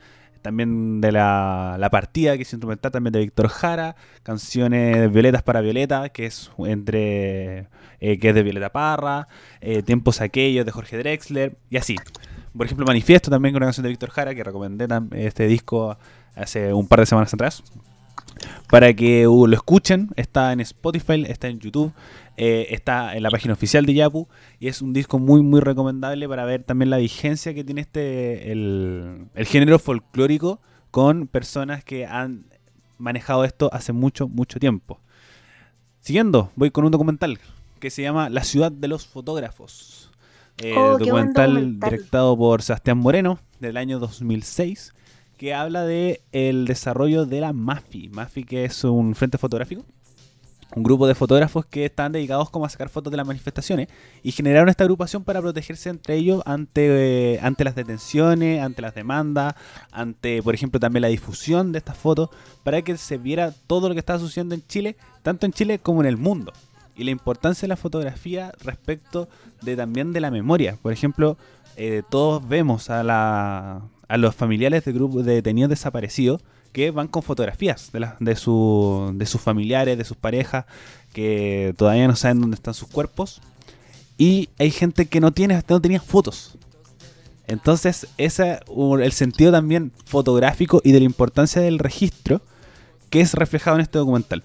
también 0.47 1.01
de 1.01 1.11
la, 1.11 1.75
la, 1.77 1.91
partida 1.91 2.37
que 2.37 2.45
es 2.45 2.53
instrumental 2.53 2.93
también 2.93 3.13
de 3.13 3.19
Víctor 3.19 3.49
Jara, 3.49 3.97
canciones 4.23 5.11
Violetas 5.11 5.43
para 5.43 5.61
Violeta, 5.61 6.09
que 6.11 6.27
es 6.27 6.53
entre 6.59 7.67
eh, 7.99 8.19
que 8.21 8.29
es 8.29 8.35
de 8.35 8.45
Violeta 8.45 8.71
Parra, 8.71 9.27
eh, 9.61 9.83
Tiempos 9.83 10.21
Aquellos 10.21 10.65
de 10.65 10.71
Jorge 10.71 10.99
Drexler, 10.99 11.57
y 11.69 11.79
así. 11.79 11.97
Por 12.57 12.65
ejemplo, 12.65 12.87
Manifiesto 12.87 13.29
también 13.29 13.55
con 13.55 13.59
una 13.59 13.67
canción 13.67 13.83
de 13.83 13.91
Víctor 13.91 14.11
Jara, 14.11 14.37
que 14.37 14.45
recomendé 14.45 14.87
este 15.17 15.49
disco 15.49 15.99
hace 16.37 16.73
un 16.73 16.87
par 16.87 17.01
de 17.01 17.07
semanas 17.07 17.35
atrás. 17.35 17.65
Para 18.69 18.93
que 18.95 19.27
uh, 19.29 19.47
lo 19.47 19.55
escuchen, 19.55 20.11
está 20.17 20.53
en 20.53 20.61
Spotify, 20.61 21.25
está 21.29 21.49
en 21.49 21.61
YouTube, 21.61 21.93
eh, 22.37 22.67
está 22.71 23.17
en 23.17 23.23
la 23.23 23.31
página 23.31 23.55
oficial 23.55 23.87
de 23.87 23.95
Yapu 23.95 24.29
y 24.59 24.69
es 24.69 24.83
un 24.83 24.93
disco 24.93 25.19
muy 25.19 25.43
muy 25.43 25.61
recomendable 25.61 26.29
para 26.29 26.45
ver 26.45 26.65
también 26.65 26.91
la 26.91 26.99
vigencia 26.99 27.55
que 27.55 27.65
tiene 27.65 27.83
este 27.83 28.51
el, 28.51 29.29
género 29.45 29.79
folclórico 29.79 30.61
con 30.91 31.29
personas 31.29 31.85
que 31.85 32.07
han 32.07 32.47
manejado 32.99 33.45
esto 33.45 33.71
hace 33.73 33.93
mucho 33.93 34.29
mucho 34.29 34.59
tiempo. 34.59 35.01
Siguiendo, 36.01 36.51
voy 36.57 36.71
con 36.71 36.85
un 36.85 36.91
documental 36.91 37.39
que 37.79 37.91
se 37.91 38.03
llama 38.03 38.29
La 38.29 38.45
ciudad 38.45 38.73
de 38.73 38.89
los 38.89 39.07
fotógrafos. 39.07 40.11
Eh, 40.59 40.75
oh, 40.77 40.99
documental, 40.99 41.79
directado 41.79 42.37
por 42.37 42.63
Sebastián 42.63 42.99
Moreno 42.99 43.39
del 43.61 43.77
año 43.77 43.99
2006 43.99 44.95
que 45.37 45.55
habla 45.55 45.85
de 45.85 46.23
el 46.33 46.67
desarrollo 46.67 47.27
de 47.27 47.41
la 47.41 47.53
MAFI. 47.53 48.09
MAFI 48.09 48.45
que 48.45 48.65
es 48.65 48.85
un 48.85 49.15
frente 49.15 49.39
fotográfico 49.39 49.85
un 50.75 50.83
grupo 50.83 51.07
de 51.07 51.15
fotógrafos 51.15 51.65
que 51.67 51.85
están 51.85 52.13
dedicados 52.13 52.51
como 52.51 52.65
a 52.65 52.69
sacar 52.69 52.89
fotos 52.89 53.11
de 53.11 53.17
las 53.17 53.27
manifestaciones 53.27 53.89
y 54.23 54.33
generaron 54.33 54.69
esta 54.69 54.85
agrupación 54.85 55.23
para 55.23 55.41
protegerse 55.41 55.89
entre 55.91 56.17
ellos 56.17 56.43
ante, 56.45 57.35
eh, 57.35 57.41
ante 57.41 57.65
las 57.65 57.75
detenciones, 57.77 58.63
ante 58.63 58.83
las 58.83 58.95
demandas, 58.95 59.55
ante, 59.93 60.43
por 60.43 60.55
ejemplo, 60.55 60.81
también 60.81 61.03
la 61.03 61.09
difusión 61.09 61.73
de 61.73 61.79
estas 61.79 61.97
fotos, 61.97 62.31
para 62.65 62.83
que 62.83 62.97
se 62.97 63.17
viera 63.17 63.53
todo 63.67 63.89
lo 63.89 63.95
que 63.95 64.01
estaba 64.01 64.19
sucediendo 64.19 64.55
en 64.55 64.67
Chile, 64.67 64.97
tanto 65.23 65.47
en 65.47 65.53
Chile 65.53 65.79
como 65.79 66.01
en 66.01 66.09
el 66.09 66.17
mundo. 66.17 66.53
Y 66.97 67.05
la 67.05 67.11
importancia 67.11 67.67
de 67.67 67.69
la 67.69 67.77
fotografía 67.77 68.53
respecto 68.61 69.29
de 69.63 69.77
también 69.77 70.13
de 70.13 70.21
la 70.21 70.31
memoria. 70.31 70.79
Por 70.81 70.93
ejemplo, 70.93 71.37
eh, 71.77 72.03
todos 72.09 72.47
vemos 72.49 72.89
a, 72.89 73.03
la, 73.05 73.83
a 74.09 74.17
los 74.17 74.35
familiares 74.35 74.85
de 74.85 74.93
grupos 74.93 75.25
de 75.25 75.35
detenidos 75.35 75.71
desaparecidos 75.71 76.43
que 76.73 76.91
van 76.91 77.09
con 77.09 77.23
fotografías 77.23 77.91
de, 77.93 78.01
de, 78.01 78.35
de 79.15 79.27
sus 79.27 79.41
familiares, 79.41 79.97
de 79.97 80.05
sus 80.05 80.17
parejas, 80.17 80.67
que 81.13 81.75
todavía 81.77 82.07
no 82.07 82.17
saben 82.17 82.41
dónde 82.41 82.57
están 82.57 82.75
sus 82.75 82.89
cuerpos. 82.89 83.41
Y 84.19 84.51
hay 84.59 84.71
gente 84.71 85.07
que 85.07 85.21
no 85.21 85.33
tiene, 85.33 85.63
no 85.69 85.81
tenía 85.81 86.01
fotos. 86.01 86.59
Entonces, 87.47 88.09
ese 88.19 88.61
el 89.01 89.13
sentido 89.13 89.53
también 89.53 89.93
fotográfico 90.05 90.81
y 90.85 90.93
de 90.93 90.99
la 90.99 91.07
importancia 91.07 91.63
del 91.63 91.79
registro 91.79 92.43
que 93.09 93.21
es 93.21 93.35
reflejado 93.35 93.77
en 93.77 93.83
este 93.83 93.99
documental. 93.99 94.43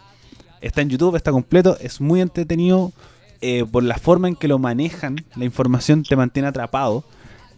Está 0.62 0.82
en 0.82 0.90
YouTube, 0.90 1.16
está 1.16 1.32
completo, 1.32 1.78
es 1.82 2.00
muy 2.00 2.22
entretenido 2.22 2.94
eh, 3.42 3.66
por 3.70 3.84
la 3.84 3.98
forma 3.98 4.28
en 4.28 4.36
que 4.36 4.48
lo 4.48 4.60
manejan, 4.60 5.26
la 5.36 5.46
información 5.46 6.04
te 6.04 6.16
mantiene 6.16 6.48
atrapado 6.48 7.04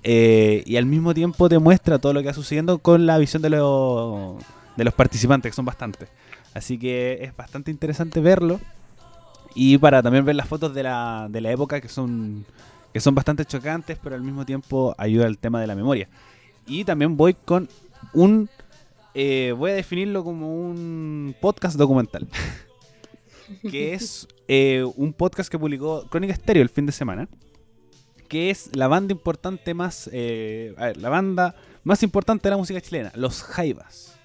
eh, 0.04 0.64
y 0.66 0.76
al 0.76 0.86
mismo 0.86 1.14
tiempo 1.14 1.50
te 1.50 1.60
muestra 1.60 2.00
todo 2.00 2.14
lo 2.14 2.22
que 2.22 2.28
va 2.28 2.34
sucediendo 2.34 2.80
con 2.80 3.06
la 3.06 3.18
visión 3.18 3.42
de 3.42 3.50
los 3.50 4.38
de 4.76 4.84
los 4.84 4.94
participantes, 4.94 5.52
que 5.52 5.56
son 5.56 5.66
bastantes. 5.66 6.10
Así 6.54 6.78
que 6.78 7.20
es 7.22 7.36
bastante 7.36 7.72
interesante 7.72 8.20
verlo. 8.20 8.60
Y 9.56 9.78
para 9.78 10.02
también 10.02 10.26
ver 10.26 10.36
las 10.36 10.48
fotos 10.48 10.74
de 10.74 10.84
la, 10.84 11.28
de 11.30 11.42
la 11.42 11.52
época 11.52 11.80
que 11.80 11.90
son, 11.90 12.46
que 12.92 13.00
son 13.00 13.14
bastante 13.14 13.46
chocantes, 13.46 13.98
pero 14.02 14.16
al 14.16 14.24
mismo 14.24 14.46
tiempo 14.46 14.96
ayuda 14.98 15.28
al 15.28 15.38
tema 15.38 15.62
de 15.62 15.68
la 15.68 15.76
memoria. 15.76 16.10
Y 16.66 16.84
también 16.86 17.18
voy 17.18 17.34
con 17.34 17.70
un... 18.14 18.50
eh, 19.14 19.54
voy 19.56 19.72
a 19.72 19.76
definirlo 19.76 20.24
como 20.24 20.56
un 20.56 21.36
podcast 21.40 21.78
documental. 21.78 22.28
que 23.62 23.94
es 23.94 24.28
eh, 24.48 24.84
un 24.96 25.14
podcast 25.14 25.52
que 25.52 25.60
publicó 25.60 26.08
Crónica 26.10 26.34
Estéreo 26.34 26.64
el 26.64 26.70
fin 26.70 26.86
de 26.86 26.92
semana. 26.92 27.28
Que 28.28 28.50
es 28.50 28.70
la 28.76 28.88
banda 28.88 29.12
importante 29.12 29.74
más... 29.74 30.10
eh, 30.12 30.74
la 30.98 31.10
banda 31.10 31.56
más 31.84 32.02
importante 32.04 32.44
de 32.44 32.52
la 32.52 32.58
música 32.58 32.80
chilena, 32.82 33.12
Los 33.16 33.44
Jaivas. 33.44 34.16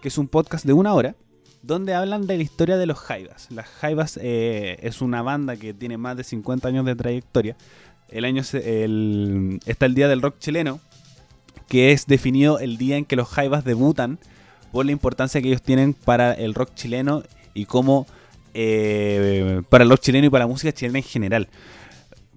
Que 0.00 0.08
es 0.08 0.18
un 0.18 0.28
podcast 0.28 0.64
de 0.64 0.72
una 0.72 0.94
hora 0.94 1.16
donde 1.62 1.92
hablan 1.94 2.26
de 2.28 2.36
la 2.36 2.42
historia 2.44 2.76
de 2.76 2.86
los 2.86 2.98
Jaivas. 2.98 3.48
Las 3.50 3.66
Jaivas 3.66 4.18
eh, 4.22 4.78
es 4.82 5.00
una 5.02 5.22
banda 5.22 5.56
que 5.56 5.74
tiene 5.74 5.98
más 5.98 6.16
de 6.16 6.22
50 6.24 6.68
años 6.68 6.86
de 6.86 6.94
trayectoria. 6.94 7.56
El 8.08 8.24
año 8.24 8.42
el- 8.54 9.60
está 9.66 9.86
el 9.86 9.94
Día 9.94 10.06
del 10.08 10.22
Rock 10.22 10.38
Chileno, 10.38 10.80
que 11.66 11.90
es 11.92 12.06
definido 12.06 12.60
el 12.60 12.78
día 12.78 12.96
en 12.96 13.04
que 13.04 13.16
los 13.16 13.28
Jaivas 13.28 13.64
debutan 13.64 14.18
por 14.72 14.86
la 14.86 14.92
importancia 14.92 15.42
que 15.42 15.48
ellos 15.48 15.62
tienen 15.62 15.92
para 15.94 16.32
el 16.32 16.54
rock 16.54 16.74
chileno 16.74 17.22
y 17.54 17.64
cómo 17.66 18.06
eh, 18.54 19.62
para 19.68 19.84
el 19.84 19.90
rock 19.90 20.00
chileno 20.00 20.26
y 20.26 20.30
para 20.30 20.44
la 20.44 20.48
música 20.48 20.72
chilena 20.72 20.98
en 20.98 21.04
general. 21.04 21.48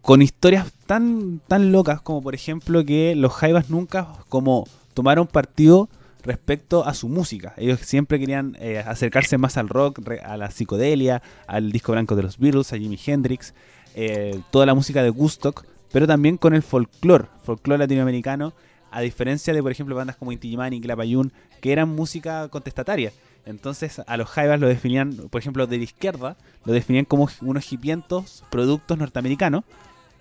Con 0.02 0.22
historias 0.24 0.72
tan, 0.88 1.40
tan 1.48 1.72
locas 1.72 2.02
como 2.02 2.24
por 2.24 2.34
ejemplo 2.34 2.84
que 2.84 3.16
los 3.16 3.34
Jaivas 3.34 3.70
nunca 3.70 4.08
como 4.30 4.68
tomaron 4.94 5.28
partido 5.28 5.90
respecto 6.24 6.86
a 6.86 6.94
su 6.94 7.08
música. 7.08 7.54
Ellos 7.58 7.80
siempre 7.82 8.20
querían 8.20 8.58
eh, 8.60 8.80
acercarse 8.80 9.38
más 9.38 9.58
al 9.58 9.70
rock, 9.70 10.00
a 10.24 10.38
la 10.38 10.50
psicodelia, 10.50 11.22
al 11.48 11.72
disco 11.72 11.92
blanco 11.92 12.16
de 12.16 12.24
los 12.24 12.38
Beatles, 12.38 12.74
a 12.74 12.78
Jimi 12.78 13.00
Hendrix, 13.04 13.54
eh, 13.96 14.40
toda 14.52 14.66
la 14.66 14.74
música 14.74 15.04
de 15.04 15.12
Woodstock, 15.12 15.66
pero 15.92 16.08
también 16.08 16.38
con 16.38 16.54
el 16.54 16.64
folclore, 16.64 17.26
folclore 17.44 17.80
latinoamericano, 17.80 18.54
a 18.92 19.02
diferencia 19.02 19.54
de, 19.54 19.62
por 19.62 19.72
ejemplo, 19.72 19.96
bandas 19.96 20.16
como 20.16 20.32
Inti 20.32 20.48
Illimani 20.48 20.78
y 20.78 20.82
Clapayún, 20.82 21.32
que 21.62 21.72
eran 21.72 21.90
música 21.90 22.48
contestataria. 22.50 23.14
Entonces 23.46 24.02
a 24.06 24.18
los 24.18 24.30
Jaivas 24.30 24.60
lo 24.60 24.68
definían, 24.68 25.16
por 25.30 25.42
ejemplo, 25.42 25.66
de 25.68 25.78
la 25.78 25.84
izquierda, 25.84 26.38
lo 26.66 26.74
definían 26.74 27.06
como 27.06 27.30
unos 27.42 27.72
hipientos 27.72 28.44
productos 28.50 28.98
norteamericanos, 28.98 29.64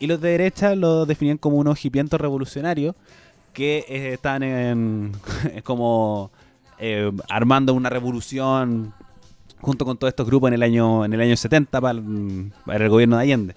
y 0.00 0.06
los 0.06 0.20
de 0.20 0.30
derecha 0.30 0.74
lo 0.74 1.06
definían 1.06 1.38
como 1.38 1.58
unos 1.58 1.84
hipientos 1.84 2.20
revolucionarios 2.20 2.96
que 3.52 3.84
eh, 3.88 4.14
están 4.14 4.42
en, 4.42 5.12
como 5.64 6.32
eh, 6.78 7.12
armando 7.28 7.74
una 7.74 7.90
revolución 7.90 8.92
junto 9.60 9.84
con 9.84 9.98
todos 9.98 10.10
estos 10.10 10.26
grupos 10.26 10.48
en 10.48 10.54
el 10.54 10.62
año 10.62 11.04
en 11.04 11.12
el 11.12 11.20
año 11.20 11.36
70 11.36 11.80
para 11.80 11.98
el, 11.98 12.88
gobierno 12.88 13.16
de 13.16 13.22
Allende. 13.22 13.54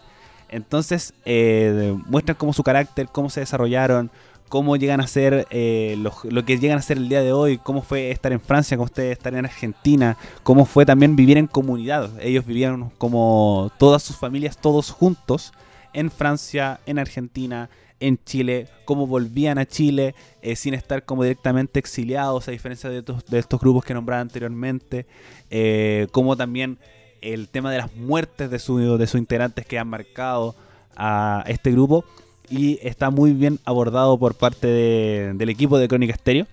Entonces 0.50 1.14
eh, 1.26 1.96
muestran 2.06 2.38
cómo 2.38 2.54
su 2.54 2.62
carácter, 2.62 3.08
cómo 3.12 3.30
se 3.30 3.40
desarrollaron, 3.40 4.12
cómo 4.50 4.76
llegan 4.76 5.02
a 5.02 5.08
ser 5.08 5.48
eh, 5.50 5.96
lo, 5.98 6.14
lo 6.26 6.46
que 6.46 6.60
llegan 6.60 6.78
a 6.78 6.82
ser 6.82 6.98
el 6.98 7.10
día 7.10 7.22
de 7.22 7.34
hoy, 7.34 7.58
cómo 7.58 7.82
fue 7.82 8.12
estar 8.12 8.32
en 8.32 8.42
Francia, 8.42 8.78
cómo 8.78 8.90
fue 8.94 9.12
estar 9.12 9.34
en 9.34 9.46
Argentina, 9.46 10.18
cómo 10.44 10.66
fue 10.66 10.86
también 10.86 11.16
vivir 11.16 11.38
en 11.38 11.48
comunidad. 11.48 12.12
Ellos 12.22 12.46
vivían 12.46 12.92
como 12.98 13.72
todas 13.80 14.04
sus 14.04 14.18
familias, 14.18 14.58
todos 14.58 14.92
juntos, 14.92 15.54
en 15.94 16.12
Francia, 16.12 16.80
en 16.86 17.00
Argentina, 17.00 17.70
en 18.00 18.20
Chile, 18.26 18.68
cómo 18.86 19.08
volvían 19.08 19.58
a 19.58 19.66
Chile 19.66 20.14
eh, 20.42 20.56
sin 20.56 20.74
estar 20.74 21.04
como 21.06 21.24
directamente 21.24 21.80
exiliados, 21.80 22.48
a 22.48 22.52
diferencia 22.52 22.90
de 22.90 23.04
estos, 23.40 23.60
grupos 23.62 23.86
que 23.86 23.94
nombraba 23.94 24.22
anteriormente, 24.22 25.06
eh, 25.50 26.08
cómo 26.12 26.36
también 26.36 26.78
el 27.22 27.48
tema 27.48 27.72
de 27.72 27.78
las 27.78 27.96
muertes 27.96 28.50
de, 28.52 28.60
su, 28.60 28.98
de 28.98 29.08
sus 29.08 29.20
integrantes 29.20 29.66
que 29.66 29.80
han 29.80 29.88
marcado 29.88 30.56
a 30.98 31.44
este 31.48 31.72
grupo 31.72 32.04
y 32.50 32.78
está 32.86 33.10
muy 33.10 33.32
bien 33.32 33.60
abordado 33.64 34.18
por 34.20 34.36
parte 34.36 34.68
de- 34.68 35.32
del 35.36 35.50
equipo 35.50 35.78
de 35.78 35.88
Crónica 35.88 36.14
Estéreo 36.14 36.46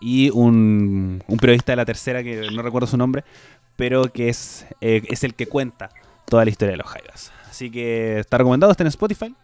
y 0.00 0.30
un, 0.30 1.22
un 1.26 1.36
periodista 1.36 1.72
de 1.72 1.76
la 1.76 1.84
tercera 1.84 2.22
que 2.22 2.48
no 2.50 2.62
recuerdo 2.62 2.86
su 2.86 2.96
nombre, 2.96 3.24
pero 3.76 4.04
que 4.10 4.30
es, 4.30 4.66
eh, 4.80 5.02
es 5.08 5.22
el 5.22 5.34
que 5.34 5.46
cuenta 5.46 5.90
toda 6.24 6.44
la 6.44 6.50
historia 6.50 6.72
de 6.72 6.78
los 6.78 6.86
Jaivas. 6.86 7.30
Así 7.52 7.70
que 7.70 8.18
está 8.20 8.38
recomendado, 8.38 8.70
está 8.72 8.82
en 8.82 8.86
Spotify 8.88 9.34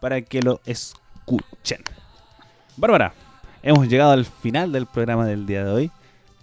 para 0.00 0.22
que 0.22 0.40
lo 0.40 0.60
escuchen. 0.66 1.82
Bárbara, 2.76 3.12
hemos 3.60 3.88
llegado 3.88 4.12
al 4.12 4.24
final 4.24 4.70
del 4.70 4.86
programa 4.86 5.26
del 5.26 5.46
día 5.46 5.64
de 5.64 5.72
hoy. 5.72 5.90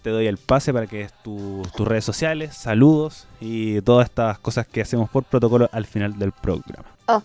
Te 0.02 0.10
doy 0.10 0.26
el 0.26 0.36
pase 0.36 0.70
para 0.74 0.86
que 0.86 1.08
tu- 1.22 1.62
tus 1.74 1.88
redes 1.88 2.04
sociales, 2.04 2.54
saludos 2.54 3.26
y 3.40 3.80
todas 3.80 4.04
estas 4.04 4.38
cosas 4.38 4.66
que 4.66 4.82
hacemos 4.82 5.08
por 5.08 5.24
protocolo 5.24 5.70
al 5.72 5.86
final 5.86 6.18
del 6.18 6.32
programa. 6.32 6.84
Ok. 7.06 7.24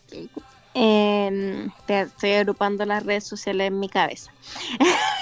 Espera, 0.74 2.02
estoy 2.04 2.32
agrupando 2.36 2.86
las 2.86 3.06
redes 3.06 3.26
sociales 3.26 3.68
en 3.68 3.82
mi 3.82 3.90
cabeza. 3.90 4.32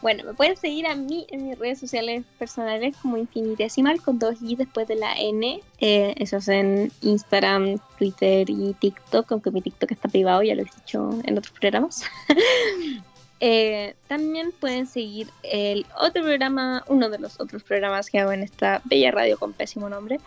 bueno, 0.00 0.24
me 0.24 0.34
pueden 0.34 0.56
seguir 0.56 0.86
a 0.86 0.94
mí 0.94 1.26
en 1.30 1.48
mis 1.48 1.58
redes 1.58 1.78
sociales 1.78 2.24
personales 2.38 2.96
como 2.96 3.16
infinitesimal 3.16 4.00
con 4.00 4.18
dos 4.18 4.36
i 4.42 4.56
después 4.56 4.88
de 4.88 4.96
la 4.96 5.14
n. 5.14 5.60
Eh, 5.80 6.14
eso 6.18 6.38
es 6.38 6.48
en 6.48 6.90
Instagram, 7.02 7.78
Twitter 7.98 8.48
y 8.48 8.74
TikTok, 8.74 9.30
aunque 9.32 9.50
mi 9.50 9.62
TikTok 9.62 9.92
está 9.92 10.08
privado, 10.08 10.42
ya 10.42 10.54
lo 10.54 10.62
he 10.62 10.64
dicho 10.64 11.10
en 11.24 11.38
otros 11.38 11.52
programas. 11.58 12.02
Eh, 13.40 13.94
también 14.06 14.52
pueden 14.58 14.86
seguir 14.86 15.28
el 15.42 15.84
otro 15.98 16.22
programa, 16.22 16.82
uno 16.86 17.10
de 17.10 17.18
los 17.18 17.38
otros 17.40 17.62
programas 17.62 18.08
que 18.08 18.18
hago 18.18 18.32
en 18.32 18.42
esta 18.42 18.80
bella 18.84 19.10
radio 19.10 19.38
con 19.38 19.52
pésimo 19.52 19.90
nombre, 19.90 20.18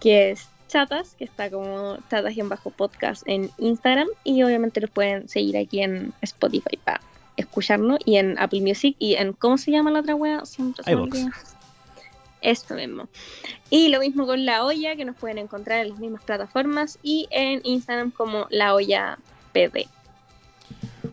que 0.00 0.30
es 0.30 0.48
Chatas, 0.68 1.14
que 1.14 1.24
está 1.24 1.50
como 1.50 1.96
chatas-podcast 2.08 3.22
en 3.26 3.50
Instagram 3.58 4.06
y 4.22 4.42
obviamente 4.44 4.80
los 4.80 4.90
pueden 4.90 5.28
seguir 5.28 5.56
aquí 5.56 5.80
en 5.80 6.12
Spotify 6.20 6.76
para 6.84 7.00
escucharnos 7.36 7.98
y 8.04 8.16
en 8.16 8.38
Apple 8.38 8.60
Music 8.60 8.96
y 8.98 9.14
en 9.14 9.32
¿cómo 9.32 9.58
se 9.58 9.70
llama 9.70 9.90
la 9.90 10.00
otra 10.00 10.14
wea? 10.14 10.44
Siempre. 10.44 10.84
Esto 12.40 12.74
mismo. 12.74 13.08
Y 13.70 13.88
lo 13.88 14.00
mismo 14.00 14.26
con 14.26 14.44
La 14.44 14.64
Olla, 14.64 14.94
que 14.94 15.04
nos 15.04 15.16
pueden 15.16 15.38
encontrar 15.38 15.80
en 15.80 15.90
las 15.90 15.98
mismas 15.98 16.22
plataformas 16.22 16.98
y 17.02 17.26
en 17.30 17.60
Instagram 17.64 18.10
como 18.10 18.46
La 18.50 18.74
Olla 18.74 19.18
PD. 19.52 19.88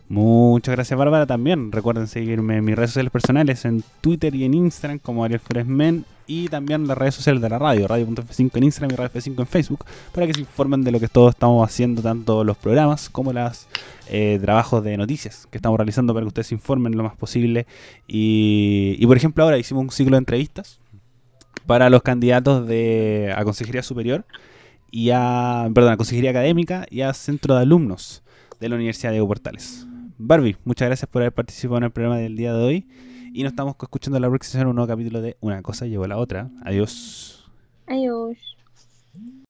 Muchas 0.08 0.74
gracias, 0.74 0.98
Bárbara. 0.98 1.26
También 1.26 1.72
recuerden 1.72 2.06
seguirme 2.06 2.58
en 2.58 2.64
mis 2.64 2.76
redes 2.76 2.90
sociales 2.90 3.10
personales, 3.10 3.64
en 3.64 3.82
Twitter 4.00 4.34
y 4.34 4.44
en 4.44 4.54
Instagram 4.54 4.98
como 4.98 5.24
Ariel 5.24 5.40
Fresmen 5.40 6.04
y 6.26 6.48
también 6.48 6.86
las 6.86 6.96
redes 6.96 7.14
sociales 7.14 7.42
de 7.42 7.48
la 7.48 7.58
radio, 7.58 7.86
radio.f5 7.86 8.50
en 8.54 8.64
Instagram 8.64 8.92
y 8.92 8.96
radio 8.96 9.10
F5 9.12 9.40
en 9.40 9.46
Facebook, 9.46 9.84
para 10.12 10.26
que 10.26 10.34
se 10.34 10.40
informen 10.40 10.82
de 10.82 10.90
lo 10.90 11.00
que 11.00 11.08
todos 11.08 11.34
estamos 11.34 11.66
haciendo, 11.66 12.02
tanto 12.02 12.44
los 12.44 12.56
programas 12.56 13.10
como 13.10 13.32
los 13.32 13.66
trabajos 14.40 14.84
de 14.84 14.96
noticias 14.96 15.48
que 15.50 15.58
estamos 15.58 15.78
realizando 15.78 16.14
para 16.14 16.24
que 16.24 16.28
ustedes 16.28 16.46
se 16.48 16.54
informen 16.54 16.96
lo 16.96 17.02
más 17.02 17.16
posible. 17.16 17.66
Y, 18.06 18.96
y, 18.98 19.06
por 19.06 19.16
ejemplo, 19.16 19.44
ahora 19.44 19.58
hicimos 19.58 19.82
un 19.82 19.90
ciclo 19.90 20.16
de 20.16 20.18
entrevistas 20.18 20.80
para 21.66 21.90
los 21.90 22.02
candidatos 22.02 22.66
de 22.66 23.32
a 23.36 23.44
Consejería 23.44 23.82
Superior 23.82 24.24
y 24.90 25.10
a, 25.10 25.68
perdón, 25.74 25.92
a 25.92 25.96
Consejería 25.96 26.30
Académica 26.30 26.86
y 26.90 27.00
a 27.00 27.12
Centro 27.14 27.54
de 27.54 27.62
Alumnos 27.62 28.23
de 28.64 28.70
la 28.70 28.76
Universidad 28.76 29.12
de 29.12 29.20
Portales. 29.20 29.86
Barbie, 30.16 30.56
muchas 30.64 30.88
gracias 30.88 31.08
por 31.10 31.20
haber 31.20 31.34
participado 31.34 31.76
en 31.78 31.84
el 31.84 31.90
programa 31.90 32.16
del 32.16 32.34
día 32.34 32.54
de 32.54 32.64
hoy. 32.64 32.86
Y 33.34 33.42
nos 33.42 33.52
estamos 33.52 33.76
escuchando 33.80 34.18
la 34.18 34.28
próxima 34.28 34.52
semana 34.52 34.70
un 34.70 34.76
nuevo 34.76 34.88
capítulo 34.88 35.20
de 35.20 35.36
Una 35.40 35.60
cosa 35.60 35.86
llevó 35.86 36.04
a 36.04 36.08
la 36.08 36.16
otra. 36.16 36.50
Adiós. 36.64 37.44
Adiós. 37.86 38.53